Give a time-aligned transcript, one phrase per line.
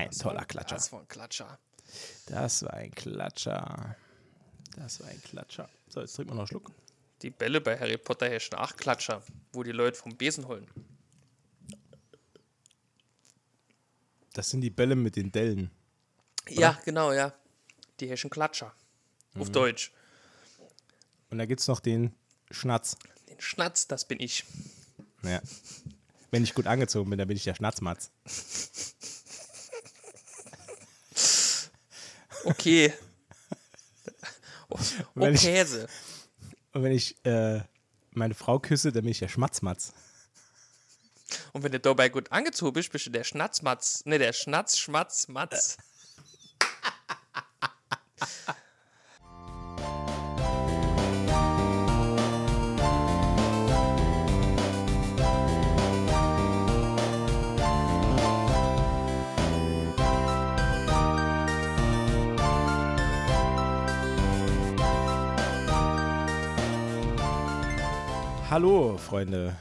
[0.00, 0.74] Ein Das toller war- Klatscher.
[0.76, 1.58] Das war ein Klatscher.
[2.26, 3.96] Das war ein Klatscher.
[4.76, 5.68] Das war ein Klatscher.
[5.88, 6.70] So, jetzt trinken wir noch einen Schluck.
[7.22, 10.66] Die Bälle bei Harry Potter herrschen auch Klatscher, wo die Leute vom Besen holen.
[14.32, 15.70] Das sind die Bälle mit den Dellen.
[16.48, 17.32] Ja, genau, ja.
[17.98, 18.72] Die herrschen Klatscher.
[19.34, 19.42] Mhm.
[19.42, 19.92] Auf Deutsch.
[21.30, 22.14] Und da gibt es noch den
[22.50, 22.96] Schnatz.
[23.28, 24.44] Den Schnatz, das bin ich.
[25.22, 25.40] Ja.
[26.30, 28.10] Wenn ich gut angezogen bin, dann bin ich der Schnatzmatz.
[32.44, 32.92] Okay.
[34.68, 34.78] Oh,
[35.26, 35.88] ich- Käse.
[36.72, 37.60] Und wenn ich äh,
[38.12, 39.92] meine Frau küsse, dann bin ich der Schmatzmatz.
[41.52, 44.04] Und wenn du dabei gut angezogen bist, bist du der Schnatzmatz.
[44.04, 45.76] Ne, der Schnatz, Schmatz, Matz.
[68.60, 69.56] Hallo, Freunde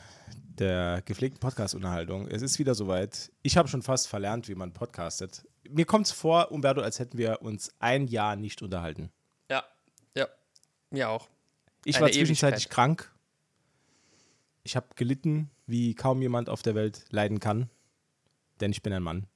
[0.59, 2.27] der gepflegten Podcast-Unterhaltung.
[2.27, 3.31] Es ist wieder soweit.
[3.43, 5.47] Ich habe schon fast verlernt, wie man podcastet.
[5.69, 9.09] Mir kommt es vor, Umberto, als hätten wir uns ein Jahr nicht unterhalten.
[9.49, 9.63] Ja,
[10.15, 10.27] ja.
[10.89, 11.29] Mir auch.
[11.85, 12.75] Ich Eine war zwischenzeitlich Ewigkeit.
[12.75, 13.15] krank.
[14.63, 17.69] Ich habe gelitten, wie kaum jemand auf der Welt leiden kann.
[18.59, 19.27] Denn ich bin ein Mann.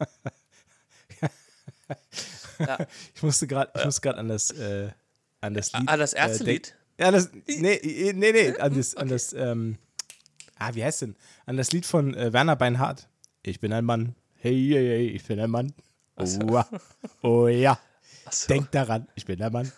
[2.58, 2.78] Ja.
[3.14, 4.90] Ich musste gerade an das, äh,
[5.40, 5.88] an das Lied.
[5.88, 6.77] Ah, das erste äh, Lied?
[6.98, 9.78] Ja, das, nee, äh, nee, nee, an das, an das, ähm,
[10.58, 11.16] ah, wie heißt denn?
[11.46, 13.08] An das Lied von äh, Werner Beinhardt.
[13.42, 14.14] Ich bin ein Mann.
[14.40, 15.72] Hey, hey, hey, ich bin ein Mann.
[16.16, 16.68] Oh, ja.
[17.22, 17.78] oh ja.
[18.24, 18.48] Achso.
[18.48, 19.70] Denk daran, ich bin der Mann.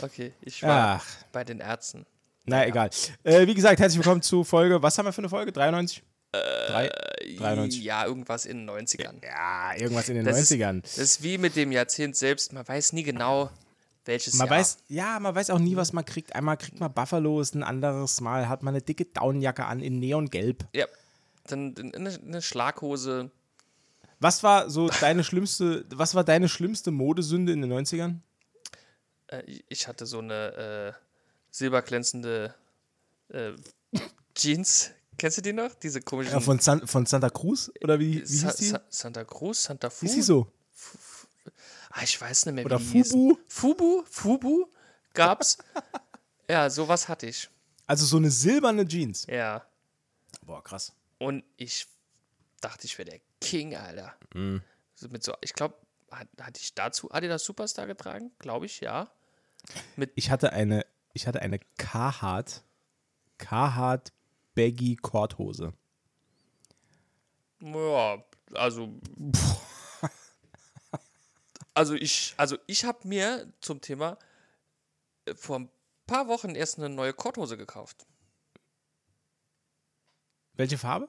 [0.00, 2.06] Okay, ich war Ach, bei den Ärzten.
[2.44, 2.90] na egal.
[3.24, 5.52] Äh, wie gesagt, herzlich willkommen zu Folge, was haben wir für eine Folge?
[5.52, 6.02] 93?
[6.30, 6.90] Drei,
[7.38, 7.82] 93.
[7.82, 9.24] Ja, irgendwas in den 90ern.
[9.24, 10.82] Ja, irgendwas in den Das ist- 90ern.
[10.82, 12.52] Das ist wie mit dem Jahrzehnt selbst.
[12.52, 13.50] Man weiß nie genau,
[14.08, 14.58] welches Man Jahr.
[14.58, 16.34] weiß, ja, man weiß auch nie, was man kriegt.
[16.34, 20.66] Einmal kriegt man Buffalos, ein anderes Mal hat man eine dicke Daunenjacke an in Neongelb.
[20.72, 20.86] Ja.
[21.46, 23.30] Dann eine, eine Schlaghose.
[24.18, 28.16] Was war so deine schlimmste, was war deine schlimmste Modesünde in den 90ern?
[29.28, 31.00] Äh, ich hatte so eine äh,
[31.50, 32.54] silberglänzende
[33.28, 33.52] äh,
[34.34, 34.90] Jeans.
[35.18, 35.74] Kennst du die noch?
[35.74, 36.32] Diese komischen.
[36.32, 37.70] Ja, von, San, von Santa Cruz?
[37.82, 38.64] Oder wie, wie Sa hieß die?
[38.66, 40.06] Sa Santa Cruz, Santa Fu.
[40.06, 40.46] Hieß die so?
[41.98, 43.18] Ah, ich weiß nicht mehr, Oder wie die hießen.
[43.18, 43.40] Fubu?
[43.48, 44.04] Fubu?
[44.08, 44.66] Fubu
[45.14, 45.58] gab's.
[46.48, 47.50] ja, sowas hatte ich.
[47.88, 49.26] Also so eine silberne Jeans.
[49.26, 49.66] Ja.
[50.42, 50.92] Boah, krass.
[51.18, 51.88] Und ich
[52.60, 54.14] dachte, ich wäre der King, Alter.
[54.32, 54.62] Mhm.
[54.94, 55.74] So mit so, ich glaube,
[56.12, 58.30] hat, hatte ich dazu Adidas Superstar getragen?
[58.38, 59.10] Glaube ich, ja.
[60.14, 62.62] Ich hatte eine, ich hatte eine Carhartt,
[63.38, 64.12] Carhartt
[64.54, 65.72] Baggy Korthose.
[67.60, 68.22] Ja,
[68.54, 68.88] also.
[71.78, 74.18] Also ich, also ich habe mir zum Thema
[75.26, 75.70] äh, vor ein
[76.08, 78.04] paar Wochen erst eine neue Korthose gekauft.
[80.54, 81.08] Welche Farbe?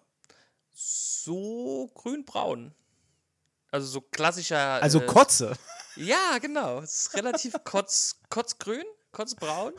[0.71, 2.75] So grün-braun.
[3.71, 4.79] Also so klassischer.
[4.81, 5.57] Also äh, Kotze.
[5.95, 6.81] Ja, genau.
[6.81, 9.73] Es ist relativ kotz, kotzgrün, kotzbraun.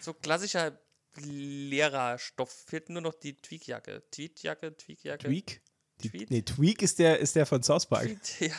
[0.00, 0.76] So klassischer
[1.14, 2.50] Lehrerstoff.
[2.50, 4.02] Fehlt nur noch die Tweakjacke.
[4.10, 5.28] Tweetjacke, Tweakjacke.
[5.28, 5.62] Tweak?
[6.02, 6.30] Tweet?
[6.30, 8.06] nee, Tweak ist der, ist der von South Park.
[8.06, 8.56] Tweet, ja.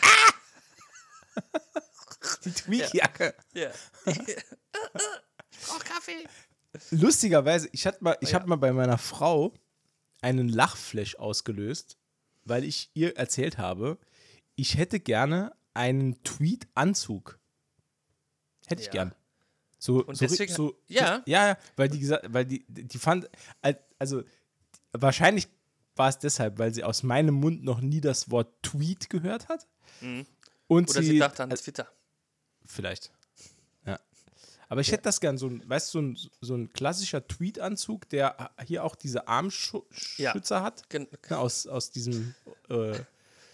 [2.46, 3.35] Die Tweak-Jacke.
[3.53, 3.69] ja.
[4.06, 4.18] ich
[5.68, 6.28] brauch Kaffee.
[6.91, 8.40] Lustigerweise, ich hatte mal, ich Ja.
[8.40, 9.53] hab mal bei meiner Frau
[10.22, 11.97] einen Lachflash ausgelöst,
[12.44, 13.97] weil ich ihr erzählt habe,
[14.56, 17.40] ich hätte gerne einen Tweet-Anzug.
[18.68, 18.91] Hätte ich Ja.
[18.94, 19.16] gern.
[19.78, 21.18] So, Und so, deswegen- so, ja.
[21.18, 23.29] So, ja, ja, weil die gesagt, weil die, die fand,
[24.00, 24.24] also
[24.94, 25.47] wahrscheinlich
[25.95, 29.68] war es deshalb, weil sie aus meinem Mund noch nie das Wort Tweet gehört hat.
[30.67, 30.89] Und.
[30.89, 31.87] Oder sie, sie dachte an Twitter.
[32.65, 33.11] Vielleicht.
[33.85, 33.99] Ja.
[34.69, 38.09] Aber ich hätte das gern, so ein, weißt du, so ein, so ein klassischer Tweet-Anzug,
[38.09, 39.85] der hier auch diese Armschützer
[40.17, 40.63] Ja.
[40.63, 40.89] hat.
[40.89, 42.33] Gen aus, aus diesem
[42.69, 43.00] äh,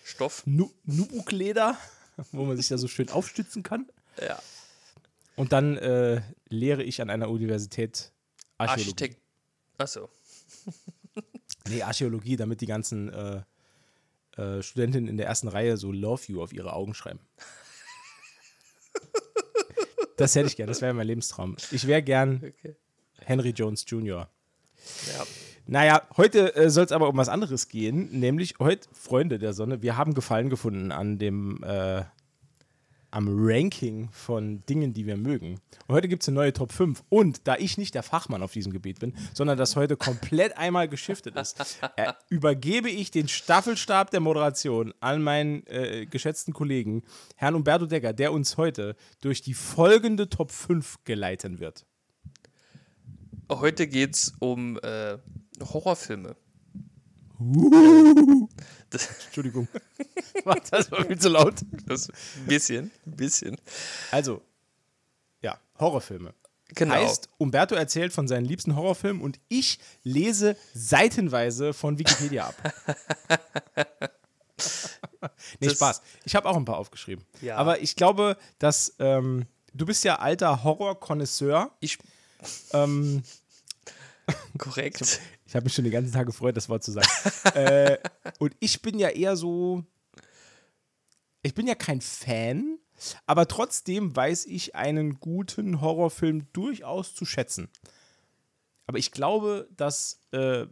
[0.05, 0.43] Stoff.
[0.45, 1.77] Nu Nubuk-Leder,
[2.31, 3.91] wo man sich da so schön aufstützen kann.
[4.19, 4.41] Ja.
[5.35, 8.11] Und dann äh, lehre ich an einer Universität
[8.57, 8.81] Archäologie.
[8.91, 9.21] Architekt.
[9.77, 10.09] Achso.
[11.67, 13.41] Nee, Archäologie, damit die ganzen äh,
[14.37, 17.19] äh, Studentinnen in der ersten Reihe so Love You auf ihre Augen schreiben.
[20.17, 21.57] Das hätte ich gern, das wäre mein Lebenstraum.
[21.71, 22.75] Ich wäre gern Okay.
[23.23, 24.29] Henry Jones Jr.
[25.07, 25.23] Ja.
[25.67, 29.81] Naja, heute äh, soll es aber um was anderes gehen, nämlich heute, Freunde der Sonne,
[29.81, 32.03] wir haben Gefallen gefunden an dem, äh,
[33.11, 35.59] am Ranking von Dingen, die wir mögen.
[35.87, 37.03] Und heute gibt es eine neue Top 5.
[37.09, 40.87] Und da ich nicht der Fachmann auf diesem Gebiet bin, sondern das heute komplett einmal
[40.87, 47.03] geschiftet ist, äh, übergebe ich den Staffelstab der Moderation an meinen äh, geschätzten Kollegen,
[47.35, 51.85] Herrn Umberto Decker, der uns heute durch die folgende Top 5 geleiten wird.
[53.49, 55.17] Heute geht es um äh,
[55.61, 56.35] Horrorfilme.
[57.39, 58.47] Uh.
[59.25, 59.67] Entschuldigung.
[60.71, 61.55] das war viel zu laut.
[61.85, 63.57] Das, ein bisschen, ein bisschen.
[64.11, 64.41] Also,
[65.41, 66.33] ja, Horrorfilme.
[66.73, 66.93] Genau.
[66.95, 72.73] Heißt, Umberto erzählt von seinen liebsten Horrorfilmen und ich lese seitenweise von Wikipedia ab.
[75.59, 76.01] nee, Das- Spaß.
[76.23, 77.25] Ich habe auch ein paar aufgeschrieben.
[77.41, 77.57] Ja.
[77.57, 81.71] Aber ich glaube, dass ähm, du bist ja alter Horror-Konnoisseur.
[81.79, 81.97] Ich,
[82.73, 83.23] Ähm,
[84.57, 85.19] korrekt.
[85.51, 87.09] Ich habe mich schon den ganzen Tag gefreut, das Wort zu sagen.
[87.55, 87.97] äh,
[88.39, 89.83] und ich bin ja eher so.
[91.41, 92.79] Ich bin ja kein Fan,
[93.25, 97.67] aber trotzdem weiß ich einen guten Horrorfilm durchaus zu schätzen.
[98.87, 100.67] Aber ich glaube, dass äh,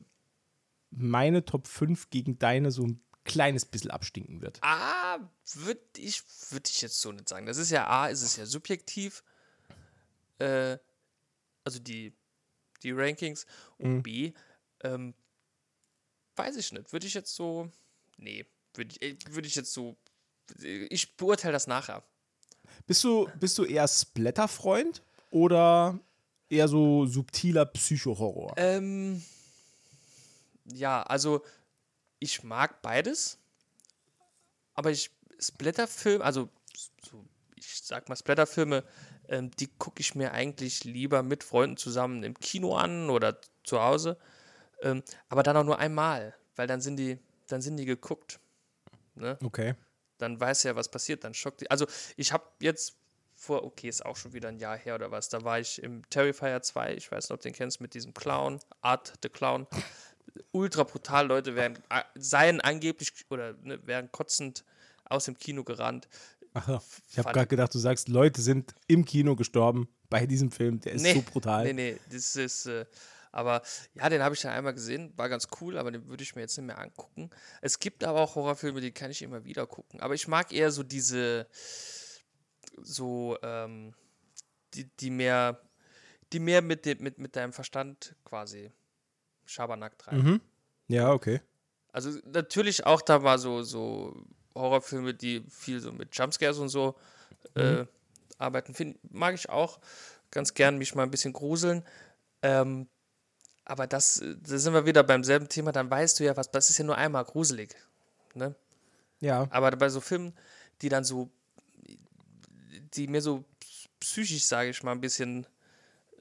[0.92, 4.60] meine Top 5 gegen deine so ein kleines bisschen abstinken wird.
[4.62, 7.48] A, würde ich, würd ich jetzt so nicht sagen.
[7.48, 9.26] Das ist ja A, ist es ja subjektiv.
[10.38, 10.78] Äh,
[11.66, 12.14] also die,
[12.82, 13.46] die Rankings.
[13.78, 14.32] Und B,
[14.84, 15.14] ähm,
[16.36, 16.92] weiß ich nicht.
[16.94, 17.70] Würde ich jetzt so.
[18.18, 19.98] Nee, würde ich, äh, würd ich jetzt so.
[20.62, 22.04] äh, Ich beurteile das nachher.
[22.86, 26.00] Bist du, bist du eher Splatter-Freund oder
[26.50, 28.54] eher so subtiler Psycho-Horror?
[28.58, 29.24] Ähm,
[30.66, 31.44] ja, also
[32.20, 33.38] ich mag beides,
[34.74, 36.50] aber ich Splatterfilme, also
[37.10, 38.84] so, ich sag mal Splatterfilme,
[39.30, 43.82] ähm, die gucke ich mir eigentlich lieber mit Freunden zusammen im Kino an oder zu
[43.82, 44.18] Hause,
[44.82, 48.40] ähm, aber dann auch nur einmal, weil dann sind die, dann sind die geguckt.
[49.16, 49.38] Ne?
[49.44, 49.76] Okay.
[50.18, 51.70] dann weiß er, was passiert, dann schockt die.
[51.70, 51.86] Also
[52.16, 52.96] ich habe jetzt
[53.36, 56.08] vor, okay, ist auch schon wieder ein Jahr her oder was, da war ich im
[56.10, 59.68] Terrifier 2, ich weiß nicht, ob du den kennst, mit diesem Clown, Art the Clown.
[60.52, 61.80] Ultra brutal, Leute werden,
[62.16, 64.64] seien angeblich oder ne, werden kotzend
[65.06, 66.08] aus dem Kino gerannt.
[66.54, 66.82] Ach, ja.
[67.10, 70.80] ich habe gerade gedacht, du sagst, Leute sind im Kino gestorben bei diesem Film.
[70.82, 71.66] Der ist so brutal.
[71.66, 72.86] Nee, nee, das ist, äh,
[73.32, 73.62] aber
[73.94, 76.42] ja, den habe ich dann einmal gesehen, war ganz cool, aber den würde ich mir
[76.42, 77.30] jetzt nicht mehr angucken.
[77.62, 80.02] Es gibt aber auch Horrorfilme, die kann ich immer wieder gucken.
[80.02, 81.48] Aber ich mag eher so diese,
[82.82, 83.94] so, ähm,
[84.74, 85.62] die, die mehr,
[86.34, 88.72] die mehr mit, dem, mit, mit deinem Verstand quasi
[89.46, 90.24] Schabernack treiben.
[90.24, 90.42] Mhm.
[90.88, 91.42] Ja, okay.
[91.92, 96.96] Also natürlich auch da mal so, so Horrorfilme, die viel so mit Jumpscares und so
[97.56, 97.86] äh,
[98.38, 98.74] arbeiten.
[98.74, 99.80] Find, mag ich auch
[100.32, 101.84] ganz gern mich mal ein bisschen gruseln.
[102.42, 102.88] Ähm,
[103.70, 106.70] aber das, da sind wir wieder beim selben Thema, dann weißt du ja was, das
[106.70, 107.76] ist ja nur einmal gruselig.
[108.34, 108.56] Ne?
[109.20, 109.48] Ja.
[109.52, 110.34] Aber bei so Filmen,
[110.82, 111.30] die dann so,
[112.94, 113.44] die mir so
[114.00, 115.46] psychisch, sage ich mal, ein bisschen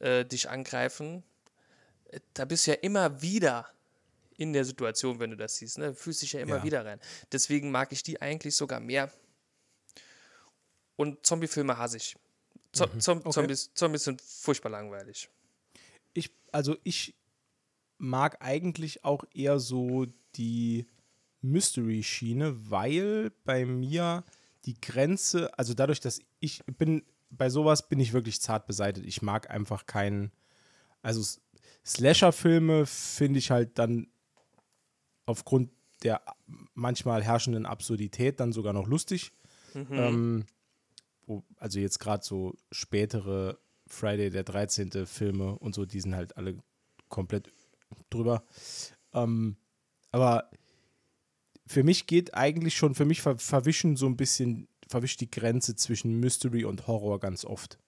[0.00, 1.23] äh, dich angreifen,
[2.11, 3.69] äh, da bist du ja immer wieder
[4.37, 5.79] in der Situation, wenn du das siehst.
[5.79, 5.89] Ne?
[5.89, 6.65] Du fühlst dich ja immer Ja.
[6.65, 7.00] wieder rein.
[7.33, 9.11] Deswegen mag ich die eigentlich sogar mehr.
[10.97, 12.17] Und Zombiefilme hasse ich.
[12.73, 13.21] Zom Mhm.
[13.25, 13.31] okay.
[13.31, 15.29] Zombies, Zombies sind furchtbar langweilig.
[16.12, 17.15] Ich, also ich
[17.99, 20.06] mag eigentlich auch eher so
[20.37, 20.87] die
[21.43, 24.25] Mystery-Schiene, weil bei mir
[24.65, 29.06] die Grenze, also dadurch, dass ich bin, bei sowas bin ich wirklich zart beseitigt.
[29.06, 30.33] Ich mag einfach keinen,
[31.03, 31.23] also
[31.85, 34.09] Slasher-Filme finde ich halt dann
[35.27, 35.71] aufgrund
[36.03, 36.23] der
[36.75, 39.33] manchmal herrschenden Absurdität dann sogar noch lustig.
[39.90, 40.47] Ähm,
[41.26, 45.07] wo, also jetzt gerade so spätere Friday der 13.
[45.07, 46.59] Filme und so, die sind halt alle
[47.09, 47.52] komplett
[48.11, 48.45] drüber.
[49.12, 49.57] Ähm,
[50.11, 50.50] aber
[51.66, 55.76] für mich geht eigentlich schon, für mich ver verwischen so ein bisschen, verwischt die Grenze
[55.76, 57.78] zwischen Mystery und Horror ganz oft.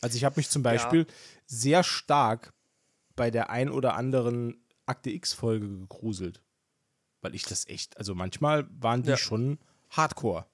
[0.00, 1.06] Also ich habe mich zum Beispiel
[1.46, 2.52] sehr stark
[3.16, 6.42] bei der ein oder anderen Akte X-Folge gegruselt.
[7.20, 9.16] Weil ich das echt, also manchmal waren die Ja.
[9.16, 9.58] schon
[9.90, 10.46] hardcore.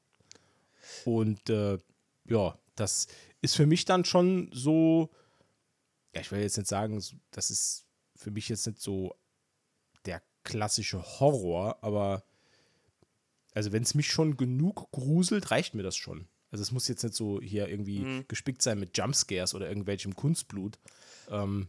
[1.04, 1.78] Und äh,
[2.24, 3.06] ja, das
[3.40, 5.10] ist für mich dann schon so,
[6.14, 7.85] ja, ich will jetzt nicht sagen, das ist
[8.16, 9.14] für mich jetzt nicht so
[10.04, 12.25] der klassische Horror, aber
[13.54, 16.28] also wenn es mich schon genug gruselt, reicht mir das schon.
[16.50, 18.25] Also es muss jetzt nicht so hier irgendwie Mhm.
[18.28, 20.78] gespickt sein mit Jumpscares oder irgendwelchem Kunstblut.
[21.28, 21.68] Ähm,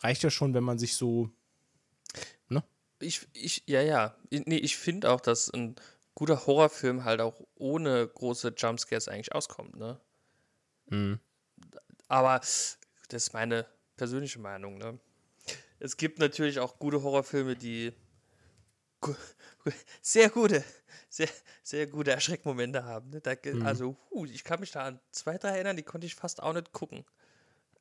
[0.00, 1.30] reicht ja schon, wenn man sich so,
[2.48, 2.64] ne?
[2.98, 4.16] Ich, ich, ja, ja.
[4.30, 5.76] Ich- Nee, ich finde auch, dass ein
[6.14, 10.00] guter Horrorfilm halt auch ohne große Jumpscares eigentlich auskommt, ne?
[10.90, 11.20] Mhm.
[12.08, 12.78] Aber das
[13.12, 13.66] ist meine
[13.96, 14.98] persönliche Meinung, ne?
[15.78, 17.92] es gibt natürlich auch gute Horrorfilme, die
[20.02, 20.64] sehr gute,
[21.08, 21.28] sehr,
[21.62, 23.10] sehr gute Erschreckmomente haben.
[23.10, 23.20] Ne?
[23.20, 23.64] Da, mhm.
[23.64, 26.52] Also, uh, ich kann mich da an zwei, drei erinnern, die konnte ich fast auch
[26.52, 27.04] nicht gucken.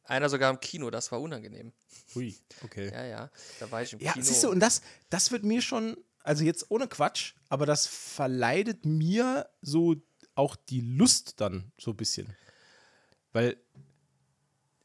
[0.04, 1.74] Einer sogar im Kino, das war unangenehm.
[2.16, 2.90] Hui, okay.
[2.92, 4.24] Ja, ja, da war ich im ja, Kino.
[4.24, 7.88] Ja, siehst du, und das, das wird mir schon, also jetzt ohne Quatsch, aber das
[7.88, 9.96] verleidet mir so
[10.36, 12.34] auch die Lust dann so ein bisschen.
[13.34, 13.58] Weil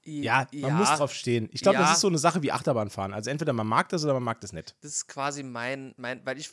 [0.05, 1.49] ja, man muss drauf stehen.
[1.53, 1.83] Ich glaube, Ja.
[1.83, 3.13] das ist so eine Sache wie Achterbahnfahren.
[3.15, 4.75] Also entweder man mag das oder man mag das nicht.
[4.81, 6.51] Das ist quasi mein, mein, weil ich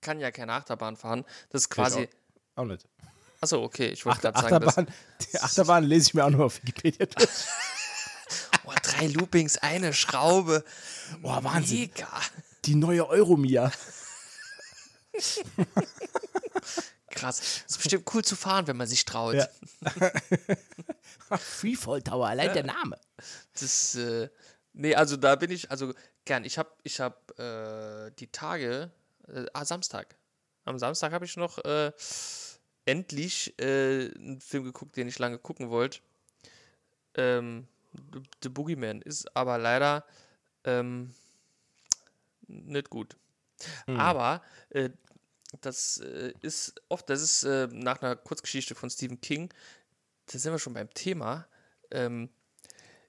[0.00, 1.24] kann ja keine Achterbahn fahren.
[1.50, 2.08] Das ist quasi.
[2.54, 2.86] Auch nicht.
[3.40, 4.86] Achso, okay, ich wollte gerade sagen, Achterbahn,
[5.32, 7.28] die Achterbahn lese ich mir auch nur auf Wikipedia durch.
[8.64, 10.64] oh, drei Loopings, eine Schraube.
[11.20, 11.80] Boah, Wahnsinn.
[11.80, 12.08] Mega.
[12.64, 13.70] Die neue Euromia.
[17.10, 17.38] Krass.
[17.38, 19.34] Das ist bestimmt cool zu fahren, wenn man sich traut.
[19.34, 19.46] Ja.
[21.38, 22.98] Freefall Tower, allein der Name.
[23.52, 24.28] Das, äh,
[24.72, 25.92] nee, also da bin ich, also
[26.24, 26.44] gern.
[26.44, 28.90] Ich habe ich hab, äh, die Tage,
[29.28, 30.16] äh, ah, Samstag.
[30.64, 31.92] Am Samstag habe ich noch äh,
[32.84, 36.00] endlich äh, einen Film geguckt, den ich lange gucken wollte.
[37.14, 37.66] Ähm,
[38.42, 40.04] The- Boogeyman ist aber leider
[40.64, 41.14] ähm,
[42.46, 43.16] nicht gut.
[43.86, 44.90] Aber äh,
[45.62, 49.52] das äh, ist oft, das ist äh, nach einer Kurzgeschichte von Stephen King,
[50.32, 51.46] da sind wir schon beim Thema.
[51.90, 52.28] Ähm,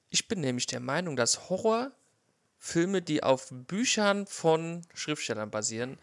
[0.10, 5.98] ich bin nämlich der Meinung, dass Horrorfilme, die auf Büchern von Schriftstellern basieren,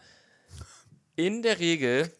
[1.15, 2.11] in der Regel,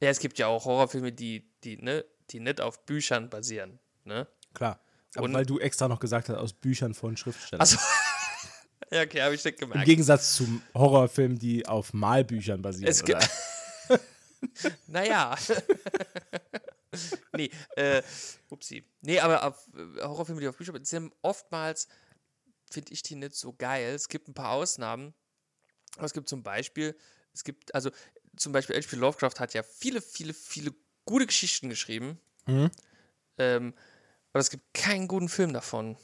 [0.00, 3.78] ja, es gibt ja auch Horrorfilme, die, die, ne, die nicht auf Büchern basieren.
[4.04, 4.26] Ne?
[4.52, 4.80] Klar.
[5.14, 7.60] Aber Und- weil du extra noch gesagt hast, aus Büchern von Schriftstellern.
[7.60, 7.78] Also,
[8.90, 9.86] ja, okay, habe ich nicht Im gemerkt.
[9.86, 12.90] Gegensatz zu Horrorfilmen, die auf Malbüchern basieren.
[12.90, 13.20] Es oder?
[14.88, 15.34] Naja.
[17.36, 18.02] nee, äh,
[18.50, 18.84] upsie.
[19.02, 21.88] Nee, aber auf, äh, Horrorfilme, die auf Bücher sind oftmals,
[22.70, 23.94] finde ich die nicht so geil.
[23.94, 25.14] Es gibt ein paar Ausnahmen.
[25.96, 26.96] Aber es gibt zum Beispiel,
[27.32, 27.90] es gibt, also
[28.36, 28.96] zum Beispiel H.P.
[28.96, 30.74] Lovecraft hat ja viele, viele, viele
[31.04, 32.20] gute Geschichten geschrieben.
[32.46, 32.70] Mhm.
[33.38, 33.74] Ähm,
[34.32, 35.96] aber es gibt keinen guten Film davon.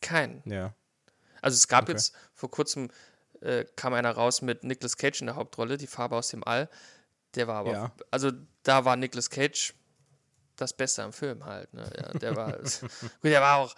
[0.00, 0.42] Keinen.
[0.44, 0.74] Ja.
[1.40, 1.92] Also es gab Okay.
[1.92, 2.90] jetzt vor kurzem
[3.40, 6.68] äh, kam einer raus mit Nicolas Cage in der Hauptrolle, die Farbe aus dem All.
[7.34, 7.92] Der war aber, Ja.
[8.10, 8.32] also
[8.64, 9.74] da war Nicolas Cage
[10.58, 11.72] das Beste am Film halt.
[11.72, 11.90] Ne?
[11.96, 13.74] Ja, der war, gut, der war auch,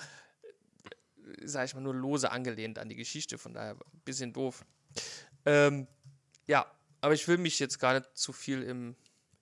[1.45, 4.65] sag ich mal, nur lose angelehnt an die Geschichte, von daher ein bisschen doof.
[5.47, 5.87] Ähm,
[6.47, 6.67] ja,
[7.01, 8.97] aber ich will mich jetzt gar nicht zu viel im,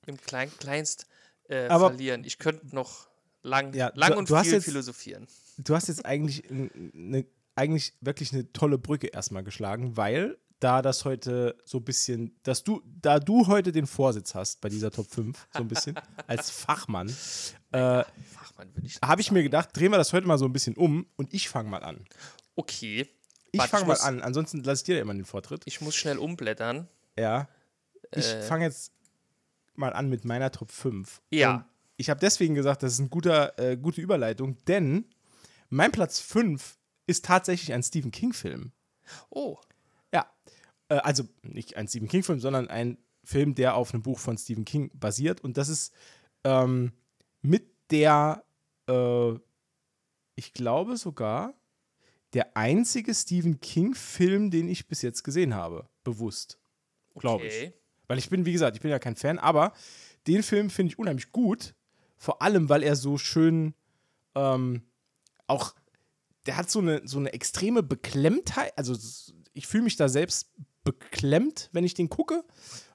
[0.06, 1.06] im Klein, Kleinst
[1.48, 2.24] äh, verlieren.
[2.24, 3.08] Ich könnte noch
[3.42, 5.26] lang, Ja, lang du- und du viel jetzt- philosophieren.
[5.56, 7.26] Du hast jetzt eigentlich, eine,
[7.56, 12.64] eigentlich wirklich eine tolle Brücke erstmal geschlagen, weil da das heute so ein bisschen, dass
[12.64, 15.94] du, da du heute den Vorsitz hast bei dieser Top 5, so ein bisschen,
[16.26, 17.08] als Fachmann,
[17.72, 20.52] äh, Fachmann würde ich habe ich mir gedacht, drehen wir das heute mal so ein
[20.52, 22.04] bisschen um und ich fange mal an.
[22.56, 23.08] Okay.
[23.52, 25.62] Ich fange mal an, ansonsten lasse ich dir ja immer den Vortritt.
[25.64, 26.88] Ich muss schnell umblättern.
[27.18, 27.48] Ja.
[28.14, 28.42] Ich Äh.
[28.42, 28.92] fange jetzt
[29.74, 31.22] mal an mit meiner Top 5.
[31.30, 31.54] Ja.
[31.54, 31.64] Und
[31.96, 35.06] ich habe deswegen gesagt, das ist eine guter, äh, gute Überleitung, denn
[35.70, 38.72] mein Platz 5 ist tatsächlich ein Stephen King-Film.
[39.30, 39.58] Oh.
[40.88, 44.64] Äh, also nicht ein Stephen King-Film, sondern ein Film, der auf einem Buch von Stephen
[44.64, 45.42] King basiert.
[45.42, 45.92] Und das ist
[46.44, 46.92] ähm,
[47.42, 48.44] mit der,
[48.88, 49.32] äh,
[50.34, 51.54] ich glaube sogar,
[52.32, 55.88] der einzige Stephen King-Film, den ich bis jetzt gesehen habe.
[56.04, 56.58] Bewusst.
[57.14, 57.54] Glaube ich.
[57.54, 57.72] okay.
[58.06, 59.72] Weil ich bin, wie gesagt, ich bin ja kein Fan, aber
[60.26, 61.74] den Film finde ich unheimlich gut.
[62.16, 63.74] Vor allem, weil er so schön
[64.34, 64.82] ähm,
[65.46, 65.74] auch,
[66.46, 68.76] der hat so eine, so eine extreme Beklemmtheit.
[68.76, 68.96] Also
[69.52, 70.50] ich fühle mich da selbst
[70.84, 72.44] beklemmt, wenn ich den gucke.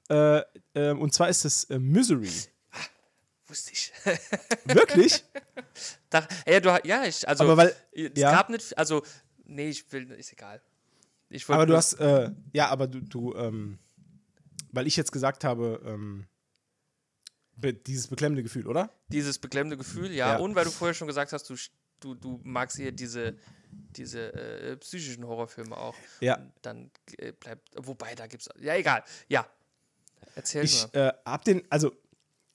[0.09, 0.41] Äh,
[0.73, 2.31] äh, und zwar ist es äh, Misery.
[3.47, 3.91] Wusste ich.
[4.65, 5.23] Wirklich?
[6.09, 8.31] da, ja, du, ja, ich, also, Aber weil- es ja.
[8.31, 9.03] gab nicht, also,
[9.45, 10.61] nee, ich will, ist egal.
[11.29, 13.79] Ich aber du hast, äh, ja, aber du, du ähm,
[14.71, 16.27] weil ich jetzt gesagt habe, ähm,
[17.55, 18.89] be dieses beklemmende Gefühl, oder?
[19.09, 20.37] dieses beklemmende Gefühl, ja, Ja.
[20.37, 21.55] und weil du vorher schon gesagt hast, du,
[21.99, 23.37] du, du magst eher diese,
[23.95, 25.95] diese äh, psychischen Horrorfilme auch.
[26.19, 26.39] Ja.
[26.61, 29.47] Dann äh, bleibt, wobei, da gibt's, ja, egal, ja.
[30.35, 30.95] Erzähl Ich nur.
[30.95, 31.91] äh, hab den, also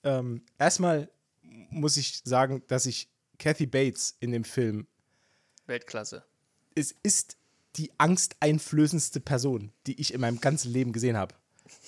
[0.03, 1.09] ähm, erstmal
[1.41, 4.87] muss ich sagen, dass ich Kathy Bates in dem Film,
[5.67, 6.23] Weltklasse.
[6.75, 7.37] es ist
[7.75, 11.35] die angsteinflößendste Person, die ich in meinem ganzen Leben gesehen habe.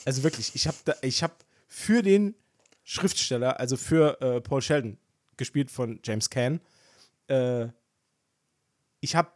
[0.06, 2.36] Also wirklich, ich habe ich hab für den
[2.84, 4.98] Schriftsteller, also für äh, Paul Sheldon,
[5.38, 6.62] gespielt von James Caan,
[7.28, 7.68] äh,
[9.02, 9.32] ich habe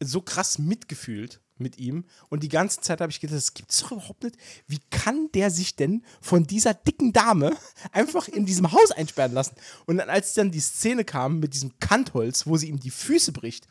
[0.00, 3.92] so krass mitgefühlt mit ihm und die ganze Zeit habe ich gedacht, das gibt's doch
[3.92, 4.36] überhaupt nicht.
[4.66, 7.56] Wie kann der sich denn von dieser dicken Dame
[7.92, 9.56] einfach in diesem Haus einsperren lassen?
[9.86, 13.32] Und dann, als dann die Szene kam mit diesem Kantholz, wo sie ihm die Füße
[13.32, 13.66] bricht,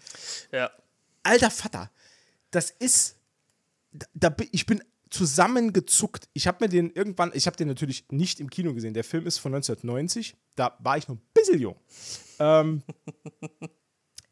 [0.52, 0.72] Ja.
[1.24, 1.92] alter Vater,
[2.50, 3.18] das ist,
[3.92, 6.28] da, da ich bin zusammengezuckt.
[6.34, 8.96] Ich habe mir den irgendwann, ich habe den natürlich nicht im Kino gesehen.
[8.96, 10.36] Der Film ist von 1990.
[10.56, 11.76] Da war ich noch ein bisschen jung.
[12.40, 12.82] Ähm,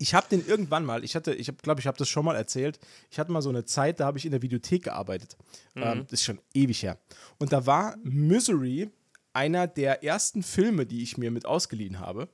[0.03, 2.77] ich habe den irgendwann mal, ich hatte, ich glaube, ich habe das schon mal erzählt.
[3.09, 5.37] Ich hatte mal so eine Zeit, da habe ich in der Videothek gearbeitet.
[5.75, 5.81] Mhm.
[5.81, 6.99] Ähm, das ist schon ewig her.
[7.39, 8.91] Und da war Misery
[9.31, 12.27] einer der ersten Filme, die ich mir mit ausgeliehen habe.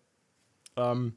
[0.77, 1.13] Ähm,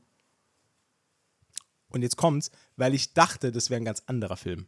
[1.89, 4.67] und jetzt kommt's, weil ich dachte, das wäre ein ganz anderer Film.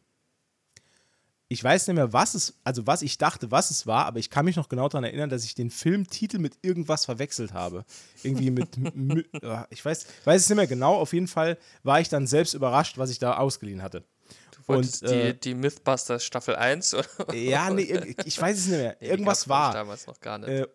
[1.49, 4.31] Ich weiß nicht mehr, was es, also was ich dachte, was es war, aber ich
[4.31, 7.85] kann mich noch genau daran erinnern, dass ich den Filmtitel mit irgendwas verwechselt habe.
[8.23, 8.69] Irgendwie mit,
[9.71, 10.97] ich weiß, weiß es nicht mehr genau.
[10.97, 14.05] Auf jeden Fall war ich dann selbst überrascht, was ich da ausgeliehen hatte.
[14.53, 16.95] Du wolltest Und, äh, die, die Mythbusters Staffel 1?
[16.95, 17.35] Oder?
[17.35, 18.97] Ja, nee, ich weiß es nicht mehr.
[19.01, 19.73] Nee, irgendwas war.
[19.75, 20.49] damals noch gar nicht.
[20.49, 20.67] Äh,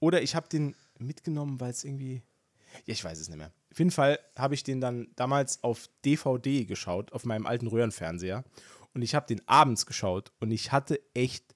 [0.00, 2.22] oder ich habe den mitgenommen, weil es irgendwie.
[2.86, 3.52] Ja, ich weiß es nicht mehr.
[3.70, 8.44] Auf jeden Fall habe ich den dann damals auf DVD geschaut, auf meinem alten Röhrenfernseher.
[8.92, 11.54] Und ich habe den abends geschaut und ich hatte echt.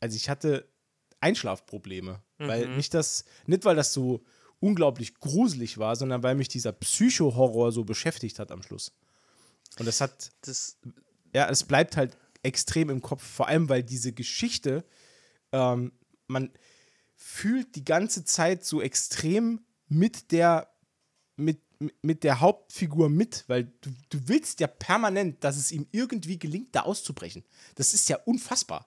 [0.00, 0.68] Also ich hatte
[1.20, 2.22] Einschlafprobleme.
[2.38, 2.48] Mhm.
[2.48, 3.24] Weil mich das.
[3.46, 4.24] Nicht, weil das so
[4.60, 8.92] unglaublich gruselig war, sondern weil mich dieser Psycho-Horror so beschäftigt hat am Schluss.
[9.78, 10.32] Und das hat.
[10.42, 10.78] Das
[11.34, 14.84] ja, es bleibt halt extrem im Kopf, vor allem weil diese Geschichte,
[15.52, 15.92] ähm,
[16.28, 16.52] man,
[17.16, 20.68] fühlt die ganze Zeit so extrem mit der,
[21.36, 21.60] mit,
[22.02, 26.74] mit der Hauptfigur mit, weil du, du willst ja permanent, dass es ihm irgendwie gelingt,
[26.74, 27.44] da auszubrechen.
[27.74, 28.86] Das ist ja unfassbar.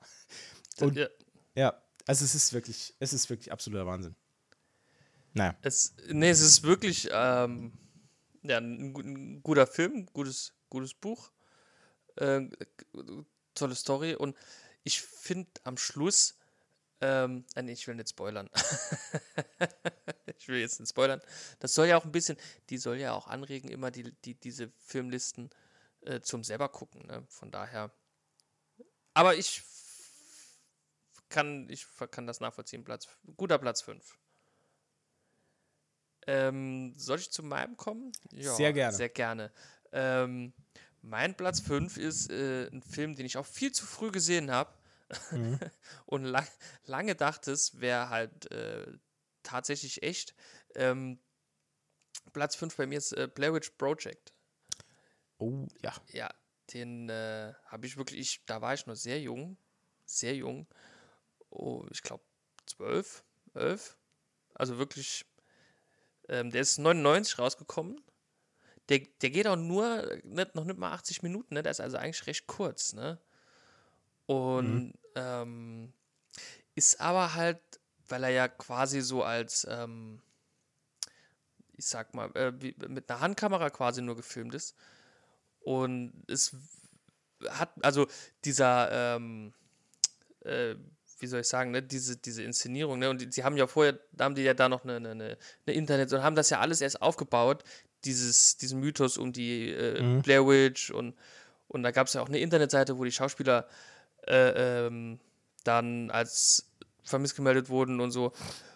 [0.79, 1.07] Und, ja.
[1.55, 4.15] ja, also es ist wirklich, es ist wirklich absoluter Wahnsinn.
[5.33, 5.55] Naja.
[5.61, 7.73] Es, nee, es ist wirklich ähm,
[8.43, 11.31] ja, ein, ein, guter Film, gutes, gutes Buch,
[12.15, 12.41] äh,
[13.53, 14.35] tolle Story und
[14.83, 16.36] ich finde am Schluss
[17.01, 18.49] ähm, äh, nee, ich will nicht spoilern.
[20.37, 21.21] ich will jetzt nicht spoilern.
[21.59, 22.37] Das soll ja auch ein bisschen,
[22.69, 25.49] die soll ja auch anregen, immer die, die, diese Filmlisten
[26.01, 27.05] äh, zum selber gucken.
[27.05, 27.23] Ne?
[27.29, 27.91] Von daher.
[29.13, 29.63] Aber ich
[31.29, 32.83] kann, ich kann das nachvollziehen.
[32.83, 34.17] Platz, guter Platz 5.
[36.25, 38.11] Ähm, soll ich zu meinem kommen?
[38.31, 38.95] Ja, sehr gerne.
[38.95, 39.51] Sehr gerne.
[39.91, 40.53] Ähm,
[41.01, 44.73] mein Platz 5 ist äh, ein Film, den ich auch viel zu früh gesehen habe.
[45.31, 45.59] Mhm.
[46.05, 46.47] und lang,
[46.85, 48.85] lange dachte es, wäre halt äh,
[49.43, 50.35] tatsächlich echt.
[50.75, 51.19] Ähm,
[52.33, 54.33] Platz 5 bei mir ist äh, Blair Witch Project.
[55.37, 55.93] Oh, ja.
[56.09, 56.29] Ja,
[56.73, 59.57] den äh, habe ich wirklich, ich, da war ich noch sehr jung,
[60.05, 60.67] sehr jung.
[61.49, 62.23] Oh, ich glaube
[62.65, 63.97] 12, 11.
[64.53, 65.25] Also wirklich,
[66.27, 68.01] ähm, der ist 99 rausgekommen.
[68.89, 71.63] Der, der geht auch nur, nicht, noch nicht mal 80 Minuten, ne?
[71.63, 73.19] der ist also eigentlich recht kurz, ne?
[74.27, 74.93] Und mhm.
[75.15, 75.93] ähm,
[76.75, 77.59] ist aber halt,
[78.07, 80.21] weil er ja quasi so als, ähm,
[81.75, 82.51] ich sag mal, äh,
[82.87, 84.75] mit einer Handkamera quasi nur gefilmt ist.
[85.61, 86.55] Und es
[87.49, 88.07] hat, also
[88.45, 89.53] dieser, ähm,
[90.41, 90.75] äh,
[91.19, 93.99] wie soll ich sagen, ne, diese, diese Inszenierung, ne, und die, sie haben ja vorher,
[94.11, 96.81] da haben die ja da noch eine, eine, eine Internet und haben das ja alles
[96.81, 97.63] erst aufgebaut,
[98.05, 100.21] dieses, diesen Mythos um die äh, mhm.
[100.21, 101.15] Blair Witch und,
[101.67, 103.67] und da gab es ja auch eine Internetseite, wo die Schauspieler
[104.27, 105.19] äh, ähm,
[105.63, 106.69] dann als
[107.03, 108.31] vermisst gemeldet wurden und so.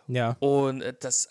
[0.07, 0.37] Ja.
[0.39, 1.29] Und äh, das,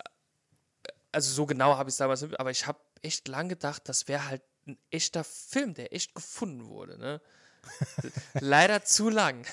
[1.13, 4.09] also so genau habe ich es damals nicht, aber ich habe echt lang gedacht, das
[4.09, 6.99] wäre halt ein echter Film, der echt gefunden wurde.
[6.99, 7.21] Ne?
[8.41, 9.47] Leider zu lang.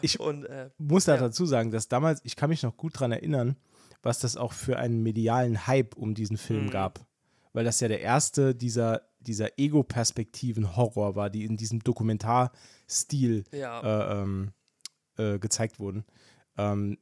[0.00, 1.20] Ich und, äh, muss da ja.
[1.20, 3.56] dazu sagen, dass damals, ich kann mich noch gut daran erinnern,
[4.02, 6.70] was das auch für einen medialen Hype um diesen Film mhm.
[6.70, 7.06] gab.
[7.52, 13.80] Weil das ja der erste dieser dieser Ego-Perspektiven-Horror war, die in diesem Dokumentarstil ja.
[13.80, 14.52] äh, ähm,
[15.16, 16.04] äh, gezeigt wurden.
[16.56, 16.98] Ähm,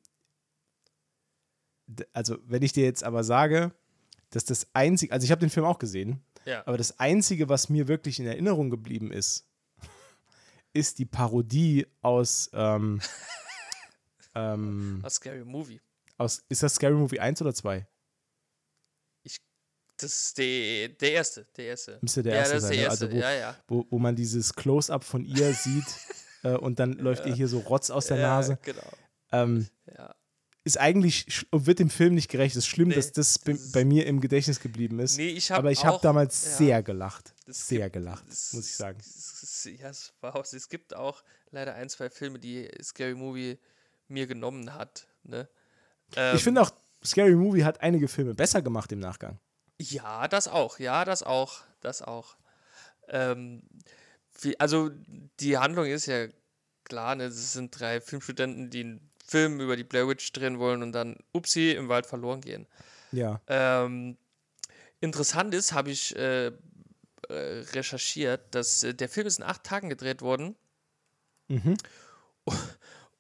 [2.13, 3.73] also, wenn ich dir jetzt aber sage,
[4.31, 6.67] dass das einzige, also ich habe den Film auch gesehen, ja.
[6.67, 9.49] aber das einzige, was mir wirklich in Erinnerung geblieben ist,
[10.73, 13.01] ist die Parodie aus ähm,
[14.35, 15.81] ähm, aus Scary Movie.
[16.17, 17.87] Aus, ist das Scary Movie 1 oder 2?
[20.01, 21.99] Das ist die, der erste, der erste.
[22.01, 22.85] Müsste der erste ja, das sein, ist der ne?
[22.85, 23.05] erste.
[23.05, 23.57] Also wo, ja, ja.
[23.69, 25.87] Wo, wo man dieses Close-up von ihr sieht
[26.43, 28.59] äh, und dann läuft ihr hier so Rotz aus der ja, Nase.
[28.63, 28.93] Genau.
[29.33, 30.15] Ähm, ja.
[30.63, 32.55] Ist eigentlich, wird dem Film nicht gerecht.
[32.55, 35.17] Es ist schlimm, nee, dass das, bei, bei mir im Gedächtnis geblieben ist.
[35.17, 37.35] Nee, ich Aber ich habe damals ja, sehr gelacht.
[37.47, 38.99] Sehr gibt, gelacht, es, muss ich sagen.
[39.01, 43.59] Es, ja, es, war auch, es gibt auch leider ein, zwei Filme, die Scary Movie
[44.09, 45.09] mir genommen hat.
[45.23, 45.49] Ne?
[46.15, 46.71] Ähm, ich finde auch,
[47.03, 49.39] Scary Movie hat einige Filme besser gemacht im Nachgang.
[49.81, 50.79] Ja, das auch.
[50.79, 51.63] Ja, das auch.
[51.81, 52.37] Das auch.
[53.09, 53.63] Ähm,
[54.41, 54.91] wie, also
[55.41, 56.29] die Handlung ist ja
[56.85, 57.25] klar, ne?
[57.25, 61.17] es sind drei Filmstudenten, die einen Film über die Blair Witch drehen wollen und dann,
[61.33, 62.67] upsie, im Wald verloren gehen.
[63.13, 63.41] Ja.
[63.47, 64.19] Ähm,
[65.01, 66.53] interessant ist, habe ich äh, äh,
[67.29, 70.57] recherchiert, dass äh, der Film ist in acht Tagen gedreht worden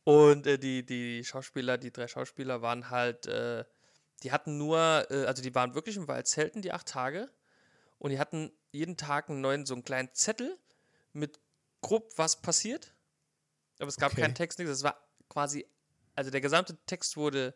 [0.04, 3.64] Und äh, die, die Schauspieler, die drei Schauspieler waren halt, äh,
[4.22, 7.30] die hatten nur, äh, also die waren wirklich im Wald zelten die acht Tage
[7.98, 10.58] und die hatten jeden Tag einen neuen, so einen kleinen Zettel
[11.12, 11.40] mit
[11.80, 12.94] grob was passiert.
[13.78, 14.20] Aber es gab Okay.
[14.22, 14.72] keinen Text, nichts.
[14.72, 15.66] Es war quasi,
[16.14, 17.54] also der gesamte Text wurde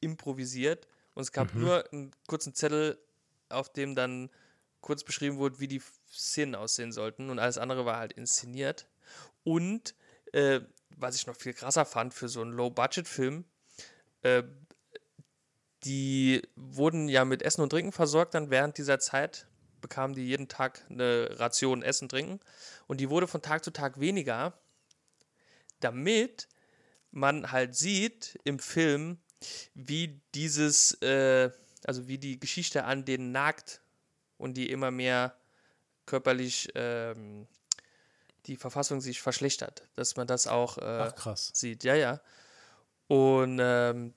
[0.00, 2.98] improvisiert und es gab nur einen kurzen Zettel,
[3.48, 4.30] auf dem dann
[4.80, 8.88] kurz beschrieben wurde, wie die Szenen aussehen sollten und alles andere war halt inszeniert.
[9.44, 9.94] Und
[10.32, 10.60] äh,
[10.96, 13.44] was ich noch viel krasser fand für so einen Low-Budget-Film,
[14.22, 14.42] äh,
[15.84, 19.46] die wurden ja mit Essen und Trinken versorgt, dann während dieser Zeit
[19.80, 22.40] bekamen die jeden Tag eine Ration Essen, Trinken
[22.86, 24.54] und die wurde von Tag zu Tag weniger,
[25.80, 26.48] damit
[27.10, 29.18] man halt sieht im Film,
[29.74, 31.50] wie dieses, äh,
[31.84, 33.80] also wie die Geschichte an denen nagt
[34.36, 35.36] und die immer mehr
[36.06, 37.46] körperlich ähm,
[38.46, 41.50] die Verfassung sich verschlechtert, dass man das auch äh, Ach, krass.
[41.54, 42.20] sieht, ja, ja.
[43.06, 44.14] Und ähm,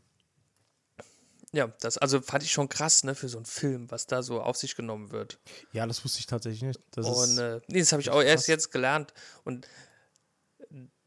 [1.54, 4.42] ja, das also fand ich schon krass, ne, für so einen Film, was da so
[4.42, 5.38] auf sich genommen wird.
[5.74, 6.80] Ja, das wusste ich tatsächlich nicht.
[6.92, 9.14] Das Und äh, nee, das habe ich auch erst jetzt gelernt.
[9.44, 9.68] Und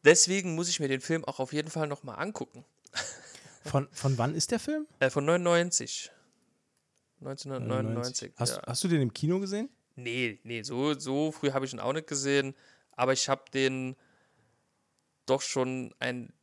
[0.05, 2.65] deswegen muss ich mir den Film auch auf jeden Fall nochmal angucken.
[3.65, 4.87] von, von wann ist der Film?
[4.99, 6.11] Äh, von 99.
[7.21, 8.35] 1999.
[8.37, 8.63] Hast, ja.
[8.67, 9.71] hast du den im Kino gesehen?
[9.97, 12.55] Nee, nee, so, so früh habe ich ihn auch nicht gesehen.
[12.93, 13.97] Aber ich habe den
[15.25, 16.35] doch schon ein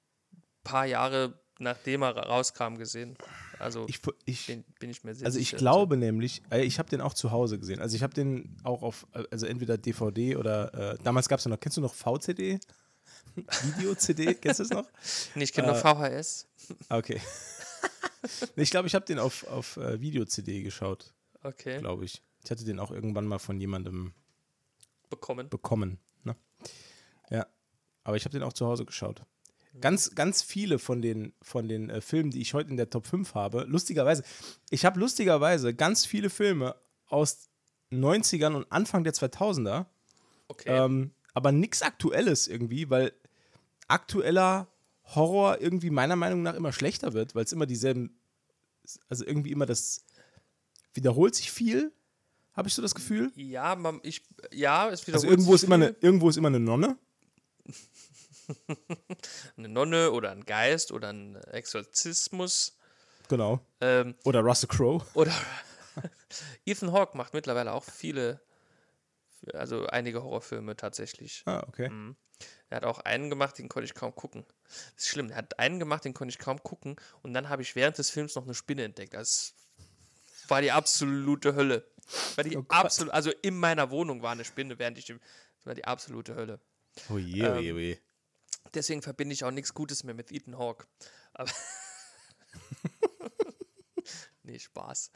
[0.63, 3.17] paar Jahre nachdem er ra- rauskam gesehen.
[3.61, 5.57] Also Ich, ich, bin, bin ich mir sehr also ich sicher.
[5.57, 7.79] glaube nämlich, äh, ich habe den auch zu Hause gesehen.
[7.81, 11.45] Also ich habe den auch auf, äh, also entweder DVD oder, äh, damals gab es
[11.45, 12.59] ja noch, kennst du noch VCD?
[13.35, 14.89] Video-CD, kennst du das noch?
[15.35, 16.47] Nee, ich kenne äh, VHS.
[16.89, 17.21] Ah, Okay.
[18.55, 22.21] Ich glaube, ich habe den auf, auf äh, Video-CD geschaut, Okay, glaube ich.
[22.43, 24.13] Ich hatte den auch irgendwann mal von jemandem
[25.09, 25.49] bekommen.
[25.49, 25.97] bekommen.
[26.23, 26.35] Ne?
[27.31, 27.47] Ja,
[28.03, 29.23] aber ich habe den auch zu Hause geschaut.
[29.79, 33.07] Ganz, ganz viele von den, von den äh, Filmen, die ich heute in der Top
[33.07, 34.23] 5 habe, lustigerweise,
[34.69, 36.75] ich habe lustigerweise ganz viele Filme
[37.07, 37.49] aus
[37.91, 39.85] 90ern und Anfang der 2000er,
[40.49, 40.67] Okay.
[40.69, 43.13] ähm, aber nichts Aktuelles irgendwie, weil
[43.87, 44.67] aktueller
[45.15, 48.19] Horror irgendwie meiner Meinung nach immer schlechter wird, weil es immer dieselben,
[49.07, 50.05] also irgendwie immer das
[50.93, 51.93] wiederholt sich viel,
[52.53, 53.31] habe ich so das Gefühl.
[53.35, 55.85] ja, man, ich, ja, es wiederholt Also irgendwo sich ist, immer viel.
[55.87, 56.97] eine, irgendwo ist immer eine Nonne.
[59.65, 62.77] eine Nonne oder ein Geist oder ein Exorzismus.
[63.29, 63.59] Genau.
[63.79, 65.05] Ähm, Oder Russell Crowe.
[65.13, 65.31] oder
[66.65, 68.41] Ethan Hawke macht mittlerweile auch viele,
[69.53, 71.43] also einige Horrorfilme tatsächlich.
[71.45, 71.89] Ah, okay.
[71.89, 72.15] Mhm.
[72.69, 74.45] Er hat auch einen gemacht, den konnte ich kaum gucken.
[74.95, 75.29] Das ist schlimm.
[75.29, 76.95] Er hat einen gemacht, den konnte ich kaum gucken.
[77.21, 79.13] Und dann habe ich während des Films noch eine Spinne entdeckt.
[79.13, 79.53] Das
[80.47, 81.85] war die absolute Hölle.
[82.35, 85.19] War die Oh absolut, also in meiner Wohnung war eine Spinne, während ich dem.
[85.57, 86.59] Das war die absolute Hölle.
[87.09, 87.97] Oh je, oh je, oh je.
[88.73, 90.87] Deswegen verbinde ich auch nichts Gutes mehr mit Ethan Hawke.
[91.33, 91.51] Aber
[94.43, 95.11] nee, Spaß.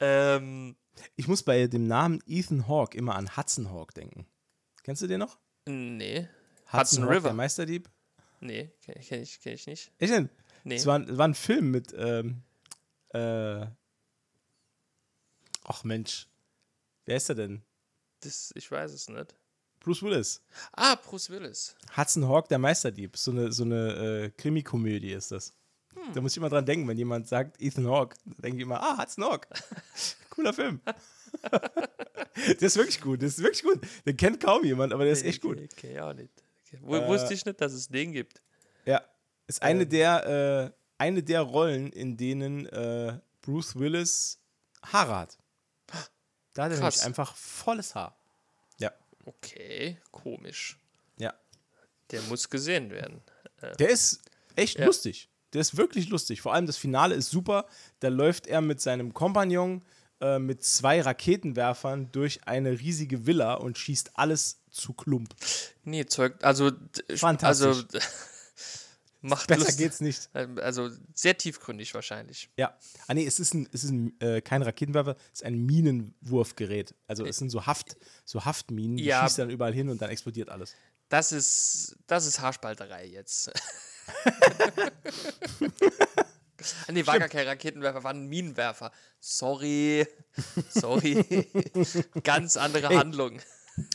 [0.00, 0.76] Ähm,
[1.16, 4.26] Ich muss bei dem Namen Ethan Hawke immer an Hudson Hawke denken.
[4.82, 5.38] Kennst du den noch?
[5.66, 6.28] nee.
[6.70, 7.20] Hudson, Hudson River.
[7.28, 7.88] der Meisterdieb?
[8.40, 9.92] Nee, kenne ich, kenn ich, ich nicht.
[9.98, 10.28] Echt denn?
[10.64, 10.76] Nee.
[10.76, 12.42] Es war, war ein Film mit, ähm,
[13.10, 13.66] äh,
[15.64, 16.28] ach Mensch,
[17.06, 17.62] wer ist er denn?
[18.20, 19.34] Das, ich weiß es nicht.
[19.88, 20.42] Bruce Willis.
[20.72, 21.74] Ah, Bruce Willis.
[21.96, 23.16] Hudson Hawke, der Meisterdieb.
[23.16, 25.54] So eine, so eine äh, Krimikomödie ist das.
[25.94, 26.12] Hm.
[26.12, 28.82] Da muss ich immer dran denken, wenn jemand sagt Ethan Hawke, dann denke ich immer,
[28.82, 29.48] ah, Hudson Hawke.
[30.28, 30.82] Cooler Film.
[32.36, 33.80] der ist wirklich gut, der ist wirklich gut.
[34.04, 35.58] Den kennt kaum jemand, aber der ist echt gut.
[35.72, 36.34] Okay, ja, nicht.
[36.70, 36.84] Okay.
[36.84, 38.42] Äh, wusste ich nicht, dass es den gibt.
[38.84, 39.00] Ja,
[39.46, 39.88] ist eine Ähm.
[39.88, 40.26] der,
[40.66, 44.38] äh, eine der Rollen, in denen äh, Bruce Willis
[44.82, 45.38] Haare hat.
[46.52, 48.17] Da hat er nämlich einfach volles Haar.
[49.28, 50.78] Okay, komisch.
[51.18, 51.34] ja.
[52.10, 53.20] Der muss gesehen werden.
[53.78, 54.20] Der ist
[54.56, 54.86] echt Ja.
[54.86, 55.28] lustig.
[55.52, 56.40] Der ist wirklich lustig.
[56.40, 57.66] Vor allem das Finale ist super.
[58.00, 59.82] Da läuft er mit seinem Kompagnon
[60.20, 65.34] äh, mit zwei Raketenwerfern durch eine riesige Villa und schießt alles zu Klump.
[65.84, 67.66] Nee, Zeug, also, d- Fantastisch.
[67.66, 67.84] also
[69.20, 69.78] macht Besser Lust.
[69.78, 70.30] geht's nicht.
[70.34, 72.50] Ähm, Also sehr tiefgründig wahrscheinlich.
[72.56, 72.76] Ja.
[73.06, 76.94] Ah nee, es ist ein, es ist ein äh, kein Raketenwerfer, es ist ein Minenwurfgerät.
[77.06, 79.22] Also es sind so Haft, so Haftminen, die Ja.
[79.24, 80.74] schießt dann überall hin und dann explodiert alles.
[81.08, 83.50] Das ist, das ist Haarspalterei jetzt.
[86.88, 88.90] Ah, nee, war gar kein Raketenwerfer, war ein Minenwerfer.
[89.20, 90.04] Sorry.
[90.70, 91.24] Sorry.
[92.24, 93.40] Ganz andere Handlung.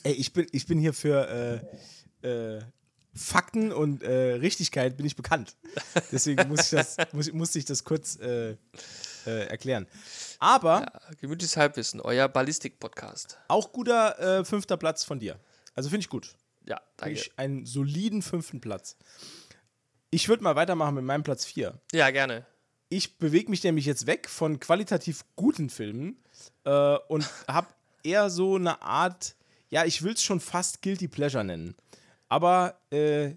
[0.04, 1.62] Ey, ich bin, ich bin hier für
[2.24, 2.62] äh, äh,
[3.16, 5.56] Fakten und äh, Richtigkeit bin ich bekannt.
[6.12, 8.52] Deswegen muss ich das, muss, musste ich das kurz äh,
[9.26, 9.88] äh, erklären.
[10.40, 13.38] Aber Gemütliches Halbwissen, euer Ballistik-Podcast.
[13.48, 15.40] auch guter äh, fünfter Platz von dir.
[15.76, 16.36] Also finde ich gut.
[16.68, 17.14] Ja, danke.
[17.16, 18.98] Ich einen soliden fünften Platz.
[20.10, 21.80] Ich würde mal weitermachen mit meinem Platz 4.
[21.92, 22.46] Ja, gerne.
[22.90, 26.18] Ich bewege mich nämlich jetzt weg von qualitativ guten Filmen
[26.64, 27.68] äh, und habe
[28.04, 29.36] eher so eine Art,
[29.70, 31.76] ja, ich will es schon fast Guilty Pleasure nennen.
[32.34, 33.36] Aber, äh,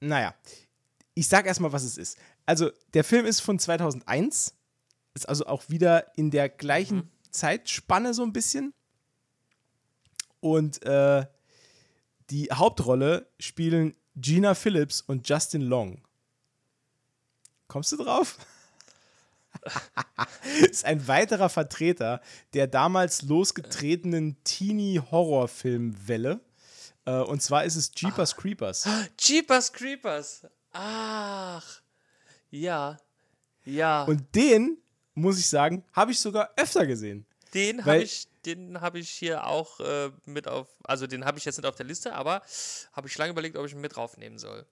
[0.00, 0.34] naja,
[1.12, 2.16] ich sag erstmal, was es ist.
[2.46, 4.54] Also, der Film ist von 2001,
[5.12, 7.10] ist also auch wieder in der gleichen Mhm.
[7.30, 8.72] Zeitspanne so ein bisschen.
[10.40, 11.26] Und äh,
[12.30, 16.00] die Hauptrolle spielen Gina Phillips und Justin Long.
[17.68, 18.38] Kommst du drauf?
[20.70, 22.22] ist ein weiterer Vertreter
[22.54, 26.40] der damals losgetretenen Teenie-Horrorfilmwelle.
[27.06, 28.88] Äh, und zwar ist es Jeepers Creepers.
[29.18, 30.46] Jeepers Creepers.
[30.72, 31.80] Ach.
[32.50, 32.96] Ja.
[33.64, 34.04] Ja.
[34.04, 34.78] Und den,
[35.14, 37.26] muss ich sagen, habe ich sogar öfter gesehen.
[37.54, 41.44] den habe ich, den habe ich hier auch äh, mit auf, also den habe ich
[41.44, 42.42] jetzt nicht auf der Liste, aber
[42.92, 44.66] habe ich lange überlegt, ob ich ihn mit draufnehmen soll.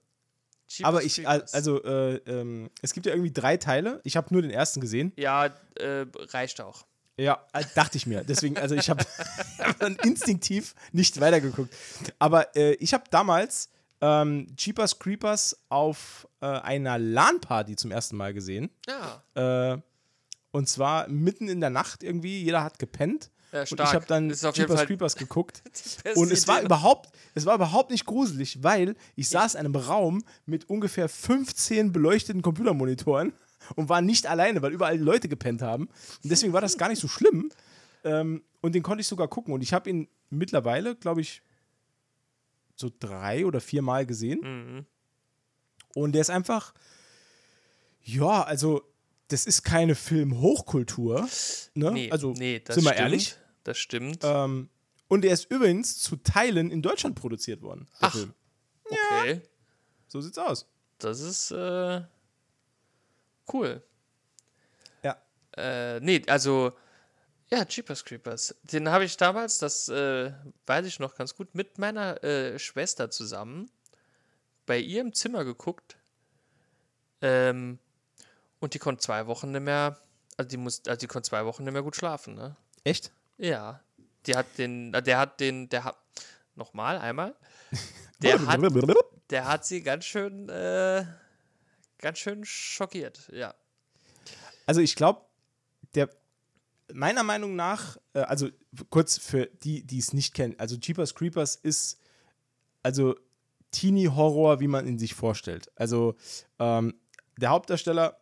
[0.67, 1.53] Jeepers Aber ich, Creepers.
[1.53, 4.01] also, äh, ähm, es gibt ja irgendwie drei Teile.
[4.03, 5.11] Ich habe nur den ersten gesehen.
[5.17, 6.85] Ja, äh, reicht auch.
[7.17, 8.23] Ja, äh, dachte ich mir.
[8.23, 9.05] Deswegen, also ich habe
[9.79, 11.73] dann instinktiv nicht weitergeguckt.
[12.19, 13.69] Aber äh, ich habe damals
[14.01, 18.69] ähm, Jeepers Creepers auf äh, einer LAN-Party zum ersten Mal gesehen.
[18.87, 19.73] Ja.
[19.73, 19.81] Äh,
[20.51, 22.43] und zwar mitten in der Nacht irgendwie.
[22.43, 23.31] Jeder hat gepennt.
[23.51, 23.89] Ja, Und stark.
[23.89, 25.61] ich habe dann Jeepers Creepers geguckt.
[26.15, 26.65] Und es war Idee.
[26.65, 31.91] überhaupt, es war überhaupt nicht gruselig, weil ich saß in einem Raum mit ungefähr 15
[31.91, 33.31] beleuchteten Computermonitoren
[33.75, 35.85] und war nicht alleine, weil überall Leute gepennt haben.
[36.23, 37.51] Und deswegen war das gar nicht so schlimm.
[38.03, 39.53] Ähm, und den konnte ich sogar gucken.
[39.53, 41.41] Und ich habe ihn mittlerweile, glaube ich,
[42.75, 44.39] so drei oder vier Mal gesehen.
[44.41, 44.85] Mhm.
[45.95, 46.73] Und der ist einfach,
[48.01, 48.81] ja, also
[49.27, 51.27] das ist keine Film-Hochkultur.
[51.73, 51.91] Ne?
[51.91, 53.01] Nee, also, nee, das sind wir stimmt.
[53.01, 53.37] ehrlich.
[53.63, 54.19] Das stimmt.
[54.23, 54.69] Ähm,
[55.07, 57.87] und der ist übrigens zu Teilen in Deutschland produziert worden.
[57.99, 58.13] Ach.
[58.13, 58.33] Film.
[58.85, 59.41] okay.
[60.07, 60.67] So sieht's aus.
[60.99, 62.01] Das ist äh,
[63.51, 63.83] cool.
[65.03, 65.21] Ja.
[65.57, 66.73] Äh, nee, also,
[67.49, 68.55] ja, Jeepers Creepers.
[68.63, 70.31] Den habe ich damals, das äh,
[70.65, 73.69] weiß ich noch ganz gut, mit meiner äh, Schwester zusammen
[74.65, 75.97] bei ihr im Zimmer geguckt.
[77.21, 77.79] Ähm,
[78.59, 79.99] und die konnte zwei Wochen nicht mehr,
[80.37, 82.55] also die, muss, also die konnte zwei Wochen nicht mehr gut schlafen, ne?
[82.83, 83.11] Echt?
[83.37, 83.81] Ja.
[84.25, 85.97] Die hat den, der hat den, der hat,
[86.55, 87.35] nochmal, einmal.
[88.21, 88.61] Der hat,
[89.31, 91.03] der hat sie ganz schön, äh,
[92.03, 93.55] ganz schön schockiert, ja.
[94.65, 95.21] Also ich glaube,
[95.95, 96.09] der
[96.93, 98.49] meiner Meinung nach, äh, also
[98.89, 101.99] kurz für die, die es nicht kennen, also Jeepers Creepers ist
[102.83, 103.15] also
[103.71, 105.71] Teenie-Horror, wie man ihn sich vorstellt.
[105.75, 106.15] Also
[106.59, 106.93] ähm,
[107.37, 108.19] der Hauptdarsteller,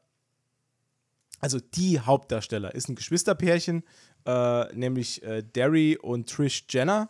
[1.39, 3.84] also die Hauptdarsteller ist ein Geschwisterpärchen,
[4.26, 7.10] äh, nämlich äh, Derry und Trish Jenner,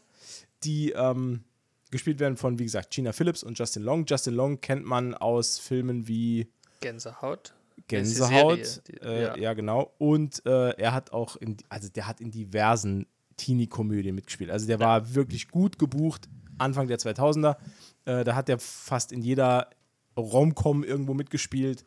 [0.63, 1.43] die ähm,
[1.91, 4.05] gespielt werden von, wie gesagt, Gina Phillips und Justin Long.
[4.07, 6.47] Justin Long kennt man aus Filmen wie
[6.81, 7.53] Gänsehaut.
[7.87, 8.81] Gänsehaut.
[8.87, 9.37] Die äh, ja.
[9.37, 9.53] ja.
[9.53, 9.93] genau.
[9.97, 14.51] Und äh, er hat auch, in, also der hat in diversen Teenie-Komödien mitgespielt.
[14.51, 17.57] Also der war wirklich gut gebucht, Anfang der 2000er.
[18.05, 19.69] Äh, da hat er fast in jeder
[20.17, 21.85] Rom-Com irgendwo mitgespielt.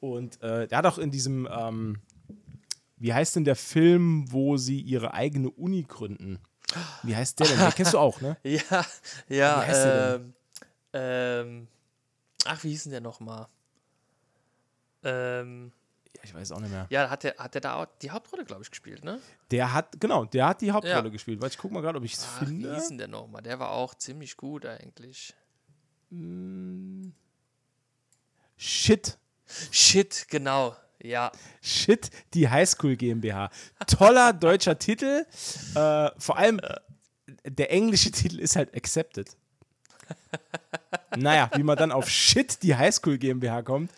[0.00, 1.98] Und äh, der hat auch in diesem, ähm,
[2.96, 6.38] wie heißt denn der Film, wo sie ihre eigene Uni gründen?
[7.02, 7.58] Wie heißt der denn?
[7.58, 8.36] Den kennst du auch, ne?
[8.44, 8.84] Ja,
[9.28, 10.34] Wie heißt der ja, ähm,
[10.92, 11.68] ähm,
[12.46, 13.46] ach, wie hieß denn der nochmal?
[15.04, 15.72] Ähm,
[16.16, 16.86] Ja, ich weiß auch nicht mehr.
[16.90, 19.20] ja, hat der, hat der da auch die Hauptrolle, glaube ich, gespielt, ne?
[19.50, 21.08] Der hat, genau, der hat die Hauptrolle Ja.
[21.10, 21.40] gespielt.
[21.40, 22.74] Warte, ich guck mal gerade, ob ich es wie finde.
[22.74, 23.42] hieß denn der nochmal?
[23.42, 25.34] Der war auch ziemlich gut eigentlich.
[28.56, 29.18] Shit.
[29.70, 30.76] Shit, genau.
[31.02, 33.50] Ja, Shit, die Highschool GmbH.
[33.86, 35.26] Toller deutscher Titel.
[35.74, 36.60] Äh, vor allem,
[37.44, 39.36] der englische Titel ist halt Accepted.
[41.16, 43.92] Naja, wie man dann auf Shit, die Highschool GmbH kommt.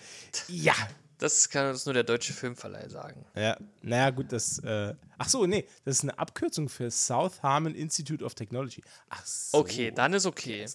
[0.48, 0.74] Ja.
[1.18, 3.24] das kann uns nur der deutsche Filmverleih sagen.
[3.34, 4.58] ja naja, gut, das.
[4.58, 8.82] Äh, ach so, nee, das ist eine Abkürzung für South Harmon Institute of Technology.
[9.08, 9.58] Ach so.
[9.58, 10.66] Okay, dann ist okay.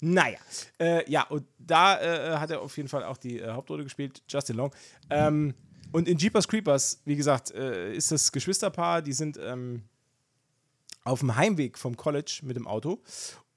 [0.00, 0.38] Naja,
[0.78, 4.22] äh, ja, und da äh, hat er auf jeden Fall auch die äh, Hauptrolle gespielt,
[4.28, 4.74] Justin Long.
[5.10, 5.54] Ähm,
[5.92, 9.82] und in Jeepers Creepers, wie gesagt, äh, ist das Geschwisterpaar, die sind ähm,
[11.04, 13.00] auf dem Heimweg vom College mit dem Auto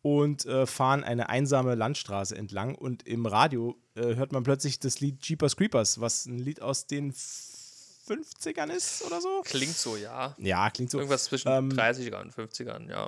[0.01, 4.99] und äh, fahren eine einsame Landstraße entlang und im Radio äh, hört man plötzlich das
[4.99, 9.41] Lied Jeepers Creepers, was ein Lied aus den 50ern ist oder so.
[9.43, 10.35] Klingt so, ja.
[10.39, 10.97] Ja, klingt so.
[10.99, 13.07] Irgendwas zwischen Ähm, 30er und 50ern, ja.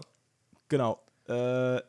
[0.67, 1.01] Genau.
[1.27, 1.81] Äh,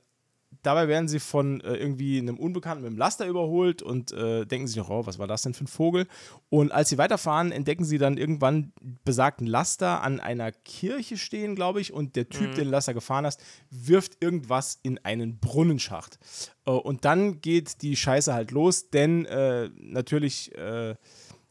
[0.63, 4.67] dabei werden sie von äh, irgendwie einem Unbekannten mit dem Laster überholt und äh, denken
[4.67, 6.07] sich noch, oh, was war das denn für ein Vogel?
[6.51, 8.73] Und als sie weiterfahren, entdecken sie dann irgendwann
[9.05, 12.55] besagten Laster an einer Kirche stehen, glaube ich, und der Typ, Mhm.
[12.57, 13.39] den Laster gefahren hat,
[13.71, 16.19] wirft irgendwas in einen Brunnenschacht.
[16.67, 20.95] Äh, und dann geht die Scheiße halt los, denn äh, natürlich äh,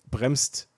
[0.10, 0.70] bremst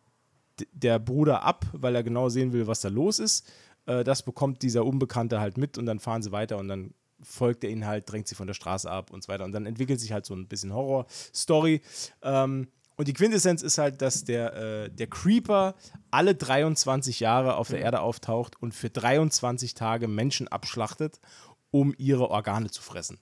[0.71, 3.51] der Bruder ab, weil er genau sehen will, was da los ist.
[3.85, 7.63] Äh, das bekommt dieser Unbekannte halt mit und dann fahren sie weiter und dann folgt
[7.63, 9.43] er ihnen halt, drängt sie von der Straße ab und so weiter.
[9.43, 11.81] Und dann entwickelt sich halt so ein bisschen Horror-Story.
[12.21, 15.75] Ähm, und die Quintessenz ist halt, dass der, äh, der Creeper
[16.11, 21.19] alle 23 Jahre auf der Erde auftaucht und für 23 Tage Menschen abschlachtet,
[21.71, 23.19] um ihre Organe zu fressen.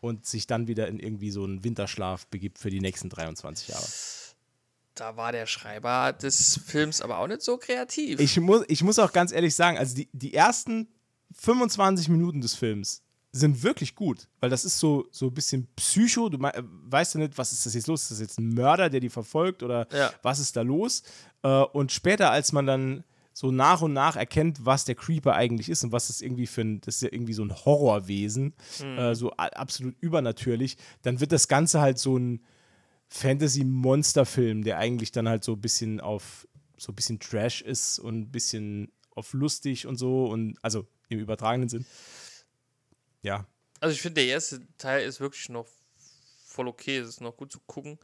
[0.00, 3.86] Und sich dann wieder in irgendwie so einen Winterschlaf begibt für die nächsten 23 Jahre.
[4.94, 8.20] Da war der Schreiber des Films aber auch nicht so kreativ.
[8.20, 10.88] Ich muss, ich muss auch ganz ehrlich sagen, also die, die ersten
[11.32, 13.03] 25 Minuten des Films
[13.36, 16.28] sind wirklich gut, weil das ist so, so ein bisschen Psycho.
[16.28, 18.02] Du weißt ja nicht, was ist das jetzt los?
[18.02, 20.12] Ist das jetzt ein Mörder, der die verfolgt oder Ja.
[20.22, 21.02] was ist da los?
[21.42, 25.68] Äh, und später, als man dann so nach und nach erkennt, was der Creeper eigentlich
[25.68, 28.54] ist und was das irgendwie für ein, das ist ja irgendwie so ein Horrorwesen,
[28.96, 32.44] äh, so absolut übernatürlich, dann wird das Ganze halt so ein
[33.08, 38.14] Fantasy-Monsterfilm, der eigentlich dann halt so ein bisschen auf so ein bisschen Trash ist und
[38.20, 41.86] ein bisschen auf lustig und so und also im übertragenen Sinn.
[43.24, 43.46] Ja,
[43.80, 45.66] also ich finde, der erste Teil ist wirklich noch
[46.46, 46.98] voll okay.
[46.98, 47.98] Es ist noch gut zu gucken.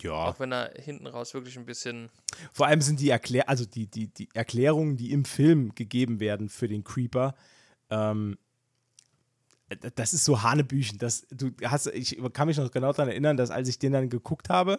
[0.00, 0.12] ja.
[0.12, 2.08] Auch wenn er hinten raus wirklich ein bisschen.
[2.52, 6.48] Vor allem sind die Erklär also die, die, die Erklärungen, die im Film gegeben werden
[6.48, 7.34] für den Creeper,
[7.90, 8.38] ähm,
[9.94, 10.98] das ist so Hanebüchen.
[10.98, 14.10] Das, du hast, ich kann mich noch genau daran erinnern, dass als ich den dann
[14.10, 14.78] geguckt habe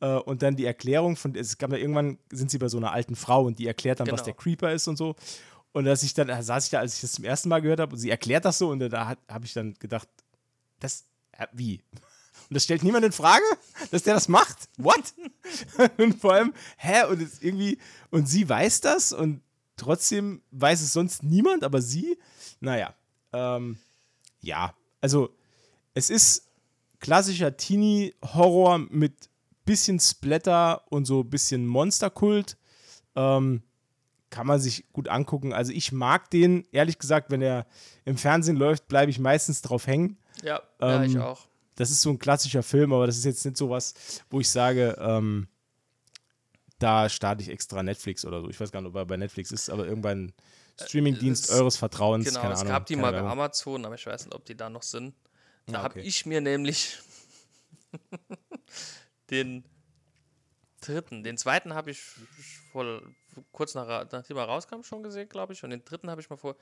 [0.00, 2.92] äh, und dann die Erklärung von, es gab ja irgendwann, sind sie bei so einer
[2.92, 4.24] alten Frau und die erklärt dann, was Genau.
[4.24, 5.14] der Creeper ist und so.
[5.72, 7.80] Und dass ich dann, da saß ich da, als ich das zum ersten Mal gehört
[7.80, 10.08] habe und sie erklärt das so und da habe ich dann gedacht,
[10.80, 11.82] das, äh, wie?
[12.48, 13.44] Und das stellt niemand in Frage,
[13.92, 14.68] dass der das macht?
[14.76, 15.14] What?
[15.98, 17.04] und vor allem, hä?
[17.04, 17.78] Und irgendwie,
[18.10, 19.40] und sie weiß das und
[19.76, 22.18] trotzdem weiß es sonst niemand, aber sie,
[22.58, 22.92] naja,
[23.32, 23.78] ähm,
[24.40, 25.32] ja, also
[25.94, 26.48] es ist
[26.98, 29.30] klassischer Teenie-Horror mit
[29.64, 32.56] bisschen Splatter und so bisschen Monsterkult.
[33.14, 33.62] Ähm,
[34.30, 35.52] kann man sich gut angucken.
[35.52, 37.66] Also ich mag den, ehrlich gesagt, wenn er
[38.04, 40.16] im Fernsehen läuft, bleibe ich meistens drauf hängen.
[40.42, 41.46] Ja, ja ich Ähm, auch.
[41.76, 43.94] Das ist so ein klassischer Film, aber das ist jetzt nicht so was,
[44.30, 45.48] wo ich sage, ähm,
[46.78, 48.48] da starte ich extra Netflix oder so.
[48.48, 50.32] Ich weiß gar nicht, ob er bei Netflix ist, aber irgendwann
[50.80, 52.26] Streamingdienst es- eures Vertrauens.
[52.26, 53.30] Genau, keine es Ahnung, gab die mal bei Werbung.
[53.32, 55.14] Amazon, aber ich weiß nicht, ob die da noch sind.
[55.66, 56.08] Da Ah, habe okay.
[56.08, 56.98] ich mir nämlich
[59.30, 59.64] den
[60.80, 62.00] dritten, den zweiten habe ich
[62.72, 63.02] vor,
[63.52, 65.64] kurz nach, nachdem er rauskam schon gesehen, glaube ich.
[65.64, 66.56] Und den dritten habe ich mal vor,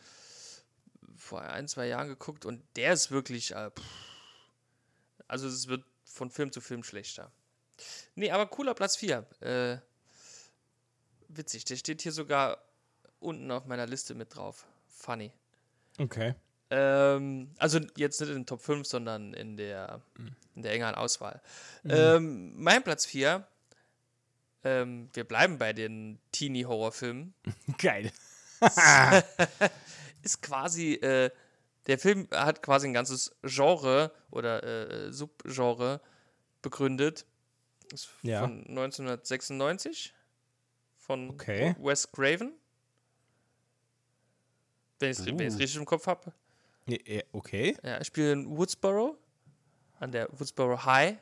[1.16, 3.70] vor ein, zwei Jahren geguckt und der ist wirklich, äh,
[5.26, 7.30] also es wird von Film zu Film schlechter.
[8.14, 9.26] Nee, aber cooler Platz 4.
[9.40, 9.78] Äh,
[11.28, 12.58] witzig, der steht hier sogar
[13.20, 14.66] unten auf meiner Liste mit drauf.
[14.88, 15.32] Funny.
[15.98, 16.34] Okay.
[16.70, 20.00] Ähm, also jetzt nicht in den Top 5, sondern in der,
[20.54, 21.40] in der engeren Auswahl.
[21.84, 23.46] Ähm, mein Platz 4,
[24.64, 27.34] ähm, wir bleiben bei den Teenie-Horrorfilmen,
[27.78, 28.10] Geil.
[30.22, 31.30] ist quasi, äh,
[31.86, 36.00] der Film hat quasi ein ganzes Genre oder äh, Subgenre
[36.62, 37.24] begründet.
[37.92, 38.40] Ist Ja.
[38.42, 40.12] von 1996
[40.98, 41.74] von Okay.
[41.78, 42.52] Wes Craven.
[44.98, 45.36] Wenn ich es Uh.
[45.36, 46.32] richtig im Kopf habe.
[46.86, 47.76] Äh, Okay.
[47.82, 49.16] Ja, er spielt in Woodsboro,
[50.00, 51.16] an der Woodsboro High.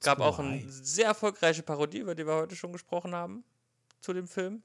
[0.00, 3.44] Gab auch eine sehr erfolgreiche Parodie, über die wir heute schon gesprochen haben,
[4.00, 4.62] zu dem Film.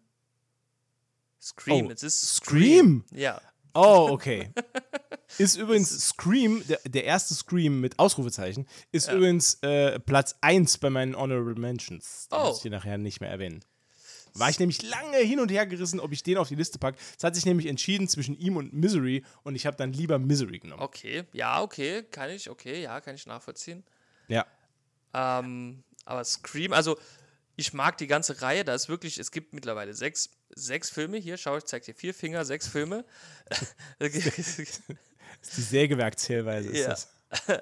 [1.42, 3.04] Scream, Oh, es ist Scream?
[3.12, 3.42] Ja,
[3.78, 4.52] Oh, okay.
[5.38, 9.16] Ist übrigens Scream, der, der erste Scream mit Ausrufezeichen, ist Ja.
[9.16, 12.30] übrigens äh, Platz 1 bei meinen Honorable Mentions.
[12.30, 12.46] Den Oh.
[12.46, 13.66] muss ich hier nachher nicht mehr erwähnen.
[14.34, 16.98] War ich nämlich lange hin und her gerissen, ob ich den auf die Liste packe.
[17.18, 20.60] Es hat sich nämlich entschieden zwischen ihm und Misery und ich habe dann lieber Misery
[20.60, 20.82] genommen.
[20.82, 23.84] okay, ja, okay, kann ich, okay, ja, kann ich nachvollziehen.
[24.30, 24.46] Ja.
[25.18, 26.98] Ähm, aber Scream, also
[27.56, 31.38] ich mag die ganze Reihe, da ist wirklich, es gibt mittlerweile sechs, sechs Filme, hier,
[31.38, 33.06] schau, ich zeig dir vier Finger, sechs Filme.
[34.00, 34.14] Das
[35.48, 36.70] ist die Sägewerkszählweise.
[36.70, 36.90] Ist Ja.
[36.90, 37.08] das.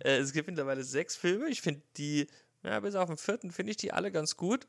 [0.00, 1.48] Äh, es gibt mittlerweile sechs Filme.
[1.48, 2.26] Ich finde die,
[2.62, 4.66] ja, bis auf den vierten finde ich die alle ganz gut.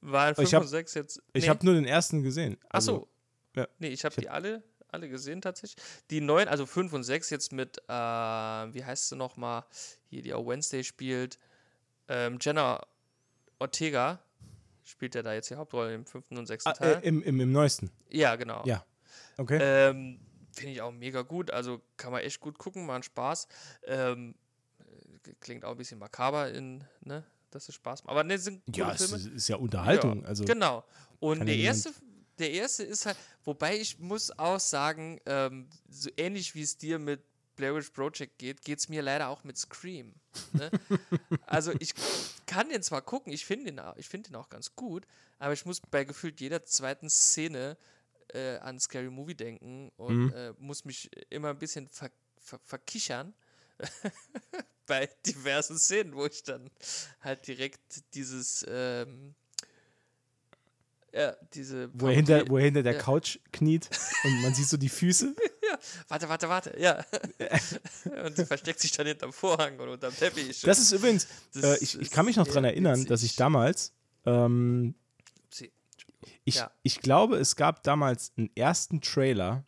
[0.00, 1.22] Weil Ich 5 hab- und 6 jetzt.
[1.32, 1.48] Ich nee.
[1.50, 2.56] habe nur den ersten gesehen.
[2.68, 2.92] Ach Also,
[3.54, 3.60] so.
[3.60, 3.68] ja.
[3.78, 5.82] Nee, ich habe Ich hab- die alle, alle gesehen tatsächlich.
[6.10, 9.64] Die neuen, also 5 und 6 jetzt mit, äh, wie heißt sie nochmal,
[10.08, 11.38] hier, die auch Wednesday spielt.
[12.08, 12.80] Ähm, Jenna
[13.58, 14.18] Ortega
[14.84, 17.00] spielt ja da jetzt die Hauptrolle im fünften und sechsten Ah, Teil.
[17.02, 17.90] äh, im, im, Im neuesten.
[18.08, 18.62] ja, genau.
[18.64, 18.84] Ja.
[19.36, 19.58] Okay.
[19.60, 20.20] Ähm,
[20.52, 21.50] Finde ich auch mega gut.
[21.50, 23.46] Also kann man echt gut gucken, macht Spaß.
[23.84, 24.34] Ähm,
[24.80, 28.10] äh, klingt auch ein bisschen makaber, in, ne, dass es Spaß macht.
[28.10, 29.16] Aber ne, sind gute ja, es Filme.
[29.16, 30.22] ist, ist ja Unterhaltung.
[30.22, 30.84] Ja, also, genau.
[31.20, 31.90] Und der erste,
[32.38, 36.98] der erste ist halt, wobei ich muss auch sagen, ähm, so ähnlich wie es dir
[36.98, 37.22] mit
[37.56, 40.14] Blair Witch Project geht, geht es mir leider auch mit Scream.
[40.52, 40.70] Ne?
[41.46, 41.92] also ich
[42.46, 45.06] kann den zwar gucken, ich finde den, ich find den auch ganz gut,
[45.38, 47.76] aber ich muss bei gefühlt jeder zweiten Szene
[48.32, 50.32] äh, an Scary Movie denken und Mhm.
[50.32, 53.34] äh, muss mich immer ein bisschen ver, ver, verkichern
[54.86, 56.70] bei diversen Szenen, wo ich dann
[57.20, 59.34] halt direkt dieses ähm,
[61.12, 62.98] ja, diese wo, er hinter, wo er hinter der ja.
[62.98, 63.88] Couch kniet
[64.24, 65.34] und man sieht so die Füße.
[66.08, 67.04] Warte, warte, warte, ja.
[68.24, 70.62] und sie versteckt sich dann hinterm Vorhang oder unterm Teppich.
[70.62, 73.36] Das ist übrigens, Das äh, ich, ich kann mich noch daran erinnern, dass ich witzig.
[73.36, 73.92] damals,
[74.24, 74.94] ähm,
[76.44, 76.70] ich, Ja.
[76.82, 79.62] ich glaube, es gab damals einen ersten Trailer,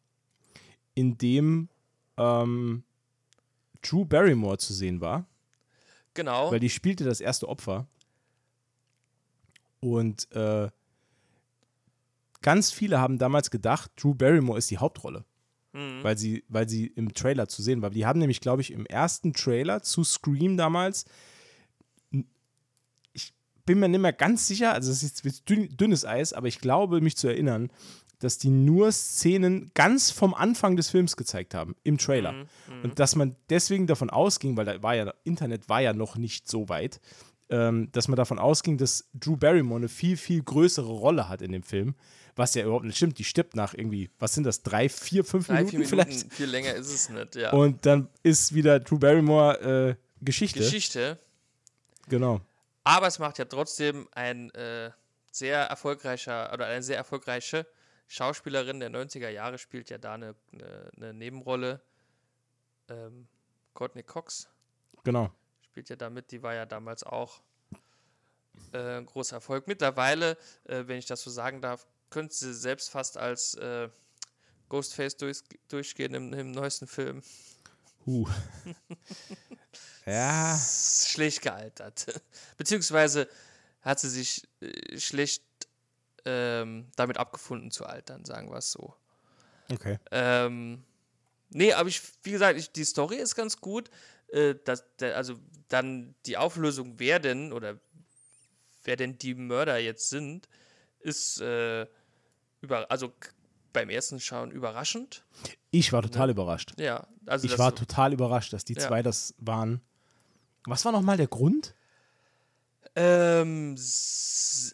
[0.95, 1.69] in dem
[2.17, 2.83] ähm,
[3.83, 5.27] Drew Barrymore zu sehen war,
[6.15, 6.51] Genau.
[6.51, 7.87] weil die spielte das erste Opfer.
[9.81, 10.71] Und äh,
[12.43, 15.25] ganz viele haben damals gedacht, Drew Barrymore ist die Hauptrolle.
[15.73, 16.03] Mhm.
[16.03, 17.91] weil sie, weil sie im Trailer zu sehen war.
[17.91, 21.05] Die haben nämlich, glaube ich, im ersten Trailer zu Scream damals,
[23.13, 23.33] ich
[23.65, 26.59] bin mir nicht mehr ganz sicher, also es ist jetzt dünn, dünnes Eis, aber ich
[26.59, 27.71] glaube, mich zu erinnern,
[28.19, 32.33] dass die nur Szenen ganz vom Anfang des Films gezeigt haben, im Trailer.
[32.33, 32.47] Mhm.
[32.83, 36.49] Und dass man deswegen davon ausging, weil da war ja, Internet war ja noch nicht
[36.49, 37.01] so weit,
[37.49, 41.53] ähm, dass man davon ausging, dass Drew Barrymore eine viel, viel größere Rolle hat in
[41.53, 41.95] dem Film,
[42.41, 43.19] was ja überhaupt nicht stimmt.
[43.19, 46.11] Die stirbt nach irgendwie, was sind das, drei, vier, fünf Drei, Minuten, vier vielleicht?
[46.11, 47.53] Minuten, viel länger ist es nicht, ja.
[47.53, 49.61] Und dann ist wieder Drew Barrymore
[49.91, 50.59] äh, Geschichte.
[50.59, 51.19] Geschichte.
[52.09, 52.41] Genau.
[52.83, 54.91] Aber es macht ja trotzdem ein äh,
[55.31, 57.67] sehr erfolgreicher oder eine sehr erfolgreiche
[58.09, 61.81] Schauspielerin der 90er Jahre spielt ja da eine, eine, eine Nebenrolle.
[62.89, 63.29] Ähm,
[63.75, 64.49] Courtney Cox
[65.05, 65.31] Genau.
[65.63, 67.41] spielt ja damit, die war ja damals auch
[68.73, 69.69] äh, ein großer Erfolg.
[69.69, 73.89] Mittlerweile, äh, wenn ich das so sagen darf, könnte sie selbst fast als äh,
[74.69, 77.23] Ghostface durch, durchgehen im, im neuesten Film.
[78.07, 78.29] Huh.
[80.07, 80.59] ja.
[80.59, 82.07] Schlecht gealtert.
[82.57, 83.29] Beziehungsweise
[83.83, 85.43] hat sie sich äh, schlecht
[86.25, 88.95] ähm, damit abgefunden zu altern, sagen wir es so.
[89.71, 89.99] Okay.
[90.11, 90.85] Ähm,
[91.51, 93.91] nee, aber ich, wie gesagt, ich, die Story ist ganz gut.
[94.29, 95.35] Äh, dass, der, also
[95.69, 97.79] dann die Auflösung, wer denn oder
[98.85, 100.49] wer denn die Mörder jetzt sind,
[101.01, 101.87] ist äh,
[102.61, 103.13] über, also
[103.73, 105.25] beim ersten Schauen überraschend.
[105.71, 106.73] Ich war total überrascht.
[106.79, 108.81] Ja, also Ich war total überrascht, dass die Ja.
[108.81, 109.81] zwei das waren.
[110.67, 111.75] Was war nochmal der Grund?
[112.97, 113.77] Ähm,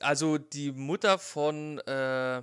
[0.00, 2.42] also die Mutter von, äh,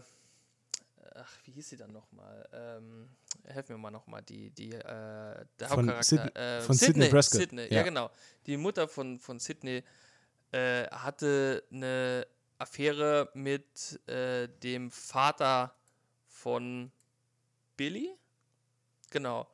[1.15, 2.47] ach, wie hieß sie dann nochmal?
[2.53, 3.09] Ähm,
[3.45, 4.81] helf mir mal nochmal, die, die, äh,
[5.59, 6.03] der Von Hauptcharakter.
[6.03, 7.77] Sid- äh, von Sidney Prescott, Sidney, ja.
[7.77, 7.83] ja.
[7.83, 8.11] genau.
[8.45, 9.83] Die Mutter von, von Sidney
[10.51, 12.27] äh, hatte eine
[12.57, 15.75] Affäre mit äh, dem Vater
[16.27, 16.91] von
[17.77, 18.15] Billy.
[19.11, 19.47] Genau.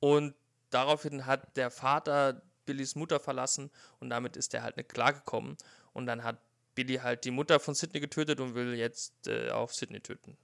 [0.00, 0.34] Und
[0.70, 5.56] daraufhin hat der Vater Billys Mutter verlassen und damit ist er halt nicht klargekommen.
[5.92, 6.38] Und dann hat
[6.74, 10.36] Billy halt die Mutter von Sidney getötet und will jetzt äh, auch Sidney töten.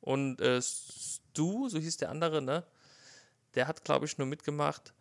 [0.00, 2.64] Und äh, Stu, so hieß der andere, ne?
[3.54, 4.94] Der hat, glaube ich, nur mitgemacht,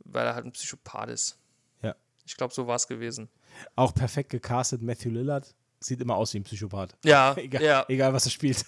[0.00, 1.38] weil er halt ein Psychopath ist.
[1.82, 1.96] Ja.
[2.24, 3.28] Ich glaube, so war es gewesen.
[3.76, 4.82] Auch perfekt gecastet.
[4.82, 6.96] Matthew Lillard sieht immer aus wie ein Psychopath.
[7.04, 8.64] Ja, Egal, ja, egal was er spielt.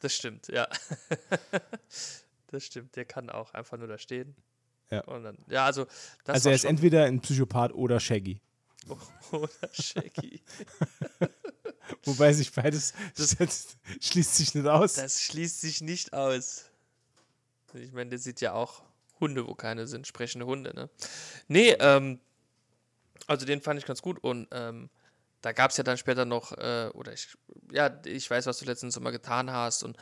[0.00, 0.68] das stimmt, ja.
[2.48, 4.34] das stimmt, der kann auch einfach nur da stehen.
[4.90, 5.02] Ja.
[5.02, 5.86] Dann, ja, also,
[6.24, 8.40] das also er ist entweder ein Psychopath oder Shaggy.
[9.32, 10.42] Oder Shaggy.
[12.04, 13.36] Wobei sich beides das
[14.00, 14.94] schließt sich nicht aus.
[14.94, 16.64] Das schließt sich nicht aus.
[17.74, 18.82] Ich meine, der sieht ja auch
[19.20, 20.88] Hunde, wo keine sind, sprechende Hunde, ne?
[21.46, 22.20] Nee, ähm,
[23.30, 24.90] also den fand ich ganz gut und ähm,
[25.40, 27.28] da gab es ja dann später noch, äh, oder ich,
[27.72, 29.96] ja, ich weiß, was du letzten Sommer getan hast und,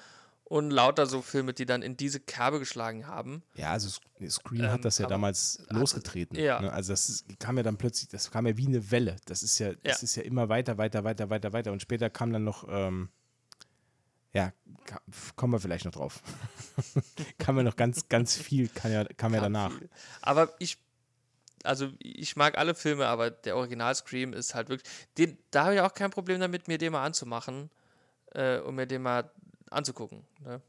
[0.44, 3.42] und lauter so Filme, die dann in diese Kerbe geschlagen haben.
[3.54, 6.36] Ja, also Sc- Scream Ähm, hat das ja damals losgetreten.
[6.36, 6.60] ja.
[6.60, 6.72] Ne?
[6.72, 9.16] Also das ist, kam ja dann plötzlich, das kam ja wie eine Welle.
[9.26, 10.04] Das ist ja, das Ja.
[10.04, 11.70] ist ja immer weiter, weiter, weiter, weiter, weiter.
[11.70, 13.10] Und später kam dann noch, ähm,
[14.32, 14.52] ja,
[14.86, 15.00] ka-
[15.36, 16.20] kommen wir vielleicht noch drauf.
[17.38, 19.78] kam ja noch ganz, ganz viel, kam ja, kam ja Kam danach.
[19.78, 19.88] viel.
[20.22, 20.78] Aber ich,
[21.64, 25.74] also ich mag alle Filme, aber der Original Scream ist halt wirklich, den, da habe
[25.74, 27.70] ich auch kein Problem damit, mir den mal anzumachen
[28.32, 29.30] äh, und mir den mal
[29.70, 30.26] anzugucken.
[30.40, 30.60] Ne?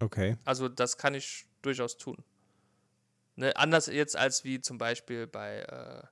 [0.00, 0.36] Okay.
[0.44, 2.16] Also das kann ich durchaus tun.
[3.36, 3.54] Ne?
[3.56, 6.02] Anders jetzt als wie zum Beispiel bei, äh,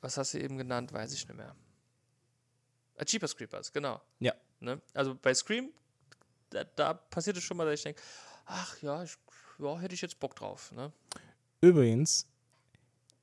[0.00, 1.54] was hast du eben genannt, weiß ich nicht mehr.
[2.96, 4.00] Äh, Jeepers Creepers, genau.
[4.18, 4.34] Ja.
[4.60, 4.80] Ne?
[4.94, 5.70] Also bei Scream,
[6.50, 8.00] da, da passiert es schon mal, dass ich denke,
[8.46, 9.16] ach ja, ich,
[9.58, 10.72] ja, hätte ich jetzt Bock drauf.
[10.72, 10.92] Ne?
[11.60, 12.26] Übrigens,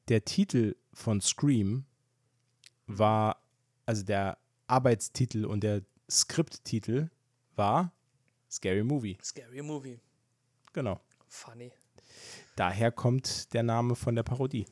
[0.08, 1.86] der Titel von Scream
[2.88, 3.41] war,
[3.86, 4.38] also der
[4.68, 7.10] Arbeitstitel und der Skripttitel
[7.56, 7.93] war
[8.49, 9.18] Scary Movie.
[9.24, 9.99] Scary Movie.
[10.74, 10.99] Genau.
[11.28, 11.72] Funny.
[12.56, 14.66] Daher kommt der Name von der Parodie.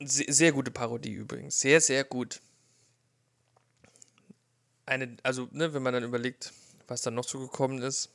[0.00, 1.60] Sehr, sehr gute Parodie übrigens.
[1.60, 2.40] Sehr, sehr gut.
[4.86, 6.52] Eine, also, ne, wenn man dann überlegt,
[6.86, 8.10] was dann noch so gekommen ist.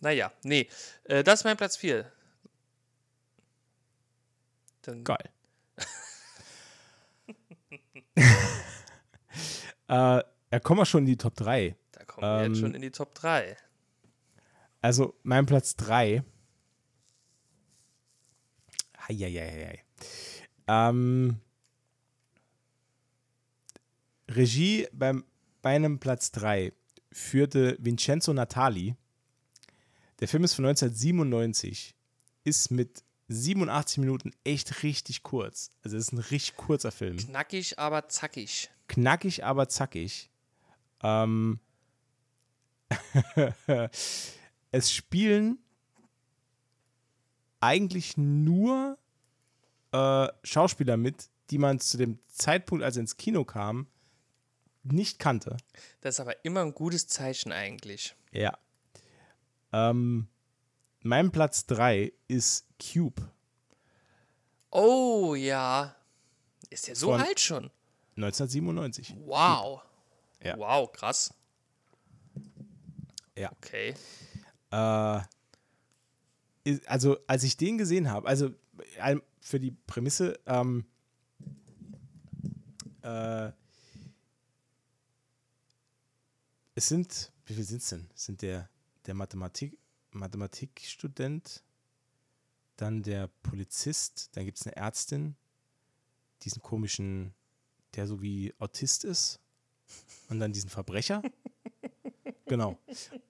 [0.00, 0.68] Naja, nee.
[1.04, 2.10] Äh, das ist mein Platz 4.
[4.84, 5.30] Dann Geil.
[8.16, 8.22] äh,
[9.88, 11.74] ja, kommen wir schon in die Top 3.
[11.92, 13.56] Da kommen wir ähm, jetzt schon in die Top 3.
[14.82, 16.22] Also, mein Platz 3.
[19.08, 19.82] Heieiei.
[20.66, 21.40] Ähm,
[24.28, 25.24] Regie beim,
[25.62, 26.72] bei einem Platz 3
[27.10, 28.96] führte Vincenzo Natali.
[30.20, 31.94] Der Film ist von 1997,
[32.44, 35.70] ist mit 87 Minuten echt richtig kurz.
[35.82, 37.16] Also es ist ein richtig kurzer Film.
[37.16, 38.70] Knackig, aber zackig.
[38.88, 40.30] Knackig, aber zackig.
[41.02, 41.60] Ähm
[44.70, 45.58] es spielen
[47.60, 48.98] eigentlich nur
[49.92, 53.86] äh, Schauspieler mit, die man zu dem Zeitpunkt, als er ins Kino kam,
[54.82, 55.56] nicht kannte.
[56.02, 58.14] Das ist aber immer ein gutes Zeichen eigentlich.
[58.32, 58.58] Ja.
[59.72, 60.28] Ähm,
[61.04, 63.30] mein Platz 3 ist Cube.
[64.70, 65.94] Oh ja.
[66.70, 67.70] Ist der so Von alt schon?
[68.16, 69.14] 1997.
[69.20, 69.82] Wow.
[70.42, 70.58] Ja.
[70.58, 71.32] Wow, krass.
[73.36, 73.52] Ja.
[73.52, 73.94] Okay.
[74.70, 75.20] Äh,
[76.86, 78.50] also, als ich den gesehen habe, also
[79.40, 80.86] für die Prämisse, ähm,
[83.02, 83.50] äh,
[86.74, 88.08] es sind, wie viel sind es denn?
[88.14, 88.70] Es sind der,
[89.06, 89.76] der Mathematik,
[90.14, 91.62] Mathematikstudent,
[92.76, 95.36] dann der Polizist, dann gibt es eine Ärztin,
[96.42, 97.34] diesen komischen,
[97.94, 99.40] der so wie Autist ist,
[100.28, 101.22] und dann diesen Verbrecher.
[102.46, 102.78] genau.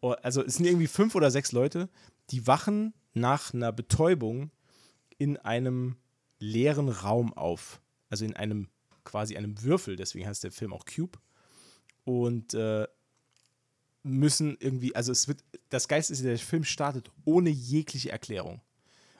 [0.00, 1.88] Oh, also es sind irgendwie fünf oder sechs Leute,
[2.30, 4.50] die wachen nach einer Betäubung
[5.18, 5.96] in einem
[6.38, 7.80] leeren Raum auf.
[8.10, 8.68] Also in einem
[9.04, 11.18] quasi einem Würfel, deswegen heißt der Film auch Cube.
[12.04, 12.86] Und äh,
[14.04, 18.60] müssen irgendwie, also es wird, das Geist ist, der Film startet ohne jegliche Erklärung.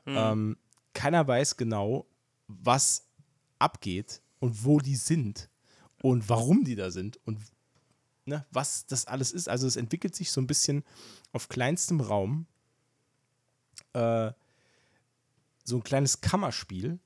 [0.05, 0.15] Mhm.
[0.17, 0.57] Ähm,
[0.93, 2.07] keiner weiß genau,
[2.47, 3.09] was
[3.59, 5.49] abgeht und wo die sind
[6.03, 7.39] und warum die da sind und
[8.27, 9.49] ne, was das alles ist.
[9.49, 10.85] Also es entwickelt sich so ein bisschen
[11.33, 12.47] auf kleinstem Raum
[13.95, 14.33] äh,
[15.65, 16.99] so ein kleines Kammerspiel,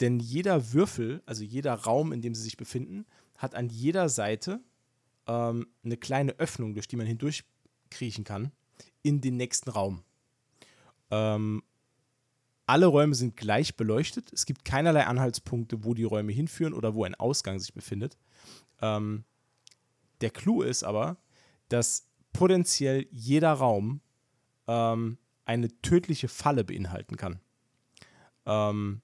[0.00, 3.06] denn jeder Würfel, also jeder Raum, in dem sie sich befinden,
[3.38, 4.60] hat an jeder Seite
[5.26, 7.44] ähm, eine kleine Öffnung, durch die man hindurch
[7.90, 8.52] kriechen kann,
[9.02, 10.02] in den nächsten Raum.
[11.10, 11.62] Ähm,
[12.66, 14.32] alle Räume sind gleich beleuchtet.
[14.32, 18.16] Es gibt keinerlei Anhaltspunkte, wo die Räume hinführen oder wo ein Ausgang sich befindet.
[18.80, 19.24] Ähm,
[20.20, 21.18] der Clou ist aber,
[21.68, 24.00] dass potenziell jeder Raum
[24.66, 27.40] ähm, eine tödliche Falle beinhalten kann.
[28.46, 29.02] Ähm,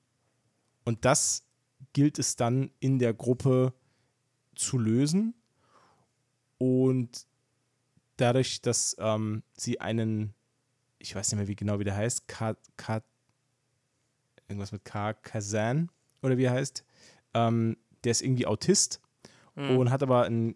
[0.85, 1.45] und das
[1.93, 3.75] gilt es dann in der Gruppe
[4.55, 5.35] zu lösen.
[6.61, 7.27] Und
[8.19, 10.35] dadurch, dass ähm, sie einen,
[10.99, 13.03] ich weiß nicht mehr, wie genau wie der heißt, Ka, Ka,
[14.47, 15.91] irgendwas mit K, Kazan
[16.21, 16.85] oder wie er heißt,
[17.33, 19.01] ähm, der ist irgendwie Autist
[19.55, 19.79] mhm.
[19.79, 20.55] und hat aber eine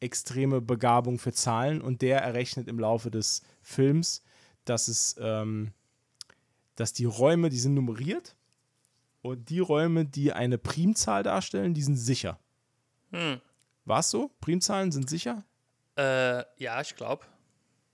[0.00, 4.22] extreme Begabung für Zahlen und der errechnet im Laufe des Films,
[4.64, 5.72] dass es, ähm,
[6.76, 8.36] dass die Räume, die sind nummeriert
[9.20, 12.38] und die Räume, die eine Primzahl darstellen, die sind sicher.
[13.10, 13.42] Hm.
[13.84, 14.30] War es so?
[14.40, 15.44] Primzahlen sind sicher?
[15.96, 17.24] Äh, ja, ich glaube.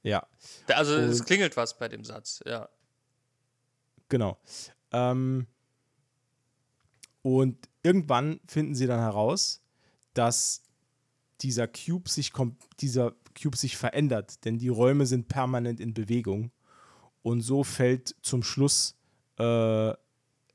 [0.02, 0.26] Ja.
[0.68, 2.68] Also und, es klingelt was bei dem Satz, ja.
[4.08, 4.38] Genau.
[4.92, 5.46] Ähm,
[7.22, 9.62] und irgendwann finden sie dann heraus,
[10.14, 10.62] dass
[11.40, 12.32] dieser Cube sich
[12.80, 16.50] dieser Cube sich verändert, denn die Räume sind permanent in Bewegung.
[17.22, 18.96] Und so fällt zum Schluss
[19.38, 19.92] äh,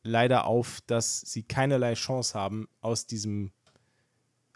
[0.03, 3.51] leider auf, dass sie keinerlei Chance haben, aus diesem,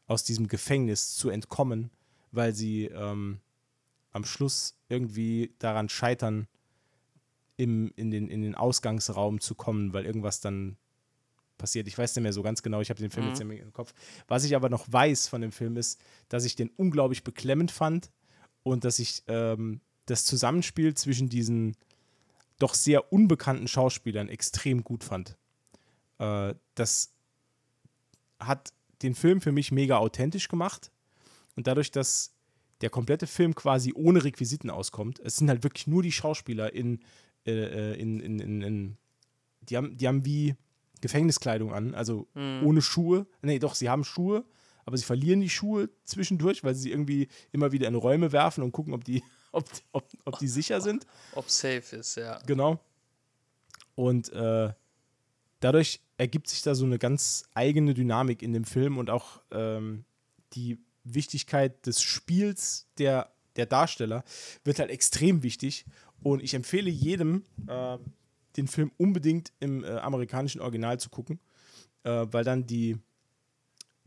[0.08, 1.92] aus diesem Gefängnis zu entkommen,
[2.32, 3.40] weil sie ähm,
[4.12, 6.48] am Schluss irgendwie daran scheitern,
[7.58, 10.78] im, in, den, in den Ausgangsraum zu kommen, weil irgendwas dann
[11.58, 11.88] passiert.
[11.88, 13.32] Ich weiß nicht mehr so ganz genau, ich habe den Film mhm.
[13.32, 13.94] jetzt im Kopf.
[14.28, 16.00] Was ich aber noch weiß von dem Film ist,
[16.30, 18.12] dass ich den unglaublich beklemmend fand
[18.64, 21.76] und dass ich ähm, das Zusammenspiel zwischen diesen
[22.60, 25.36] doch sehr unbekannten Schauspielern extrem gut fand.
[26.20, 27.14] Äh, das
[28.40, 30.92] hat den Film für mich mega authentisch gemacht
[31.56, 32.34] und dadurch, dass
[32.82, 35.20] der komplette Film quasi ohne Requisiten auskommt.
[35.20, 37.00] Es sind halt wirklich nur die Schauspieler in,
[37.46, 38.98] äh, äh in, in, in, in
[39.62, 40.56] die, haben, die haben wie
[41.02, 42.62] Gefängniskleidung an, also mhm.
[42.64, 43.28] ohne Schuhe.
[43.42, 44.46] Nee, doch, sie haben Schuhe,
[44.86, 48.72] aber sie verlieren die Schuhe zwischendurch, weil sie irgendwie immer wieder in Räume werfen und
[48.72, 51.06] gucken, ob die, ob, ob, ob die sicher sind.
[51.34, 52.40] Ob safe ist, ja.
[52.46, 52.80] Genau.
[53.96, 54.72] Und äh,
[55.60, 60.04] dadurch ergibt sich da so eine ganz eigene Dynamik in dem Film und auch ähm,
[60.54, 64.24] die Wichtigkeit des Spiels der, der Darsteller
[64.64, 65.86] wird halt extrem wichtig.
[66.24, 67.98] Und ich empfehle jedem, äh,
[68.58, 71.40] den Film unbedingt im äh, amerikanischen Original zu gucken,
[72.04, 72.98] äh, weil dann die,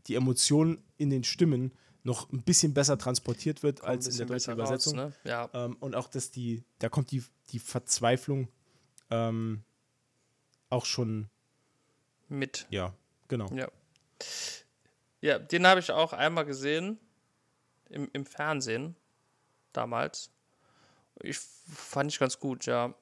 [0.07, 1.71] die Emotion in den Stimmen
[2.03, 4.99] noch ein bisschen besser transportiert wird als in der deutschen Übersetzung.
[4.99, 5.29] Raus, ne?
[5.29, 5.49] ja.
[5.53, 8.49] ähm, und auch, dass die, da kommt die, die Verzweiflung
[9.09, 9.63] ähm,
[10.69, 11.29] auch schon
[12.31, 12.65] mit.
[12.69, 12.93] Ja,
[13.27, 13.47] genau.
[13.53, 13.67] Ja,
[15.21, 16.99] ja den habe ich auch einmal gesehen
[17.89, 18.95] im, im Fernsehen
[19.73, 20.31] damals.
[21.21, 22.95] Ich fand ich ganz gut, ja.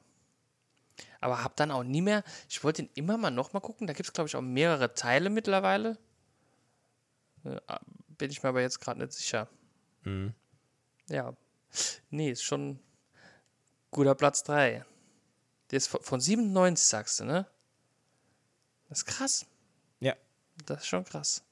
[1.22, 2.24] Aber habe dann auch nie mehr.
[2.50, 3.88] Ich wollte ihn immer mal noch mal gucken.
[3.88, 5.98] Da gibt es, glaube ich, auch mehrere Teile mittlerweile.
[7.46, 7.60] Äh,
[8.18, 9.48] bin ich mir aber jetzt gerade nicht sicher.
[10.04, 10.34] Mhm.
[11.08, 11.36] Ja.
[12.10, 12.80] Nee, ist schon
[13.92, 14.86] guter Platz 3.
[15.72, 17.48] Der ist von 97, sagst du, ne?
[18.90, 19.46] Das ist krass.
[20.00, 20.16] Ja.
[20.66, 21.44] Das ist schon krass.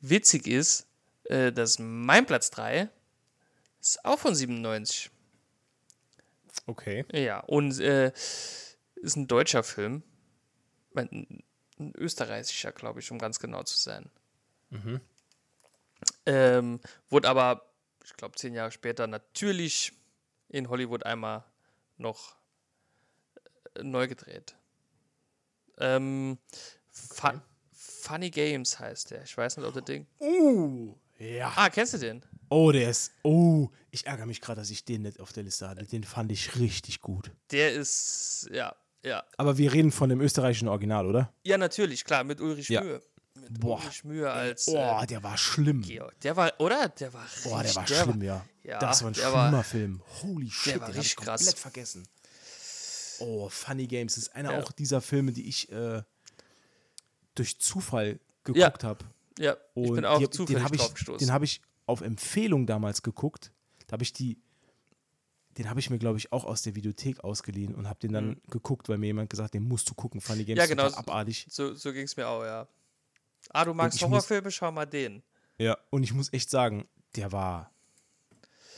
[0.00, 0.86] Witzig ist,
[1.24, 2.88] äh, dass mein Platz 3
[3.80, 5.10] ist auch von 97.
[6.66, 7.04] Okay.
[7.12, 8.12] Ja, und äh,
[8.96, 10.02] ist ein deutscher Film.
[10.94, 11.42] Ein,
[11.78, 14.10] ein österreichischer, glaube ich, um ganz genau zu sein.
[14.70, 15.00] Mhm.
[16.26, 17.66] Ähm, wurde aber,
[18.04, 19.92] ich glaube, zehn Jahre später natürlich
[20.48, 21.44] in Hollywood einmal
[21.96, 22.36] noch
[23.74, 24.54] äh, neu gedreht.
[25.80, 26.38] Ähm,
[27.10, 27.38] okay.
[27.72, 29.22] Funny Games heißt der.
[29.24, 30.06] Ich weiß nicht, ob der Ding.
[30.20, 31.52] Uh, ja.
[31.54, 32.24] Ah, kennst du den?
[32.48, 33.12] Oh, der ist.
[33.22, 35.84] Oh, ich ärgere mich gerade, dass ich den nicht auf der Liste hatte.
[35.84, 37.30] Den fand ich richtig gut.
[37.50, 38.74] Der ist, ja,
[39.04, 39.22] ja.
[39.36, 41.32] Aber wir reden von dem österreichischen Original, oder?
[41.44, 42.82] Ja, natürlich, klar, mit Ulrich ja.
[42.82, 43.02] Mühe.
[43.34, 43.78] Mit Boah.
[43.78, 44.66] Ulrich Mühe als.
[44.66, 45.82] Boah, äh, der war schlimm.
[45.82, 46.18] Georg.
[46.20, 46.88] Der war, oder?
[46.88, 47.44] Der war richtig.
[47.44, 48.46] Boah, der war der schlimm, war, ja.
[48.64, 48.78] ja.
[48.78, 50.02] Das war ein schlimmer war, Film.
[50.22, 51.40] Holy shit, der war richtig den krass.
[51.40, 52.08] komplett vergessen.
[53.20, 54.62] Oh, Funny Games ist einer ja.
[54.62, 56.02] auch dieser Filme, die ich äh,
[57.34, 59.04] durch Zufall geguckt habe.
[59.38, 61.26] Ja, ich bin auch die, zufällig den drauf gestoßen.
[61.26, 63.52] Den habe ich auf Empfehlung damals geguckt.
[63.86, 64.38] Da habe ich die,
[65.56, 68.28] den habe ich mir, glaube ich, auch aus der Videothek ausgeliehen und habe den dann
[68.28, 68.40] mhm.
[68.50, 70.20] geguckt, weil mir jemand gesagt hat, den musst du gucken.
[70.20, 71.46] Funny Games ja, genau, abartig.
[71.50, 72.68] So, so ging es mir auch, ja.
[73.50, 75.22] Ah, du magst Horrorfilme, muss, schau mal den.
[75.58, 77.72] Ja, und ich muss echt sagen, der war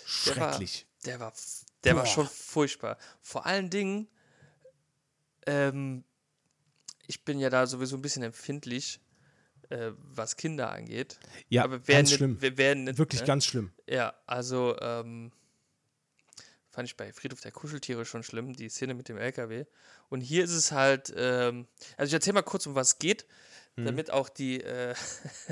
[0.07, 0.87] schrecklich.
[1.05, 1.33] Der war, der war,
[1.85, 2.97] der war schon furchtbar.
[3.21, 4.09] Vor allen Dingen,
[5.47, 6.05] ähm,
[7.07, 9.01] ich bin ja da sowieso ein bisschen empfindlich
[9.69, 11.19] äh, was Kinder angeht.
[11.49, 12.39] Ja, aber ganz nicht, schlimm.
[12.41, 13.27] Nicht, Wirklich ne?
[13.27, 13.73] ganz schlimm.
[13.89, 15.33] Ja, also ähm,
[16.69, 19.65] fand ich bei Friedhof der Kuscheltiere schon schlimm, die Szene mit dem LKW.
[20.09, 21.67] Und hier ist es halt, ähm,
[21.97, 23.27] also ich erzähle mal kurz, um was es geht,
[23.77, 23.87] mhm.
[23.87, 24.95] damit auch die, äh,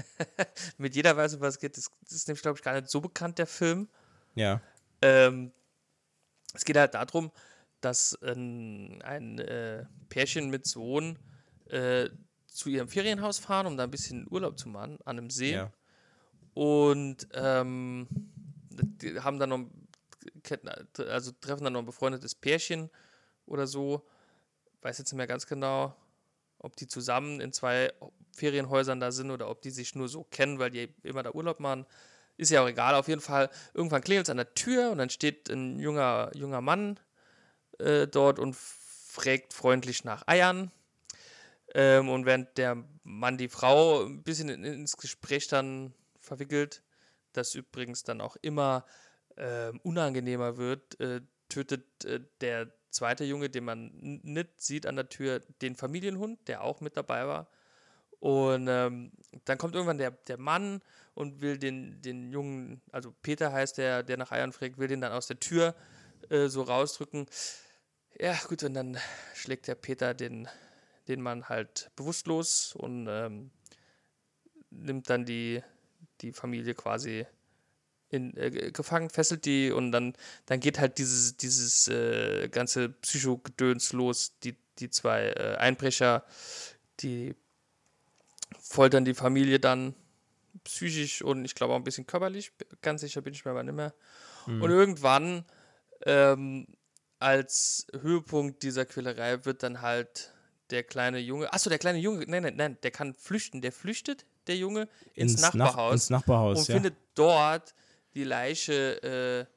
[0.78, 1.76] mit jeder weiß, um was es geht.
[1.76, 3.88] Das, das ist nämlich, glaube ich, gar nicht so bekannt, der Film.
[4.34, 4.61] Ja.
[5.03, 5.53] Ähm,
[6.55, 7.30] es geht halt darum,
[7.81, 11.18] dass ein, ein äh, Pärchen mit Sohn
[11.68, 12.09] äh,
[12.47, 15.53] zu ihrem Ferienhaus fahren, um da ein bisschen Urlaub zu machen an einem See.
[15.53, 15.72] Ja.
[16.55, 18.09] Und ähm,
[18.70, 19.66] die haben dann noch,
[21.09, 22.91] also treffen dann noch ein befreundetes Pärchen
[23.47, 24.07] oder so.
[24.83, 25.95] Weiß jetzt nicht mehr ganz genau,
[26.59, 27.93] ob die zusammen in zwei
[28.35, 31.61] Ferienhäusern da sind oder ob die sich nur so kennen, weil die immer da Urlaub
[31.61, 31.87] machen.
[32.37, 32.95] Ist ja auch egal.
[32.95, 36.61] Auf jeden Fall, irgendwann klingelt es an der Tür und dann steht ein junger, junger
[36.61, 36.99] Mann
[37.81, 40.70] äh, dort und fragt freundlich nach Eiern.
[41.74, 46.83] Ähm, und während der Mann die Frau ein bisschen in, ins Gespräch dann verwickelt,
[47.33, 48.85] das übrigens dann auch immer
[49.37, 53.91] äh, unangenehmer wird, äh, tötet äh, der zweite Junge, den man
[54.22, 57.49] nicht sieht an der Tür, den Familienhund, der auch mit dabei war.
[58.18, 59.12] Und ähm,
[59.45, 60.83] dann kommt irgendwann der, der Mann
[61.14, 65.01] und will den, den Jungen, also Peter heißt der, der nach Eiern fragt, will den
[65.01, 65.74] dann aus der Tür
[66.28, 67.26] äh, so rausdrücken.
[68.21, 68.99] Ja, gut, und dann
[69.35, 70.49] schlägt der Peter den
[71.11, 73.51] den man halt bewusstlos und ähm,
[74.71, 75.62] nimmt dann die,
[76.21, 77.27] die Familie quasi
[78.09, 80.14] in, äh, gefangen, fesselt die und dann,
[80.47, 84.39] dann geht halt dieses, dieses äh, ganze Psychogedöns los.
[84.45, 86.25] Die, die zwei äh, Einbrecher,
[87.01, 87.35] die
[88.61, 89.95] foltern die Familie dann
[90.64, 92.53] psychisch und ich glaube auch ein bisschen körperlich.
[92.83, 93.95] Ganz sicher bin ich mir aber nicht mehr.
[94.47, 94.62] Mhm.
[94.62, 95.45] Und irgendwann
[96.07, 96.66] ähm,
[97.21, 100.33] als Höhepunkt dieser Quälerei wird dann halt
[100.71, 103.61] der kleine Junge, achso, der kleine Junge, nein, nein, nein, der kann flüchten.
[103.61, 105.77] Der flüchtet, der Junge, ins, ins Nachbarhaus.
[105.77, 106.75] Nach, ins Nachbarhaus, und ja.
[106.75, 107.75] findet dort
[108.14, 109.49] die Leiche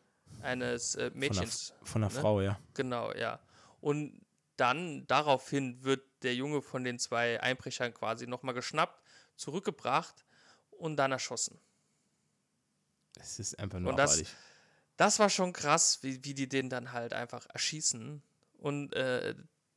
[0.42, 1.74] äh, eines äh, Mädchens.
[1.84, 2.20] Von einer ne?
[2.20, 2.60] Frau, ja.
[2.74, 3.40] Genau, ja.
[3.80, 4.22] Und
[4.58, 9.02] dann daraufhin wird der Junge von den zwei Einbrechern quasi nochmal geschnappt,
[9.36, 10.26] zurückgebracht
[10.72, 11.60] und dann erschossen.
[13.20, 14.36] Es ist einfach nur Und das- abartig.
[14.98, 18.22] Das war schon krass, wie, wie die den dann halt einfach erschießen.
[18.60, 19.36] Und äh,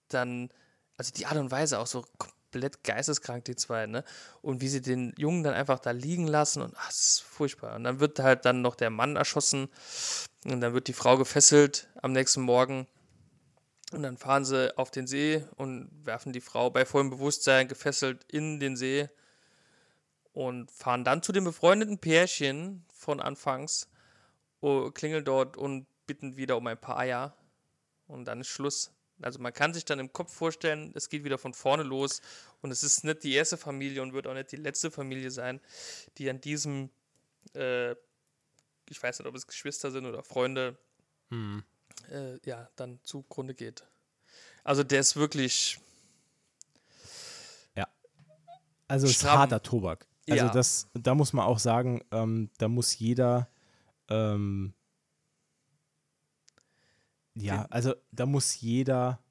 [0.08, 0.50] dann,
[0.96, 4.04] also die Art und Weise auch so komplett geisteskrank, die zwei, ne?
[4.42, 7.74] Und wie sie den Jungen dann einfach da liegen lassen und ach, das ist furchtbar.
[7.76, 9.68] Und dann wird halt dann noch der Mann erschossen
[10.44, 12.86] und dann wird die Frau gefesselt am nächsten Morgen.
[13.92, 18.24] Und dann fahren sie auf den See und werfen die Frau bei vollem Bewusstsein gefesselt
[18.24, 19.08] in den See
[20.32, 23.88] und fahren dann zu dem befreundeten Pärchen von anfangs,
[24.60, 27.36] klingeln dort und bitten wieder um ein paar Eier.
[28.06, 28.92] Und dann ist Schluss.
[29.22, 32.20] Also man kann sich dann im Kopf vorstellen, es geht wieder von vorne los
[32.60, 35.60] und es ist nicht die erste Familie und wird auch nicht die letzte Familie sein,
[36.18, 36.90] die an diesem,
[37.54, 37.92] äh,
[38.88, 40.76] ich weiß nicht, ob es Geschwister sind oder Freunde,
[41.30, 41.64] Hm.
[42.10, 43.84] äh, ja, dann zugrunde geht.
[44.64, 45.80] Also der ist wirklich,
[48.88, 50.06] Also es ist harter Tobak.
[50.28, 50.50] Also Ja.
[50.50, 53.48] das, da muss man auch sagen, ähm, da muss jeder,
[54.08, 54.74] ähm,
[57.34, 59.22] ja, also da muss jeder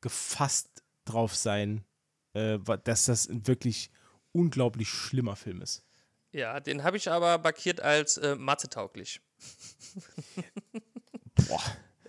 [0.00, 1.84] gefasst drauf sein,
[2.32, 3.90] äh, dass das ein wirklich
[4.32, 5.84] unglaublich schlimmer Film ist.
[6.32, 9.20] ja, den habe ich aber markiert als äh, mathetauglich.
[11.48, 11.62] Boah.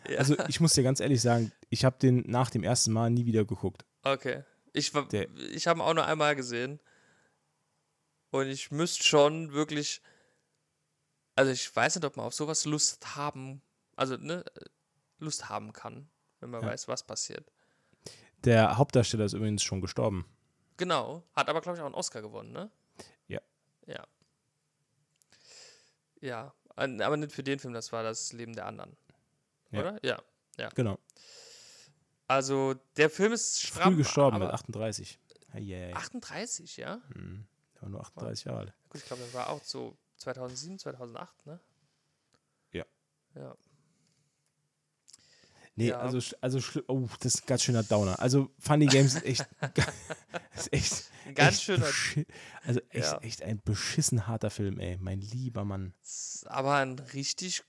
[0.07, 0.19] Ja.
[0.19, 3.25] Also ich muss dir ganz ehrlich sagen, ich habe den nach dem ersten Mal nie
[3.25, 3.85] wieder geguckt.
[4.03, 4.43] Okay.
[4.73, 6.79] Ich, Der- ich habe ihn auch nur einmal gesehen.
[8.31, 10.01] Und ich müsste schon wirklich.
[11.35, 13.61] Also, ich weiß nicht, ob man auf sowas Lust haben.
[13.95, 14.43] Also, ne?
[15.19, 16.09] Lust haben kann,
[16.39, 16.69] wenn man Ja.
[16.69, 17.51] weiß, was passiert.
[18.43, 20.25] Der Hauptdarsteller ist übrigens schon gestorben.
[20.77, 21.23] Genau.
[21.33, 22.69] Hat aber, glaube ich, auch einen Oscar gewonnen, ne?
[23.27, 23.41] Ja.
[23.87, 24.05] Ja.
[26.21, 26.53] Ja.
[26.75, 28.95] Aber nicht für den Film, das war das Leben der anderen.
[29.71, 29.79] Ja.
[29.79, 29.99] Oder?
[30.57, 30.69] Ja.
[30.75, 30.99] Genau.
[32.27, 33.93] Also, der Film ist stramm.
[33.93, 35.19] Früh gestorben mit aber 38.
[35.51, 37.01] Hey, 38, ja?
[37.13, 37.47] hm.
[37.75, 38.73] Der war nur 38 Jahre alt.
[38.89, 39.95] Gut, ich glaube, das war auch so
[40.25, 41.59] 2007, 2008, ne?
[42.71, 42.85] Ja.
[43.35, 43.55] Ja.
[45.75, 45.99] Nee, Ja.
[45.99, 48.17] also, also oh, das ist ein ganz schöner Downer.
[48.19, 49.45] Also Funny Games ist echt,
[50.55, 51.85] ist echt, Ein ganz echt schöner,
[52.63, 53.17] also echt, Ja.
[53.19, 55.93] echt ein beschissen harter Film, ey, mein lieber Mann.
[56.45, 57.63] aber ein richtig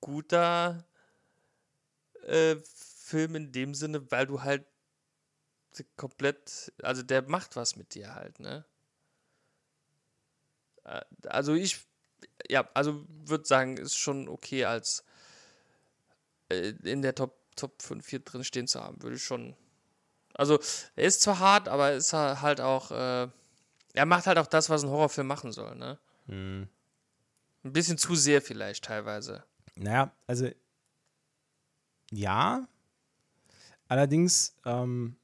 [0.00, 0.86] guter
[2.24, 4.66] äh, Film in dem Sinne, weil du halt
[5.96, 8.64] komplett, also der macht was mit dir halt, ne?
[10.84, 11.86] Äh, Also ich,
[12.48, 15.04] ja, also würde sagen, ist schon okay als
[16.50, 19.56] äh, in der Top, Top 5 hier drin stehen zu haben, würde ich schon.
[20.34, 20.60] Also,
[20.94, 23.28] er ist zwar hart, aber ist er halt auch, äh,
[23.94, 25.98] er macht halt auch das, was ein Horrorfilm machen soll, ne?
[26.26, 26.68] Hm.
[27.64, 29.44] Ein bisschen zu sehr vielleicht teilweise.
[29.74, 30.48] Naja, also
[32.10, 32.68] ja.
[33.88, 35.16] Allerdings, ähm,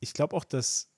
[0.00, 0.88] ich glaube auch, dass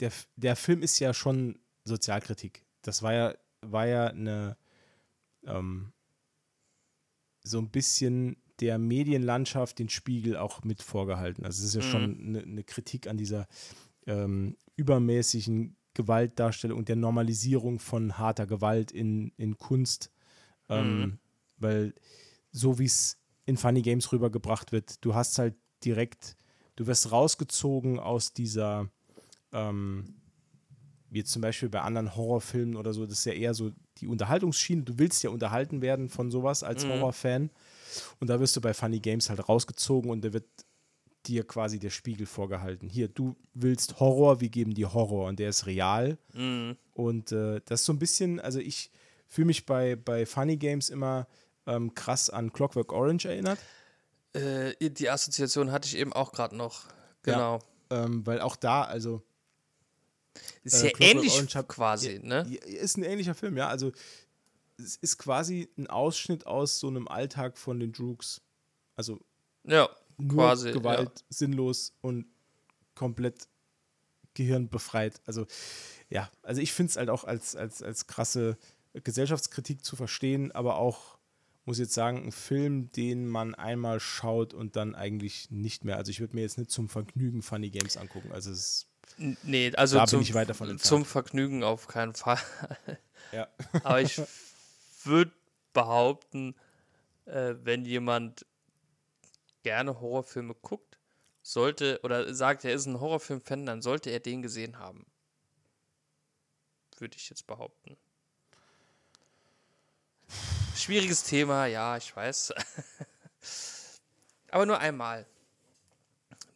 [0.00, 2.64] der, der Film ist ja schon Sozialkritik.
[2.82, 4.56] Das war ja, war ja eine
[5.46, 5.92] ähm,
[7.42, 11.44] so ein bisschen der Medienlandschaft den Spiegel auch mit vorgehalten.
[11.44, 11.90] Also es ist ja Mhm.
[11.90, 13.46] schon eine, eine Kritik an dieser
[14.06, 20.10] ähm, übermäßigen Gewaltdarstellung und der Normalisierung von harter Gewalt in, in Kunst.
[20.68, 21.18] Ähm, Mhm.
[21.58, 21.94] Weil
[22.50, 25.54] so wie es in Funny Games rübergebracht wird, du hast halt
[25.84, 26.36] direkt,
[26.76, 28.88] du wirst rausgezogen aus dieser,
[29.52, 30.16] ähm,
[31.14, 34.06] wie jetzt zum Beispiel bei anderen Horrorfilmen oder so, das ist ja eher so die
[34.06, 34.82] Unterhaltungsschiene.
[34.82, 36.90] Du willst ja unterhalten werden von sowas als Mhm.
[36.90, 37.50] Horrorfan.
[38.20, 40.44] Und da wirst du bei Funny Games halt rausgezogen und da wird
[41.26, 42.88] dir quasi der Spiegel vorgehalten.
[42.88, 46.18] Hier, du willst Horror, wir geben dir Horror und der ist real.
[46.34, 46.76] Mhm.
[46.92, 48.90] Und äh, das ist so ein bisschen, also ich
[49.26, 51.26] fühle mich bei, bei Funny Games immer
[51.66, 53.58] ähm, krass an Clockwork Orange erinnert,
[54.34, 56.86] Äh, die Assoziation hatte ich eben auch gerade noch.
[57.24, 57.32] Ja.
[57.34, 57.58] Genau.
[57.90, 59.22] ähm, weil auch da, also
[60.62, 62.42] Ist Äh, ja Clockwork ähnlich Orange hat- quasi, ne?
[62.66, 63.68] ist ein ähnlicher Film, ja.
[63.68, 63.92] Also
[64.78, 68.40] es ist quasi ein Ausschnitt aus so einem Alltag von den Droogs.
[68.96, 69.20] Also
[69.64, 70.72] Ja, nur quasi.
[70.72, 72.26] Gewalt, sinnlos und
[72.94, 73.48] komplett
[74.34, 75.20] gehirnbefreit.
[75.26, 75.46] Also
[76.10, 78.56] ja, also ich finde es halt auch als, als, als krasse
[78.92, 81.18] Gesellschaftskritik zu verstehen, aber auch,
[81.64, 85.96] muss ich jetzt sagen, ein Film, den man einmal schaut und dann eigentlich nicht mehr.
[85.96, 88.32] Also ich würde mir jetzt nicht zum Vergnügen Funny Games angucken.
[88.32, 88.93] Also es ist, Ja.
[89.16, 90.24] Nee, also Da zum,
[90.78, 92.38] zum Vergnügen auf keinen Fall.
[93.32, 93.48] ja.
[93.84, 94.20] Aber ich
[95.04, 95.32] würde
[95.72, 96.54] behaupten,
[97.26, 98.46] äh, wenn jemand
[99.62, 100.98] gerne Horrorfilme guckt,
[101.42, 105.06] sollte oder sagt, er ist ein Horrorfilm-Fan, dann sollte er den gesehen haben.
[106.98, 107.96] Würde ich jetzt behaupten.
[110.74, 112.52] schwieriges Thema, ja, ich weiß.
[114.50, 115.26] Aber nur einmal.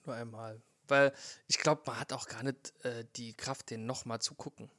[0.06, 0.60] Nur einmal.
[0.88, 1.12] Weil
[1.46, 4.70] ich glaube, man hat auch gar nicht äh, die Kraft, den nochmal zu gucken.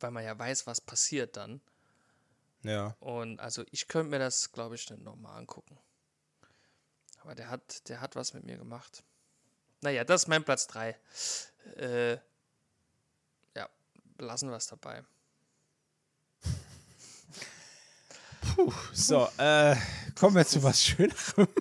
[0.00, 1.60] Weil man ja weiß, was passiert dann.
[2.62, 2.96] Ja.
[3.00, 5.78] Und also ich könnte mir das, glaube ich, nicht nochmal angucken.
[7.22, 9.02] Aber der hat, der hat was mit mir gemacht.
[9.80, 10.96] Naja, das ist mein Platz 3.
[11.76, 12.12] Äh,
[13.54, 13.68] ja,
[14.18, 15.04] lassen wir es dabei.
[18.54, 19.76] Puh, so, äh,
[20.18, 21.48] kommen wir zu was Schönerem.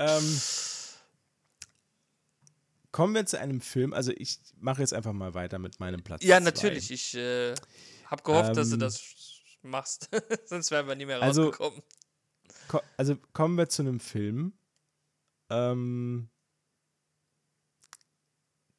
[0.00, 0.40] ähm,
[2.92, 3.92] kommen wir zu einem Film.
[3.92, 6.22] Also ich mache jetzt einfach mal weiter mit meinem Platz.
[6.24, 6.44] Ja, zwei.
[6.44, 6.90] natürlich.
[6.90, 7.54] Ich äh,
[8.06, 9.02] habe gehofft, dass du Ähm, das
[9.62, 10.08] machst.
[10.46, 11.82] Sonst wären wir nie mehr Also- rausgekommen.
[12.68, 14.52] Ko also kommen wir zu einem Film.
[15.50, 16.30] Ähm,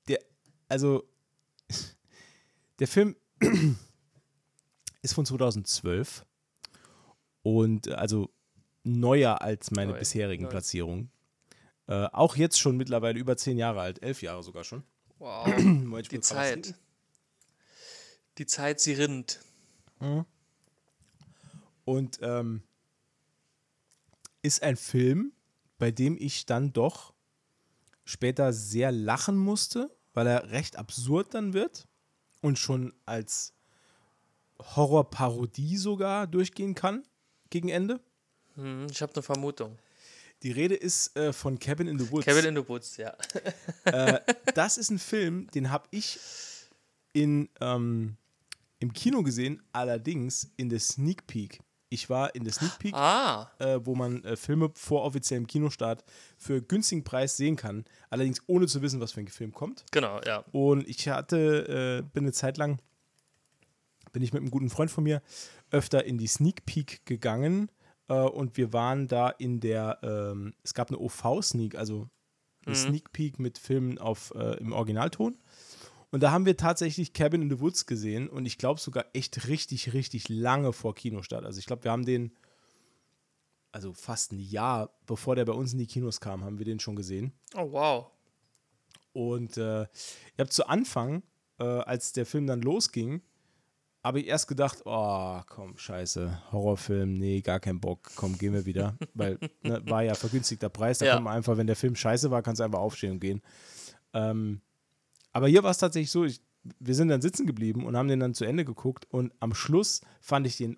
[0.08, 0.20] der,
[0.70, 1.04] also
[2.80, 3.16] der Film
[5.02, 6.26] ist von 2012
[7.44, 8.30] und äh, also
[8.84, 10.50] neuer als meine Neu, bisherigen neu.
[10.50, 11.12] Platzierungen.
[11.88, 14.84] Äh, auch jetzt schon mittlerweile über zehn Jahre alt, elf Jahre sogar schon.
[15.20, 15.46] Wow.
[16.12, 16.76] Die Zeit.
[18.38, 19.40] Die Zeit, sie rinnt.
[21.86, 22.64] Und ähm,
[24.42, 25.34] ist ein Film,
[25.78, 27.14] bei dem ich dann doch
[28.04, 31.88] später sehr lachen musste, weil er recht absurd dann wird
[32.42, 33.54] und schon als
[34.60, 37.04] Horrorparodie sogar durchgehen kann
[37.50, 38.00] gegen Ende.
[38.56, 39.78] Hm, ich habe eine Vermutung.
[40.44, 42.26] Die Rede ist äh, von Cabin in the Woods.
[42.26, 43.16] Kevin in the Woods, ja.
[44.56, 46.20] das ist ein Film, den habe ich
[47.14, 48.18] in, ähm,
[48.80, 51.60] im Kino gesehen, allerdings in der Sneak Peek.
[51.90, 56.04] Ich war in der Sneak Peek Ah, äh, wo man äh, Filme vor offiziellem Kinostart
[56.38, 59.86] für günstigen Preis sehen kann, allerdings ohne zu wissen, was für ein Film kommt.
[59.92, 60.44] genau, ja.
[60.54, 62.82] Und ich hatte, äh, bin eine Zeit lang,
[64.12, 65.22] bin ich mit einem guten Freund von mir
[65.70, 67.81] öfter in die Sneak Peek gegangen äh,
[68.14, 72.10] und wir waren da in der, ähm, es gab eine OV-Sneak, also
[72.66, 75.38] eine Sneak Peek mit Filmen auf, äh, im Originalton.
[76.12, 79.48] Und da haben wir tatsächlich Cabin in the Woods gesehen und ich glaube sogar echt
[79.48, 81.46] richtig, richtig lange vor Kinostart.
[81.46, 82.36] Also ich glaube, wir haben den,
[83.72, 86.82] also fast ein Jahr bevor der bei uns in die Kinos kam, haben wir den
[86.82, 87.32] schon gesehen.
[87.56, 88.12] Oh, wow.
[89.14, 91.24] Und äh, ich habe zu Anfang,
[91.60, 93.22] äh, als der Film dann losging,
[94.04, 98.66] habe ich erst gedacht, oh, komm, scheiße, Horrorfilm, nee, gar kein Bock, komm, gehen wir
[98.66, 98.98] wieder.
[99.14, 101.14] Weil, ne, war ja vergünstigter Preis, da Ja.
[101.16, 103.42] kann man einfach, wenn der Film scheiße war, kannst du einfach aufstehen und gehen.
[104.14, 104.62] Ähm,
[105.34, 106.42] aber hier war es tatsächlich so, ich,
[106.80, 110.02] wir sind dann sitzen geblieben und haben den dann zu Ende geguckt und am Schluss
[110.20, 110.78] fand ich den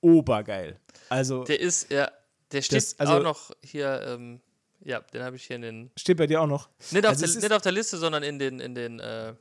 [0.00, 0.78] obergeil.
[1.08, 2.10] Also, Der ist, ja,
[2.52, 4.40] der steht Das- also- auch noch hier, ähm,
[4.80, 6.68] ja, den habe ich hier in den, steht bei dir auch noch.
[6.90, 9.34] nicht auf, Also der, nicht auf der Liste, sondern in den, in den, äh,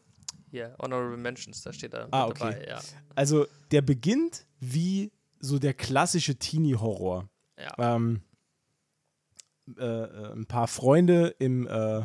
[0.54, 2.51] hier, Honorable Mentions, da steht er Ah, okay.
[2.51, 2.80] dabei, ja.
[3.16, 7.28] Also, der beginnt wie so der klassische Teenie-Horror.
[7.58, 7.95] Ja.
[7.95, 8.22] ähm,
[9.78, 12.04] äh, äh, ein paar Freunde im äh,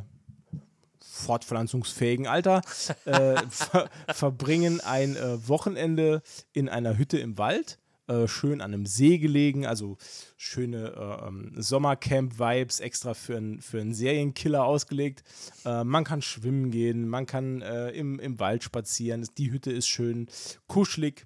[1.03, 2.63] fortpflanzungsfähigen Alter
[3.05, 6.23] äh, ver verbringen ein äh, Wochenende
[6.53, 7.79] in einer Hütte im Wald,
[8.09, 9.99] äh, schön an einem See gelegen, also
[10.37, 15.23] schöne äh, ähm, Sommercamp-Vibes extra für, ein, für einen Serienkiller ausgelegt.
[15.67, 19.89] Äh, man kann schwimmen gehen, man kann äh, im, im Wald spazieren, die Hütte ist
[19.89, 20.29] schön
[20.67, 21.25] kuschelig.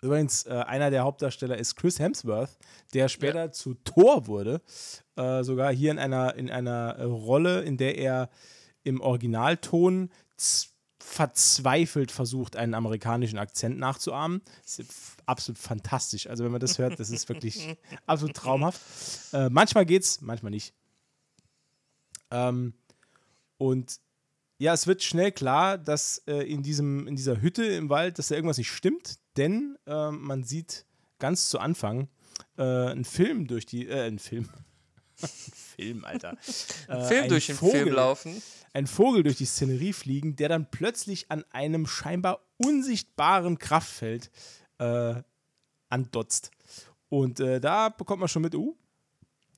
[0.00, 2.56] Übrigens, äh, einer der Hauptdarsteller ist Chris Hemsworth,
[2.94, 4.62] der später zu Thor wurde.
[5.14, 8.30] Sogar hier in einer, in einer Rolle, in der er
[8.82, 10.08] im Originalton
[11.02, 14.40] verzweifelt versucht, einen amerikanischen Akzent nachzuahmen.
[14.62, 14.92] Das ist
[15.26, 16.26] absolut fantastisch.
[16.26, 17.76] Also, wenn man das hört, das ist wirklich
[18.06, 18.80] absolut traumhaft.
[19.32, 20.74] Äh, manchmal geht's, manchmal nicht.
[22.30, 22.74] Ähm,
[23.58, 24.00] und
[24.58, 28.28] ja, es wird schnell klar, dass äh, in, diesem, in dieser Hütte im Wald, dass
[28.28, 30.86] da irgendwas nicht stimmt, denn äh, man sieht
[31.18, 32.08] ganz zu Anfang
[32.56, 34.48] äh, einen Film durch die, äh, einen Film.
[35.78, 36.36] Ein Film, Alter.
[36.88, 38.42] Äh, Film ein durch den Vogel, Film laufen.
[38.74, 44.30] Ein Vogel durch die Szenerie fliegen, der dann plötzlich an einem scheinbar unsichtbaren Kraftfeld
[44.78, 45.14] äh,
[45.88, 46.50] andotzt.
[47.08, 48.74] Und äh, da bekommt man schon mit, uh,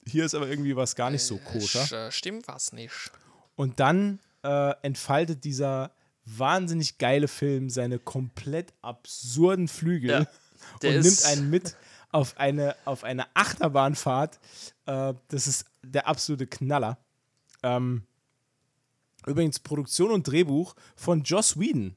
[0.06, 1.84] hier ist aber irgendwie was gar nicht so koscher.
[1.84, 3.10] Sch- äh, Stimmt was nicht.
[3.56, 5.92] Und dann äh, entfaltet dieser
[6.24, 10.18] wahnsinnig geile Film seine komplett absurden Flügel Ja,
[10.90, 11.76] und nimmt einen mit
[12.14, 14.38] auf eine, auf eine Achterbahnfahrt.
[14.86, 16.96] Äh, das ist der absolute Knaller.
[17.64, 18.04] Ähm,
[19.26, 21.96] übrigens Produktion und Drehbuch von Joss Whedon,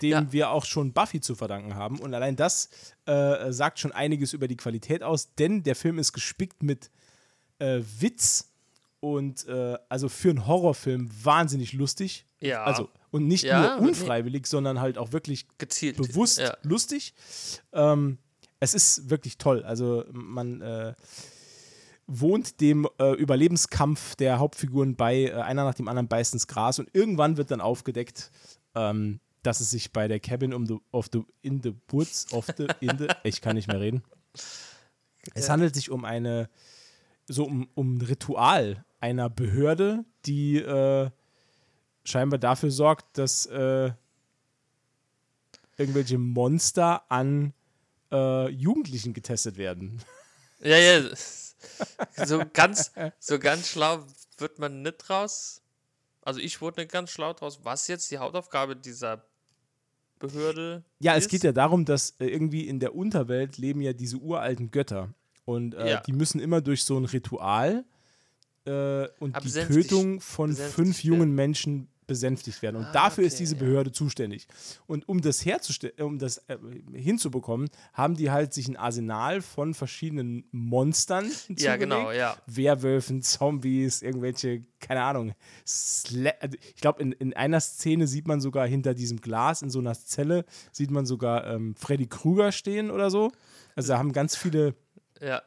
[0.00, 0.32] dem Ja.
[0.32, 1.98] wir auch schon Buffy zu verdanken haben.
[1.98, 2.68] Und allein das
[3.06, 6.90] äh, sagt schon einiges über die Qualität aus, denn der Film ist gespickt mit
[7.58, 8.48] äh, Witz
[9.00, 12.26] und äh, also für einen Horrorfilm wahnsinnig lustig.
[12.38, 12.62] Ja.
[12.62, 13.88] Also und nicht Ja, nur nee.
[13.88, 15.96] unfreiwillig, sondern halt auch wirklich Gezielt.
[15.96, 16.56] bewusst Ja.
[16.62, 17.12] lustig.
[17.72, 18.18] Ähm,
[18.62, 19.64] es ist wirklich toll.
[19.64, 20.94] Also man äh,
[22.06, 26.78] wohnt dem äh, Überlebenskampf der Hauptfiguren bei, äh, einer nach dem anderen beißt ins Gras
[26.78, 28.30] und irgendwann wird dann aufgedeckt,
[28.76, 32.46] ähm, dass es sich bei der Cabin um the, of the, in the Woods of
[32.56, 34.02] the, in the, ich kann nicht mehr reden.
[35.34, 36.50] Es handelt sich um eine,
[37.28, 41.10] so um, um ein Ritual einer Behörde, die äh,
[42.02, 43.92] scheinbar dafür sorgt, dass äh,
[45.76, 47.54] irgendwelche Monster an
[48.12, 50.00] äh, Jugendlichen getestet werden.
[50.64, 51.10] Ja, ja.
[52.24, 54.04] So ganz, so ganz schlau
[54.38, 55.60] wird man nicht raus.
[56.20, 59.24] Also ich wurde nicht ganz schlau draus, was jetzt die Hauptaufgabe dieser
[60.20, 61.30] Behörde Ja, es ist.
[61.30, 65.12] geht ja darum, dass äh, irgendwie in der Unterwelt leben ja diese uralten Götter.
[65.44, 66.00] Und äh, Ja.
[66.00, 67.84] die müssen immer durch so ein Ritual
[68.64, 72.76] äh, und Aber die Tötung von fünf jungen Menschen besänftigt werden.
[72.76, 73.60] Und Ah, dafür ist okay, diese ja.
[73.62, 74.46] Behörde zuständig.
[74.86, 76.56] Und um das herzustellen, um das äh,
[76.92, 82.36] hinzubekommen, haben die halt sich ein Arsenal von verschiedenen Monstern Ja, genau, ja.
[82.46, 85.32] Werwölfen, Zombies, irgendwelche, keine Ahnung.
[85.66, 89.70] Sla also ich glaube, in, in einer Szene sieht man sogar hinter diesem Glas, in
[89.70, 93.32] so einer Zelle, sieht man sogar ähm, Freddy Krüger stehen oder so.
[93.74, 94.74] Also da haben ganz viele
[95.20, 95.42] Ja.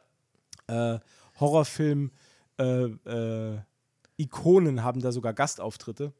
[0.66, 0.98] äh,
[1.38, 2.10] Horrorfilm
[2.58, 3.58] äh, äh,
[4.18, 6.12] Ikonen haben da sogar Gastauftritte.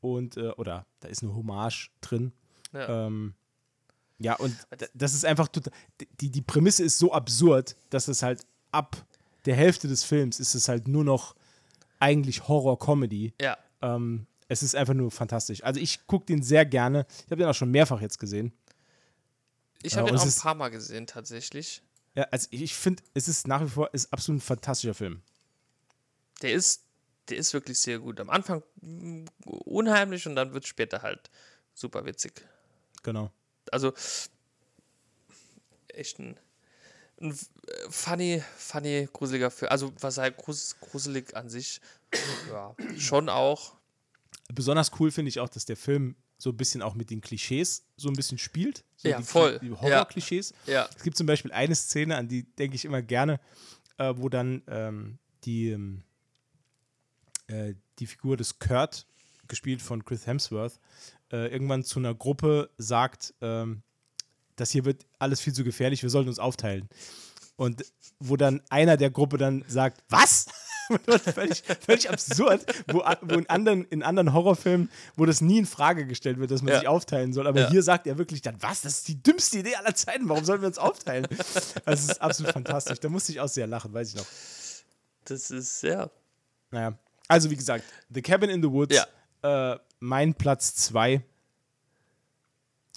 [0.00, 2.32] Und, äh, oder da ist eine Hommage drin.
[2.72, 3.06] Ja.
[3.06, 3.34] Ähm,
[4.18, 4.56] ja, und
[4.94, 5.72] das ist einfach total.
[6.20, 8.96] Die, die Prämisse ist so absurd, dass es halt ab
[9.44, 11.34] der Hälfte des Films ist es halt nur noch
[12.00, 13.34] eigentlich Horror-Comedy.
[13.40, 13.56] ja.
[13.80, 15.62] Ähm, es ist einfach nur fantastisch.
[15.62, 17.06] Also ich gucke den sehr gerne.
[17.26, 18.52] Ich habe den auch schon mehrfach jetzt gesehen.
[19.82, 21.82] Ich habe und ihn auch ein paar Mal gesehen, tatsächlich.
[22.14, 25.22] Ja, also ich finde, es ist nach wie vor ist absolut ein fantastischer Film.
[26.42, 26.82] Der ist,
[27.30, 28.20] der ist wirklich sehr gut.
[28.20, 31.30] Am Anfang mm, unheimlich und dann wird später halt
[31.74, 32.44] super witzig.
[33.02, 33.30] Genau.
[33.70, 33.92] Also
[35.88, 36.38] echt ein,
[37.20, 37.36] ein äh,
[37.90, 39.70] funny, funny, gruseliger Film.
[39.70, 41.80] Also was halt grus, gruselig an sich,
[42.50, 43.74] ja, schon auch.
[44.52, 47.84] Besonders cool finde ich auch, dass der Film so ein bisschen auch mit den Klischees
[47.96, 48.84] so ein bisschen spielt.
[48.96, 49.58] So Ja, die, voll.
[49.58, 49.80] Die Ja.
[49.80, 50.54] Horror-Klischees.
[50.66, 53.40] Ja, Es gibt zum Beispiel eine Szene, an die denke ich immer gerne,
[53.98, 56.04] äh, wo dann ähm, die, ähm,
[57.48, 59.06] äh, die Figur des Kurt,
[59.48, 60.78] gespielt von Chris Hemsworth,
[61.32, 63.82] äh, irgendwann zu einer Gruppe sagt, ähm,
[64.56, 66.88] das hier wird alles viel zu gefährlich, wir sollten uns aufteilen.
[67.56, 67.84] Und
[68.20, 70.46] wo dann einer der Gruppe dann sagt, was?
[71.34, 76.06] Völlig, völlig absurd, wo, wo in, anderen, in anderen Horrorfilmen, wo das nie in Frage
[76.06, 76.78] gestellt wird, dass man Ja.
[76.78, 77.46] sich aufteilen soll.
[77.46, 77.68] Aber Ja.
[77.70, 78.80] hier sagt er wirklich dann, was?
[78.80, 80.26] Das ist die dümmste Idee aller Zeiten.
[80.30, 81.26] Warum sollen wir uns aufteilen?
[81.84, 83.00] Das ist absolut fantastisch.
[83.00, 84.26] Da musste ich auch sehr lachen, weiß ich noch.
[85.24, 86.08] das ist, ja.
[86.70, 86.98] Naja.
[87.28, 88.96] Also, wie gesagt, The Cabin in the Woods,
[89.42, 89.72] Ja.
[89.74, 91.22] äh, mein Platz 2.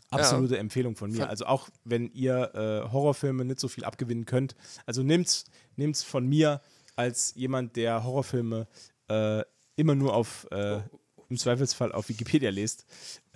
[0.09, 1.29] Absolute Empfehlung von mir.
[1.29, 4.55] Also auch wenn ihr äh, Horrorfilme nicht so viel abgewinnen könnt,
[4.85, 5.45] also nehmt's,
[5.77, 6.61] nehmt's von mir
[6.97, 8.67] als jemand, der Horrorfilme
[9.09, 9.43] äh,
[9.77, 10.81] immer nur auf äh,
[11.29, 12.85] im Zweifelsfall auf Wikipedia liest.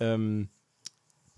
[0.00, 0.50] Ähm,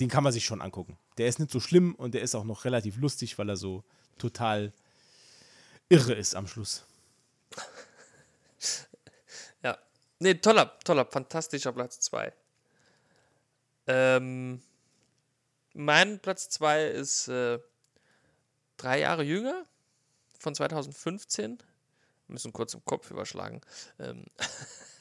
[0.00, 0.98] den kann man sich schon angucken.
[1.18, 3.84] Der ist nicht so schlimm und der ist auch noch relativ lustig, weil er so
[4.18, 4.72] total
[5.88, 6.84] irre ist am Schluss.
[9.62, 9.78] Ja.
[10.20, 12.32] Nee, toller, toller, fantastischer Platz 2.
[13.86, 14.60] Ähm,
[15.74, 17.58] mein Platz 2 ist äh,
[18.76, 19.64] drei Jahre jünger,
[20.38, 21.58] von 2015.
[21.58, 23.60] Wir müssen kurz im Kopf überschlagen.
[23.98, 24.24] Ähm,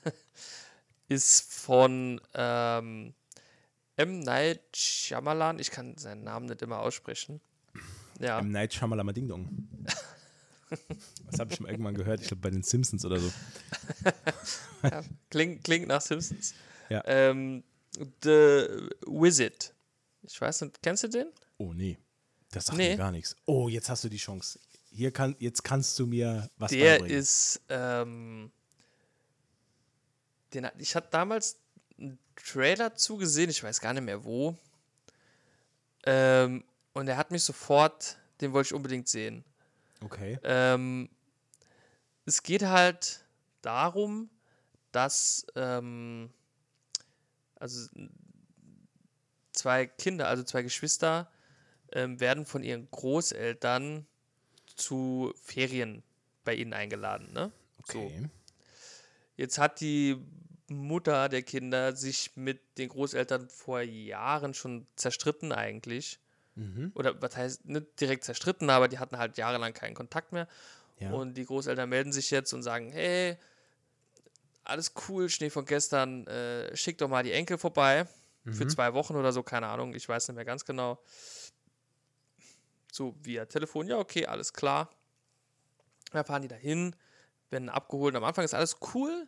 [1.07, 3.13] ist von ähm,
[3.95, 4.19] M.
[4.19, 5.59] Night Shyamalan.
[5.59, 7.41] Ich kann seinen Namen nicht immer aussprechen.
[8.19, 8.39] Ja.
[8.39, 9.67] Im Night Shyamalan Ding Dong.
[11.29, 13.31] Das habe ich mal irgendwann gehört, ich glaube bei den Simpsons oder so.
[14.83, 16.53] Ja, klingt, klingt nach Simpsons.
[16.89, 17.01] Ja.
[17.05, 17.63] Ähm,
[18.23, 18.67] The
[19.07, 19.73] Wizard.
[20.21, 21.27] Ich weiß nicht, kennst du den?
[21.57, 21.97] Oh nee,
[22.51, 22.91] das sagt Nee.
[22.91, 23.35] mir gar nichts.
[23.45, 24.59] Oh, jetzt hast du die Chance.
[24.91, 27.17] Hier kann, jetzt kannst du mir was Der beibringen.
[27.19, 28.51] ist, ähm,
[30.53, 31.57] den, ich hatte damals
[31.97, 34.55] einen Trailer zugesehen, ich weiß gar nicht mehr wo.
[36.05, 36.63] Ähm,
[36.93, 39.43] und er hat mich sofort, den wollte ich unbedingt sehen.
[40.01, 40.39] Okay.
[40.43, 41.09] Ähm,
[42.25, 43.25] es geht halt
[43.61, 44.29] darum,
[44.91, 46.29] dass ähm,
[47.55, 47.89] also
[49.53, 51.31] zwei Kinder, also zwei Geschwister,
[51.91, 54.05] ähm, werden von ihren Großeltern
[54.75, 56.03] zu Ferien
[56.43, 57.31] bei ihnen eingeladen.
[57.33, 57.51] Ne?
[57.85, 57.99] So.
[57.99, 58.29] Okay.
[59.35, 60.17] Jetzt hat die
[60.67, 66.19] Mutter der Kinder sich mit den Großeltern vor Jahren schon zerstritten eigentlich.
[66.57, 66.91] Mhm.
[66.95, 70.47] Oder was heißt, nicht direkt zerstritten, aber die hatten halt jahrelang keinen Kontakt mehr.
[70.99, 71.11] Ja.
[71.11, 73.37] Und die Großeltern melden sich jetzt und sagen, hey,
[74.63, 78.07] alles cool, Schnee von gestern, äh, schick doch mal die Enkel vorbei.
[78.45, 78.69] Für Mhm.
[78.69, 80.99] zwei Wochen oder so, keine Ahnung, ich weiß nicht mehr ganz genau.
[82.91, 84.89] So via Telefon, ja, okay, alles klar.
[86.11, 86.95] Dann fahren die dahin,
[87.49, 88.15] werden abgeholt.
[88.15, 89.27] Am Anfang ist alles cool.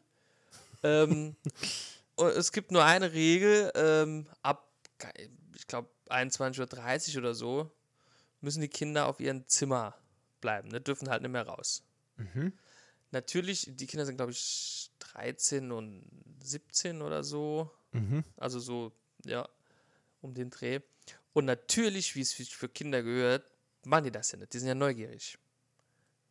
[0.83, 1.35] ähm,
[2.15, 4.67] und es gibt nur eine Regel, ähm, ab,
[5.55, 7.71] ich glaube, 21.30 Uhr oder so,
[8.41, 9.95] müssen die Kinder auf ihrem Zimmer
[10.41, 10.81] bleiben, ne?
[10.81, 11.83] dürfen halt nicht mehr raus.
[12.17, 12.53] Mhm.
[13.11, 16.03] Natürlich, die Kinder sind, glaube ich, 13 und
[16.43, 17.71] 17 oder so.
[17.91, 18.23] Mhm.
[18.37, 18.91] Also so,
[19.25, 19.47] ja,
[20.21, 20.79] um den Dreh.
[21.33, 23.51] Und natürlich, wie es für Kinder gehört,
[23.83, 24.53] machen die das ja nicht.
[24.53, 25.37] Die sind ja neugierig.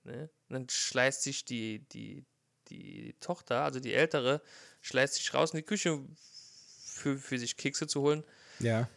[0.04, 0.30] Ne?
[0.48, 2.24] Und dann schleißt sich die, die,
[2.68, 4.40] die Tochter, also die Ältere,
[4.82, 6.00] schleißt sich raus in die Küche
[6.84, 8.24] für, für sich Kekse zu holen.
[8.60, 8.88] Ja.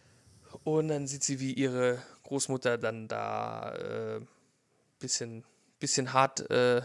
[0.64, 4.22] Und dann sieht sie, wie ihre Großmutter dann da äh,
[5.00, 5.44] bisschen,
[5.80, 6.82] bisschen hart äh,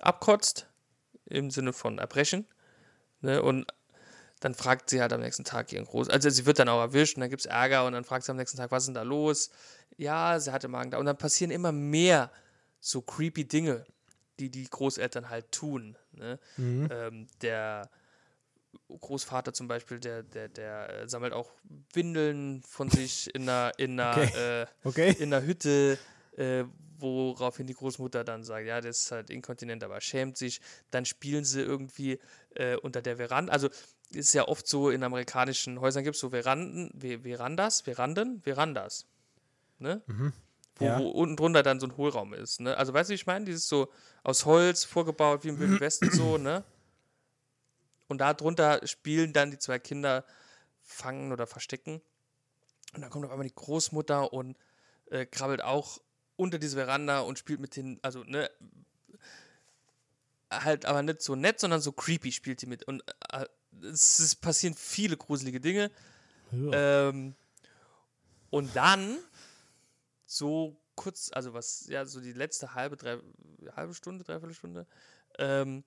[0.00, 0.66] abkotzt,
[1.26, 2.46] im Sinne von erbrechen.
[3.20, 3.42] Ne?
[3.42, 3.66] Und
[4.40, 6.08] dann fragt sie halt am nächsten Tag ihren Groß...
[6.10, 8.30] Also sie wird dann auch erwischt und dann gibt es Ärger und dann fragt sie
[8.30, 9.50] am nächsten Tag, was ist denn da los?
[9.96, 10.98] Ja, sie hatte Magen da.
[10.98, 12.30] Und dann passieren immer mehr
[12.80, 13.84] so creepy Dinge,
[14.38, 15.96] die die Großeltern halt tun.
[16.12, 16.38] Ne?
[16.56, 16.88] Mhm.
[16.92, 17.90] Ähm, der
[18.88, 21.50] Großvater zum Beispiel, der, der, der äh, sammelt auch
[21.92, 24.62] Windeln von sich in einer, in einer, Okay.
[24.62, 25.16] äh, Okay.
[25.18, 25.98] in einer Hütte,
[26.36, 26.64] äh,
[26.98, 30.60] woraufhin die Großmutter dann sagt, ja, das ist halt inkontinent, aber schämt sich.
[30.90, 32.18] Dann spielen sie irgendwie
[32.54, 33.52] äh, unter der Veranda.
[33.52, 33.68] Also
[34.10, 39.06] ist ja oft so, in amerikanischen Häusern gibt es so Veranden, Ve- Verandas, Veranden, Verandas.
[39.78, 40.02] Ne?
[40.76, 40.98] Wo, Ja.
[40.98, 42.60] wo unten drunter dann so ein Hohlraum ist.
[42.60, 42.76] Ne?
[42.76, 43.44] Also weißt du, wie ich meine?
[43.44, 43.88] Dieses so
[44.24, 46.64] aus Holz vorgebaut, wie im Wilden Westen so, ne?
[48.08, 50.24] Und da drunter spielen dann die zwei Kinder
[50.82, 52.00] fangen oder verstecken.
[52.94, 54.56] Und dann kommt auf einmal die Großmutter und
[55.10, 56.00] äh, krabbelt auch
[56.36, 58.50] unter diese Veranda und spielt mit den, also ne,
[60.50, 62.84] halt aber nicht so nett, sondern so creepy spielt die mit.
[62.84, 63.02] Und
[63.32, 63.46] äh,
[63.82, 65.90] es, es passieren viele gruselige Dinge.
[66.52, 67.08] Ja.
[67.08, 67.34] Ähm,
[68.50, 69.18] und dann
[70.24, 73.18] so kurz, also was, ja, so die letzte halbe, drei,
[73.76, 74.86] halbe Stunde, dreiviertel Stunde,
[75.38, 75.84] ähm,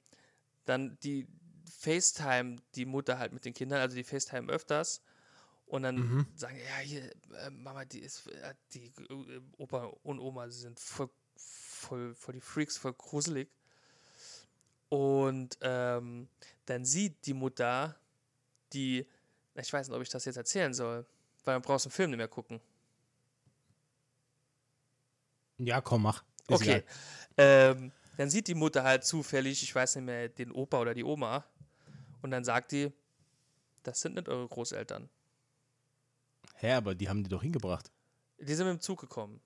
[0.65, 1.27] dann die
[1.71, 5.01] FaceTime die Mutter halt mit den Kindern, also die FaceTime öfters.
[5.65, 6.27] Und dann Mhm.
[6.35, 10.79] sagen, ja, hier, äh, Mama, die ist, äh, die äh, Opa und Oma, sie sind
[10.79, 13.49] voll, voll, voll die Freaks, voll gruselig.
[14.89, 16.27] Und ähm,
[16.65, 17.95] dann sieht die Mutter,
[18.73, 19.07] die,
[19.55, 21.05] ich weiß nicht, ob ich das jetzt erzählen soll,
[21.45, 22.59] weil dann brauchst den Film nicht mehr gucken.
[25.57, 26.23] ja, komm, mach.
[26.47, 26.83] Ist Okay.
[27.37, 31.03] Ähm, dann sieht die Mutter halt zufällig, ich weiß nicht mehr, den Opa oder die
[31.03, 31.45] Oma.
[32.21, 32.91] Und dann sagt die,
[33.83, 35.09] das sind nicht eure Großeltern.
[36.55, 37.91] Hä, aber die haben die doch hingebracht.
[38.39, 39.41] Die sind mit dem Zug gekommen.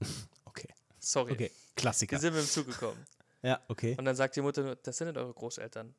[0.44, 0.68] Okay.
[0.98, 1.32] Sorry.
[1.32, 1.52] Okay.
[1.70, 2.18] Die Klassiker.
[2.18, 3.06] sind mit dem Zug gekommen.
[3.40, 3.94] Ja, okay.
[3.96, 5.94] Und dann sagt die Mutter, nur, das sind nicht eure Großeltern.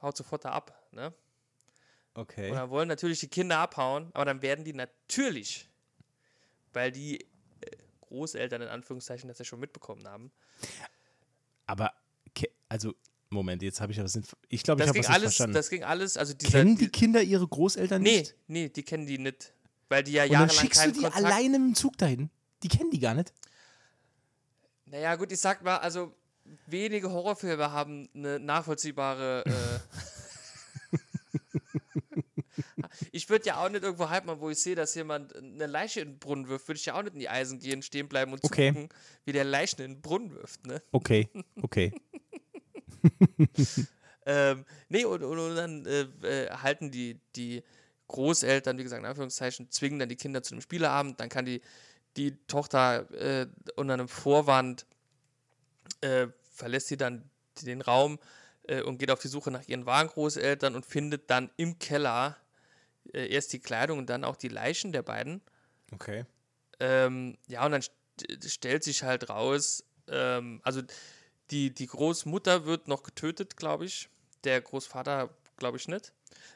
[0.00, 0.88] Haut sofort da ab.
[0.90, 1.08] Ne?
[1.08, 2.50] Und Okay.
[2.50, 5.68] dann wollen natürlich die Kinder abhauen, aber dann werden die natürlich,
[6.72, 7.26] weil die äh,
[8.00, 10.32] Großeltern in Anführungszeichen das ja schon mitbekommen haben.
[11.66, 11.92] Aber,
[12.70, 12.94] also,
[13.32, 14.08] Moment, jetzt habe ich aber.
[14.48, 15.54] Ich glaube, ich Das habe alles, verstanden.
[15.54, 18.34] das ging alles, also dieser, Kennen die Kinder ihre Großeltern Nee, nicht?
[18.46, 19.52] nee, die kennen die nicht.
[19.88, 22.30] Weil die ja Und dann jahrelang schickst du die Kontakt alleine im Zug dahin.
[22.62, 23.32] Die kennen die gar nicht.
[24.86, 26.14] Naja, gut, ich sag mal, also
[26.66, 29.44] wenige Horrorfilme haben eine nachvollziehbare.
[29.46, 30.96] Äh
[33.12, 36.10] ich würde ja auch nicht irgendwo halten, wo ich sehe, dass jemand eine Leiche in
[36.12, 38.44] den Brunnen wirft, würde ich ja auch nicht in die Eisen gehen, stehen bleiben und
[38.44, 38.68] Okay.
[38.72, 38.88] zugucken,
[39.24, 40.82] wie der Leichen in den Brunnen wirft, ne?
[40.92, 41.28] Okay,
[41.62, 41.92] okay.
[44.24, 47.62] Ähm, nee, und, und, und dann äh, äh, halten die, die
[48.08, 51.18] Großeltern, wie gesagt, in Anführungszeichen, zwingen dann die Kinder zu einem Spieleabend.
[51.18, 51.60] Dann kann die,
[52.16, 53.46] die Tochter äh,
[53.76, 54.86] unter einem Vorwand
[56.02, 57.28] äh, verlässt sie dann
[57.62, 58.18] den Raum
[58.64, 62.36] äh, und geht auf die Suche nach ihren wahren Großeltern und findet dann im Keller
[63.12, 65.42] äh, erst die Kleidung und dann auch die Leichen der beiden.
[65.92, 66.24] Okay.
[66.80, 67.92] Ähm, ja, und dann st
[68.46, 70.82] stellt sich halt raus, ähm, also
[71.52, 74.08] die, die Großmutter wird noch getötet, glaube ich.
[74.44, 76.12] Der Großvater, glaube ich, nicht.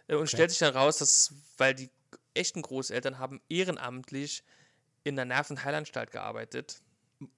[0.09, 1.90] Äh, und stellt sich dann raus, dass, weil die
[2.35, 4.43] echten Großeltern haben ehrenamtlich
[5.05, 6.81] in der Nervenheilanstalt gearbeitet.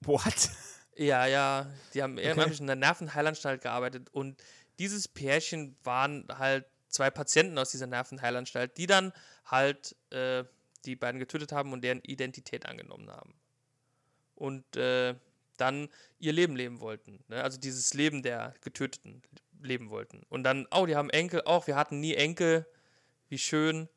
[0.01, 0.49] What?
[0.95, 4.41] Ja, ja, die haben ehrenamtlich in der Nervenheilanstalt gearbeitet und
[4.79, 9.13] dieses Pärchen waren halt zwei Patienten aus dieser Nervenheilanstalt, die dann
[9.45, 10.43] halt äh,
[10.85, 13.33] die beiden getötet haben und deren Identität angenommen haben.
[14.35, 15.15] Und äh,
[15.59, 17.23] dann ihr Leben leben wollten.
[17.27, 17.43] Ne?
[17.43, 19.21] Also dieses Leben der Getöteten
[19.61, 20.23] leben wollten.
[20.29, 22.65] Und dann, oh, die haben Enkel, auch wir hatten nie Enkel,
[23.27, 23.89] wie schön.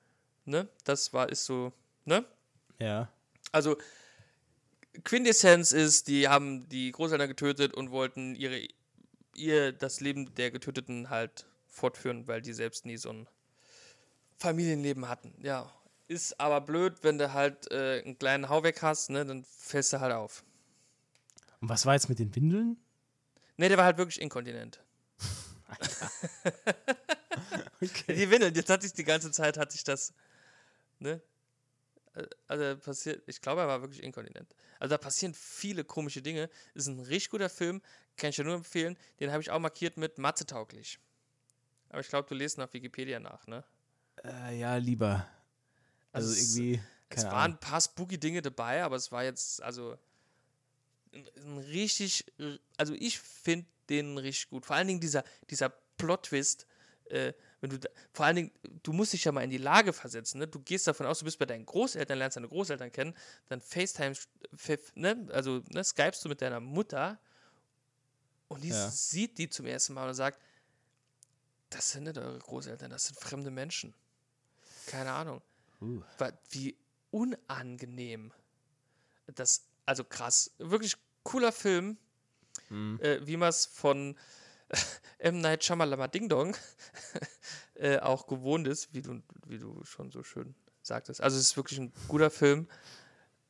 [0.45, 0.69] Ne?
[0.85, 1.73] Das war, ist so,
[2.05, 2.25] ne?
[2.79, 3.13] Ja.
[3.53, 3.77] Also
[5.05, 8.67] Quintessenz ist, die haben die Großeltern getötet und wollten ihre,
[9.35, 13.29] ihr das Leben der Getöteten halt fortführen, weil die selbst nie so ein
[14.39, 15.35] Familienleben hatten.
[15.41, 15.73] Ja,
[16.09, 20.01] ist aber blöd, wenn du halt äh, einen kleinen Hauweg hast, ne, dann fällst du
[20.01, 20.45] halt auf.
[21.63, 22.77] Und was war jetzt mit den Windeln?
[23.57, 24.83] Ne, der war halt wirklich inkontinent.
[27.81, 28.15] okay.
[28.17, 30.13] Die Windeln, jetzt hatte ich die ganze Zeit, hatte ich das,
[30.99, 31.23] ne?
[32.49, 34.55] Also passiert, ich glaube, er war wirklich inkontinent.
[34.81, 36.51] Also da passieren viele komische Dinge.
[36.75, 37.81] Ist ein richtig guter Film,
[38.17, 38.99] kann ich dir nur empfehlen.
[39.21, 40.99] Den habe ich auch markiert mit Mathe tauglich.
[41.91, 43.65] Aber ich glaube, du lest nach Wikipedia nach, ne?
[44.25, 45.29] Äh, ja, lieber.
[46.11, 46.83] Also, also irgendwie.
[47.09, 49.97] Es, es waren ein paar spooky Dinge dabei, aber es war jetzt, also
[51.13, 52.25] ein, richtig,
[52.77, 54.67] also ich finde den richtig gut.
[54.67, 56.67] Vor allen Dingen dieser, dieser Plot-Twist,
[57.07, 58.53] äh, wenn du da, vor allen Dingen,
[58.83, 60.49] du musst dich ja mal in die Lage versetzen, ne?
[60.49, 63.15] Du gehst davon aus, du bist bei deinen Großeltern, lernst deine Großeltern kennen,
[63.49, 64.15] dann FaceTime,
[64.95, 65.29] ne?
[65.31, 67.21] Also, ne, skypst du mit deiner Mutter
[68.49, 68.91] und die ja.
[68.91, 70.41] sieht die zum ersten Mal und sagt,
[71.71, 73.95] das sind nicht eure Großeltern, das sind fremde Menschen.
[74.87, 75.43] Keine Ahnung.
[75.81, 76.03] Uh.
[76.51, 76.77] Wie
[77.11, 78.33] unangenehm.
[79.27, 80.51] Das, also krass.
[80.59, 81.97] Wirklich cooler Film.
[82.69, 82.99] Mhm.
[83.03, 84.17] Äh, wie man es von
[85.19, 85.41] M.
[85.41, 86.57] Night Shyamalan Ding Dong
[87.75, 91.21] äh, auch gewohnt ist, wie du, wie du schon so schön sagtest.
[91.21, 92.69] Also es ist wirklich ein guter Film.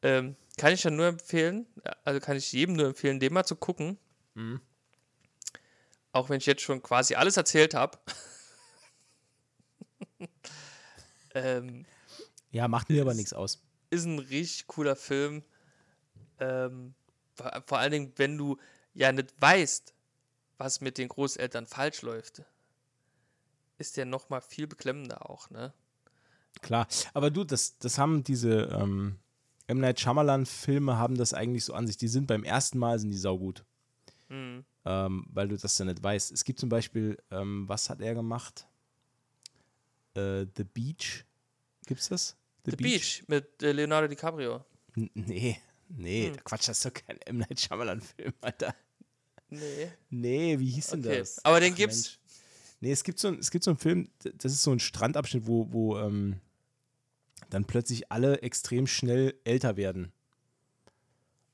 [0.02, 1.66] Ähm, kann ich ja nur empfehlen,
[2.04, 3.98] also kann ich jedem nur empfehlen, den mal zu gucken.
[4.34, 4.60] Mhm.
[6.10, 7.98] Auch wenn ich jetzt schon quasi alles erzählt habe.
[11.34, 11.86] ähm,
[12.50, 13.62] ja, macht mir aber nichts aus.
[13.90, 15.42] Ist ein richtig cooler Film.
[16.40, 16.94] Ähm,
[17.66, 18.59] vor, allen Dingen, wenn du
[18.94, 19.94] ja nicht weißt,
[20.59, 22.42] was mit den Großeltern falsch läuft,
[23.78, 25.72] ist der noch mal viel beklemmender auch, ne?
[26.60, 29.18] Klar, aber du, das, das haben diese ähm,
[29.66, 29.80] M.
[29.80, 31.96] Night Shyamalan-Filme haben das eigentlich so an sich.
[31.96, 33.64] Die sind beim ersten Mal sind die saugut.
[34.28, 34.64] Mhm.
[34.84, 36.32] Ähm, weil du das dann nicht weißt.
[36.32, 38.66] Es gibt zum Beispiel, ähm, was hat er gemacht?
[40.14, 41.24] Äh, The Beach.
[41.86, 42.36] Gibt's das?
[42.64, 42.92] The, The Beach?
[42.92, 44.64] Beach, mit äh, Leonardo DiCaprio.
[44.94, 45.59] N nee,
[45.97, 46.44] nee, hm.
[46.44, 47.39] Quatsch, das ist doch kein M.
[47.39, 48.74] Night Shyamalan-Film, Alter.
[49.48, 49.93] Nee.
[50.10, 51.19] Nee, wie hieß denn okay.
[51.19, 51.44] das?
[51.44, 52.02] Aber den Ach, gibt's.
[52.02, 52.19] Mensch.
[52.81, 55.73] Nee, es gibt, so, es gibt so einen Film, das ist so ein Strandabschnitt, wo,
[55.73, 56.40] wo ähm,
[57.48, 60.12] dann plötzlich alle extrem schnell älter werden.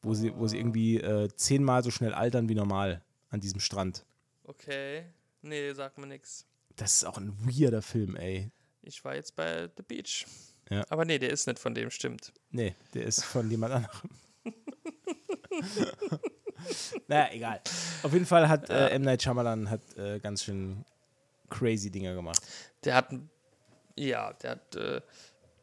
[0.01, 4.07] Wo sie, wo sie irgendwie äh, zehnmal so schnell altern wie normal an diesem Strand.
[4.45, 5.05] Okay.
[5.43, 6.47] Nee, sagt mir nix.
[6.77, 8.51] Das ist auch ein weirder Film, ey.
[8.81, 10.25] Ich war jetzt bei The Beach.
[10.71, 10.85] Ja.
[10.89, 12.33] Aber nee, der ist nicht von dem, stimmt.
[12.51, 14.11] Nee, der ist von jemand anderem.
[17.09, 17.61] naja, egal.
[18.03, 19.03] Auf jeden Fall hat äh, M.
[19.03, 20.85] Night Shyamalan hat, äh, ganz schön
[21.51, 22.41] crazy Dinger gemacht.
[22.85, 23.13] Der hat,
[23.97, 25.01] ja, der hat, äh,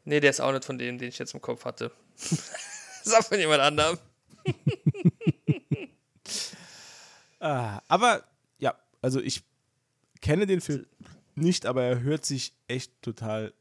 [0.04, 1.92] nee, der ist auch nicht von dem, den ich jetzt im Kopf hatte.
[2.18, 2.32] das
[3.06, 3.98] ist auch von jemand anderem.
[7.40, 8.24] ah, aber,
[8.60, 9.44] ja, also ich
[10.22, 10.86] kenne den Film
[11.36, 13.54] nicht, aber er hört sich echt total